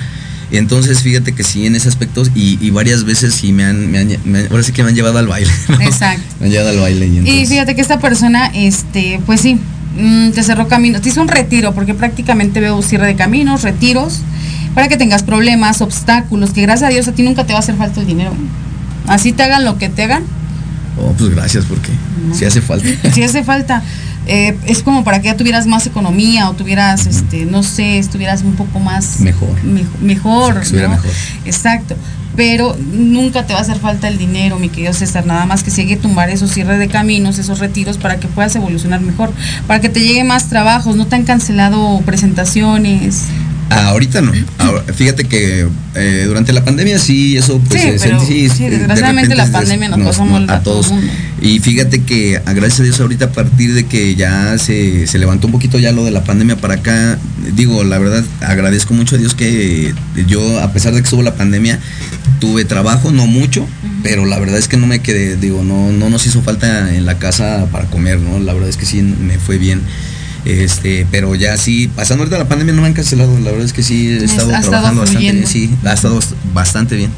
Entonces, 0.51 1.01
fíjate 1.03 1.33
que 1.33 1.45
sí, 1.45 1.67
en 1.67 1.77
ese 1.77 1.89
aspecto, 1.89 2.23
y, 2.35 2.71
varias 2.71 3.05
veces 3.05 3.35
sí 3.35 3.53
me 3.53 3.65
han, 3.65 3.91
me 3.91 3.99
han, 4.01 4.11
ahora 4.51 4.63
sí 4.63 4.73
que 4.73 4.83
me 4.83 4.91
han 4.91 4.95
llevado 4.95 5.19
al 5.19 5.27
baile. 5.27 5.51
Exacto. 5.81 6.23
me 6.41 6.47
han 6.47 6.53
llevado 6.53 6.71
al 6.71 6.79
baile. 6.79 7.07
Y, 7.07 7.47
fíjate 7.47 7.75
que 7.75 7.81
esta 7.81 7.99
persona, 7.99 8.51
este, 8.55 9.21
pues 9.25 9.41
sí, 9.41 9.59
mm, 9.97 10.31
te 10.31 10.43
cerró 10.43 10.69
caminos, 10.69 11.01
te 11.01 11.09
hizo 11.09 11.23
un 11.23 11.29
retiro, 11.29 11.73
porque 11.75 11.95
prácticamente 11.95 12.61
veo 12.61 12.83
cierre 12.83 13.07
de 13.07 13.17
caminos, 13.17 13.63
retiros, 13.63 14.21
para 14.75 14.89
que 14.89 14.99
tengas 14.99 15.23
problemas, 15.23 15.81
obstáculos, 15.81 16.51
que 16.51 16.63
gracias 16.63 16.91
a 16.91 16.93
Dios 16.93 17.09
a 17.09 17.13
ti 17.13 17.23
nunca 17.23 17.47
te 17.47 17.55
va 17.55 17.61
a 17.61 17.63
hacer 17.63 17.77
falta 17.77 18.01
el 18.01 18.07
dinero. 18.07 18.33
Así 19.07 19.33
te 19.33 19.43
hagan 19.43 19.65
lo 19.65 19.79
que 19.79 19.89
te 19.89 20.05
hagan. 20.05 20.25
Oh, 20.99 21.13
pues 21.17 21.31
gracias, 21.31 21.65
porque 21.65 21.91
si 22.35 22.45
hace 22.45 22.61
falta. 22.61 22.89
Si 23.13 23.23
hace 23.23 23.43
falta. 23.43 23.83
Eh, 24.27 24.57
es 24.67 24.83
como 24.83 25.03
para 25.03 25.21
que 25.21 25.27
ya 25.27 25.37
tuvieras 25.37 25.67
más 25.67 25.87
economía 25.87 26.49
o 26.49 26.53
tuvieras, 26.53 27.07
este, 27.07 27.45
no 27.45 27.63
sé, 27.63 27.99
estuvieras 27.99 28.43
un 28.43 28.55
poco 28.55 28.79
más... 28.79 29.19
Mejor. 29.19 29.63
mejor, 29.65 30.01
mejor. 30.01 31.01
Exacto. 31.45 31.97
Pero 32.37 32.77
nunca 32.93 33.47
te 33.47 33.53
va 33.53 33.59
a 33.59 33.63
hacer 33.63 33.79
falta 33.79 34.09
el 34.09 34.17
dinero, 34.17 34.59
mi 34.59 34.71
querido 34.71 34.93
César, 34.95 35.27
nada 35.27 35.45
más 35.45 35.63
que 35.63 35.71
sigue 35.71 35.97
tumbar 35.97 36.31
esos 36.31 36.51
cierres 36.51 36.79
de 36.79 36.89
caminos, 36.89 37.39
esos 37.39 37.59
retiros 37.59 37.99
para 37.99 38.21
que 38.21 38.29
puedas 38.29 38.55
evolucionar 38.57 39.01
mejor, 39.01 39.33
para 39.67 39.81
que 39.81 39.91
te 39.91 40.01
llegue 40.01 40.25
más 40.25 40.49
trabajos, 40.49 40.97
no 40.97 41.07
te 41.07 41.17
han 41.17 41.25
cancelado 41.25 42.01
presentaciones. 42.07 43.25
Ah, 43.73 43.89
ahorita 43.89 44.21
no. 44.21 44.33
fíjate 44.95 45.25
que 45.25 45.67
eh, 45.95 46.25
durante 46.27 46.53
la 46.53 46.65
pandemia 46.65 46.99
sí, 46.99 47.37
eso 47.37 47.59
pues 47.69 47.81
sí, 47.81 47.89
pero, 48.03 48.21
sí, 48.25 48.49
desgraciadamente 48.69 49.35
la 49.35 49.51
pandemia 49.51 49.89
nos, 49.89 50.17
pasó 50.17 50.25
a, 50.49 50.61
todos. 50.61 50.93
y 51.41 51.59
fíjate 51.61 52.03
que 52.03 52.41
gracias 52.55 52.81
a 52.81 52.83
Dios 52.83 53.01
ahorita 53.01 53.27
a 53.27 53.33
partir 53.33 53.75
de 53.75 53.87
que 53.87 54.15
ya 54.15 54.59
se, 54.59 55.07
se, 55.07 55.19
levantó 55.19 55.47
un 55.47 55.53
poquito 55.53 55.79
ya 55.79 55.93
lo 55.93 56.05
de 56.05 56.11
la 56.11 56.25
pandemia 56.25 56.57
para 56.57 56.75
acá, 56.75 57.19
digo, 57.55 57.83
la 57.85 57.99
verdad 57.99 58.25
agradezco 58.41 58.95
mucho 58.95 59.17
a 59.17 59.19
Dios 59.19 59.35
que 59.35 59.95
yo, 60.27 60.61
a 60.61 60.73
pesar 60.73 60.93
de 60.93 61.01
que 61.01 61.05
estuvo 61.05 61.23
la 61.23 61.35
pandemia, 61.35 61.79
tuve 62.41 62.65
trabajo, 62.65 63.11
no 63.11 63.27
mucho, 63.27 63.67
pero 64.03 64.27
la 64.27 64.39
verdad 64.39 64.59
es 64.59 64.69
que 64.69 64.77
no 64.77 64.87
me 64.87 65.01
quedé, 65.01 65.37
digo, 65.37 65.63
no, 65.63 65.93
no 65.93 66.11
nos 66.11 66.27
hizo 66.27 66.43
falta 66.43 66.95
en 66.95 67.07
la 67.07 67.19
casa 67.19 67.67
para 67.71 67.87
comer, 67.87 68.19
¿no? 68.19 68.39
La 68.39 68.53
verdad 68.53 68.69
es 68.69 68.77
que 68.77 68.87
sí 68.87 69.01
me 69.03 69.39
fue 69.39 69.59
bien. 69.59 69.81
Este, 70.45 71.07
pero 71.11 71.35
ya 71.37 71.57
sí, 71.57 71.89
pasando 71.95 72.25
ahorita 72.25 72.39
la 72.39 72.49
pandemia 72.49 72.75
no 72.75 72.83
me 72.83 72.89
han 72.89 72.95
cancelado, 72.95 73.39
la 73.39 73.51
verdad 73.53 73.65
es 73.65 73.73
que 73.73 73.83
sí 73.85 74.09
he 74.09 74.25
estado 74.25 74.49
trabajando 74.49 75.03
bastante 75.03 75.33
bien, 75.33 75.47
sí, 75.47 75.71
ha 75.85 75.93
estado 75.93 76.19
bastante 76.53 76.97
bien, 76.97 77.11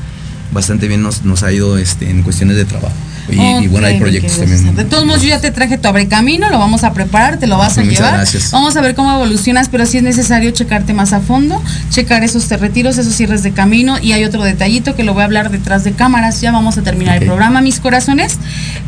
bastante 0.52 0.88
bien 0.88 1.02
nos, 1.02 1.24
nos 1.24 1.42
ha 1.42 1.50
ido 1.50 1.78
este, 1.78 2.10
en 2.10 2.22
cuestiones 2.22 2.56
de 2.56 2.66
trabajo. 2.66 2.94
Y, 3.28 3.68
bueno, 3.68 3.86
hay 3.86 3.98
proyectos 3.98 4.38
también. 4.38 4.76
De 4.76 4.84
todos 4.84 5.04
modos, 5.06 5.22
yo 5.22 5.28
ya 5.28 5.40
te 5.40 5.50
traje 5.50 5.78
tu 5.78 5.88
abre 5.88 6.08
camino, 6.08 6.50
lo 6.50 6.58
vamos 6.58 6.84
a 6.84 6.92
preparar, 6.92 7.38
te 7.38 7.46
lo 7.46 7.58
vas 7.58 7.78
a 7.78 7.82
llevar. 7.82 8.14
Gracias. 8.14 8.50
Vamos 8.50 8.76
a 8.76 8.80
ver 8.80 8.94
cómo 8.94 9.12
evolucionas, 9.14 9.68
pero 9.68 9.86
sí 9.86 9.98
es 9.98 10.02
necesario 10.02 10.50
checarte 10.50 10.92
más 10.92 11.12
a 11.12 11.20
fondo, 11.20 11.62
checar 11.90 12.22
esos 12.22 12.48
retiros, 12.50 12.98
esos 12.98 13.14
cierres 13.14 13.42
de 13.42 13.52
camino. 13.52 13.98
Y 14.00 14.12
hay 14.12 14.24
otro 14.24 14.42
detallito 14.42 14.94
que 14.94 15.04
lo 15.04 15.14
voy 15.14 15.22
a 15.22 15.24
hablar 15.24 15.50
detrás 15.50 15.84
de 15.84 15.92
cámaras. 15.92 16.40
Ya 16.40 16.52
vamos 16.52 16.78
a 16.78 16.82
terminar 16.82 17.18
el 17.18 17.26
programa, 17.26 17.60
mis 17.60 17.80
corazones. 17.80 18.38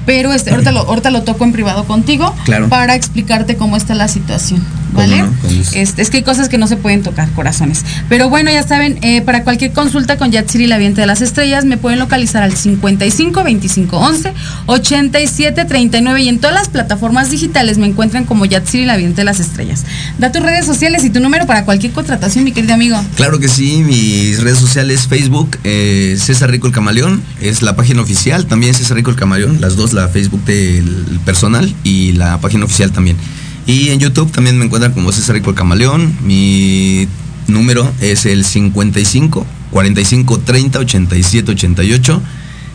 Pero 0.04 0.32
este, 0.32 0.50
ahorita, 0.50 0.72
lo, 0.72 0.80
ahorita 0.80 1.10
lo 1.10 1.22
toco 1.22 1.44
en 1.44 1.52
privado 1.52 1.84
contigo 1.84 2.34
para 2.68 2.94
explicarte 2.94 3.56
cómo 3.56 3.76
está 3.76 3.94
la 3.94 4.08
situación. 4.08 4.62
¿Vale? 4.92 5.24
Este, 5.74 6.02
es 6.02 6.10
que 6.10 6.18
hay 6.18 6.22
cosas 6.22 6.48
que 6.48 6.58
no 6.58 6.66
se 6.66 6.76
pueden 6.76 7.02
tocar, 7.02 7.30
corazones. 7.32 7.84
Pero 8.08 8.28
bueno, 8.28 8.50
ya 8.50 8.62
saben, 8.62 8.98
eh, 9.02 9.20
para 9.22 9.44
cualquier 9.44 9.72
consulta 9.72 10.16
con 10.16 10.30
Yatsiri 10.30 10.66
La 10.66 10.78
Viente 10.78 11.00
de 11.00 11.06
las 11.06 11.20
Estrellas, 11.20 11.64
me 11.64 11.76
pueden 11.76 11.98
localizar 11.98 12.42
al 12.42 12.56
55 12.56 13.44
25 13.44 13.96
11 13.96 14.32
87 14.66 15.64
39 15.64 16.22
y 16.22 16.28
en 16.28 16.38
todas 16.38 16.54
las 16.54 16.68
plataformas 16.68 17.30
digitales 17.30 17.78
me 17.78 17.86
encuentran 17.86 18.24
como 18.24 18.44
Yatsiri 18.44 18.84
La 18.84 18.96
Viente 18.96 19.22
de 19.22 19.24
las 19.24 19.40
Estrellas. 19.40 19.84
Da 20.18 20.32
tus 20.32 20.42
redes 20.42 20.66
sociales 20.66 21.04
y 21.04 21.10
tu 21.10 21.20
número 21.20 21.46
para 21.46 21.64
cualquier 21.64 21.92
contratación, 21.92 22.44
mi 22.44 22.52
querido 22.52 22.74
amigo. 22.74 23.02
Claro 23.16 23.38
que 23.38 23.48
sí, 23.48 23.82
mis 23.84 24.40
redes 24.40 24.58
sociales, 24.58 25.06
Facebook, 25.08 25.58
eh, 25.64 26.16
César 26.18 26.50
Rico 26.50 26.66
el 26.66 26.72
Camaleón, 26.72 27.22
es 27.40 27.62
la 27.62 27.76
página 27.76 28.02
oficial, 28.02 28.46
también 28.46 28.74
César 28.74 28.96
Rico 28.96 29.10
el 29.10 29.16
Camaleón, 29.16 29.60
las 29.60 29.76
dos, 29.76 29.92
la 29.92 30.08
Facebook 30.08 30.44
del 30.44 31.20
personal 31.24 31.74
y 31.84 32.12
la 32.12 32.38
página 32.40 32.64
oficial 32.64 32.92
también. 32.92 33.16
Y 33.66 33.90
en 33.90 33.98
YouTube 33.98 34.30
también 34.30 34.58
me 34.58 34.64
encuentran 34.64 34.92
como 34.92 35.10
César 35.12 35.34
Rico 35.34 35.50
el 35.50 35.56
Camaleón, 35.56 36.16
mi 36.22 37.08
número 37.48 37.92
es 38.00 38.26
el 38.26 38.44
55 38.44 39.46
45 39.70 40.38
30 40.38 40.78
87 40.78 41.52
88 41.52 42.22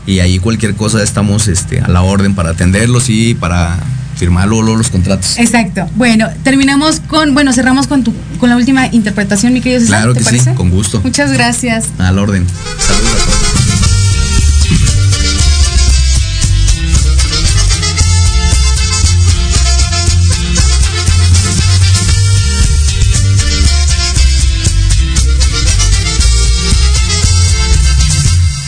y 0.07 0.19
ahí 0.19 0.39
cualquier 0.39 0.75
cosa 0.75 1.01
estamos 1.03 1.47
este, 1.47 1.79
a 1.79 1.87
la 1.87 2.01
orden 2.01 2.35
para 2.35 2.51
atenderlos 2.51 3.09
y 3.09 3.35
para 3.35 3.79
firmar 4.15 4.47
luego, 4.47 4.75
los 4.75 4.89
contratos. 4.89 5.37
Exacto. 5.39 5.89
Bueno, 5.95 6.29
terminamos 6.43 6.99
con, 6.99 7.33
bueno, 7.33 7.53
cerramos 7.53 7.87
con 7.87 8.03
tu, 8.03 8.13
con 8.39 8.49
la 8.49 8.57
última 8.57 8.87
interpretación, 8.87 9.53
mi 9.53 9.61
querido 9.61 9.81
César. 9.81 9.97
Claro 9.97 10.13
que 10.13 10.23
sí, 10.23 10.39
con 10.55 10.69
gusto. 10.69 11.01
Muchas 11.03 11.31
gracias. 11.31 11.87
A 11.97 12.11
la 12.11 12.21
orden. 12.21 12.45
Saludos 12.77 13.13
a 13.13 13.25
todos. 13.25 13.60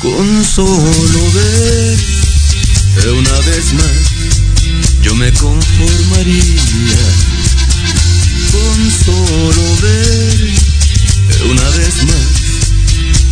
Con 0.03 0.43
solo 0.43 1.31
ver 1.31 1.97
una 3.09 3.39
vez 3.39 3.73
más, 3.73 4.11
yo 5.01 5.15
me 5.15 5.31
conformaría. 5.31 6.99
Con 8.51 8.91
solo 8.91 9.77
ver 9.81 10.53
una 11.49 11.69
vez 11.69 12.03
más, 12.03 12.27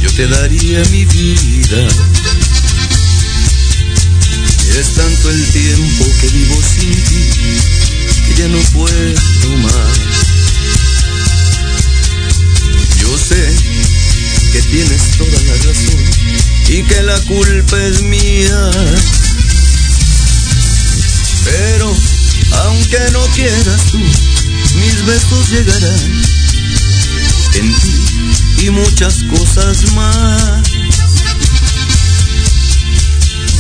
yo 0.02 0.14
te 0.14 0.28
daría 0.28 0.82
mi 0.92 1.04
vida. 1.04 1.88
Es 4.80 4.94
tanto 4.96 5.30
el 5.30 5.46
tiempo 5.52 6.06
que 6.22 6.28
vivo 6.30 6.56
sin 6.74 6.94
ti, 7.04 7.30
que 8.28 8.34
ya 8.42 8.48
no 8.48 8.60
puedo 8.72 9.58
más. 9.58 10.00
Yo 12.98 13.18
sé 13.18 14.01
que 14.52 14.62
tienes 14.64 15.18
toda 15.18 15.32
la 15.32 15.54
razón 15.54 16.04
y 16.68 16.84
que 16.84 17.04
la 17.04 17.18
culpa 17.22 17.78
es 17.86 18.02
mía. 18.02 18.72
Pero 21.46 21.96
aunque 22.64 23.00
no 23.14 23.26
quieras 23.28 23.82
tú, 23.92 24.00
mis 24.00 25.06
besos 25.06 25.50
llegarán 25.52 26.22
en 27.54 27.76
ti 27.80 28.66
y 28.66 28.70
muchas 28.72 29.24
cosas 29.24 29.94
más. 29.94 30.62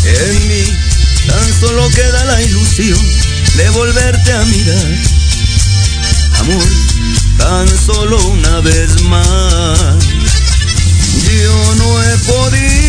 En 0.03 0.47
mí 0.47 0.63
tan 1.27 1.59
solo 1.59 1.89
queda 1.91 2.25
la 2.25 2.41
ilusión 2.41 2.99
de 3.55 3.69
volverte 3.69 4.33
a 4.33 4.43
mirar. 4.43 4.97
Amor, 6.39 6.67
tan 7.37 7.67
solo 7.77 8.17
una 8.27 8.59
vez 8.59 9.01
más. 9.03 10.20
Yo 11.19 11.75
no 11.75 12.03
he 12.03 12.17
podido 12.25 12.71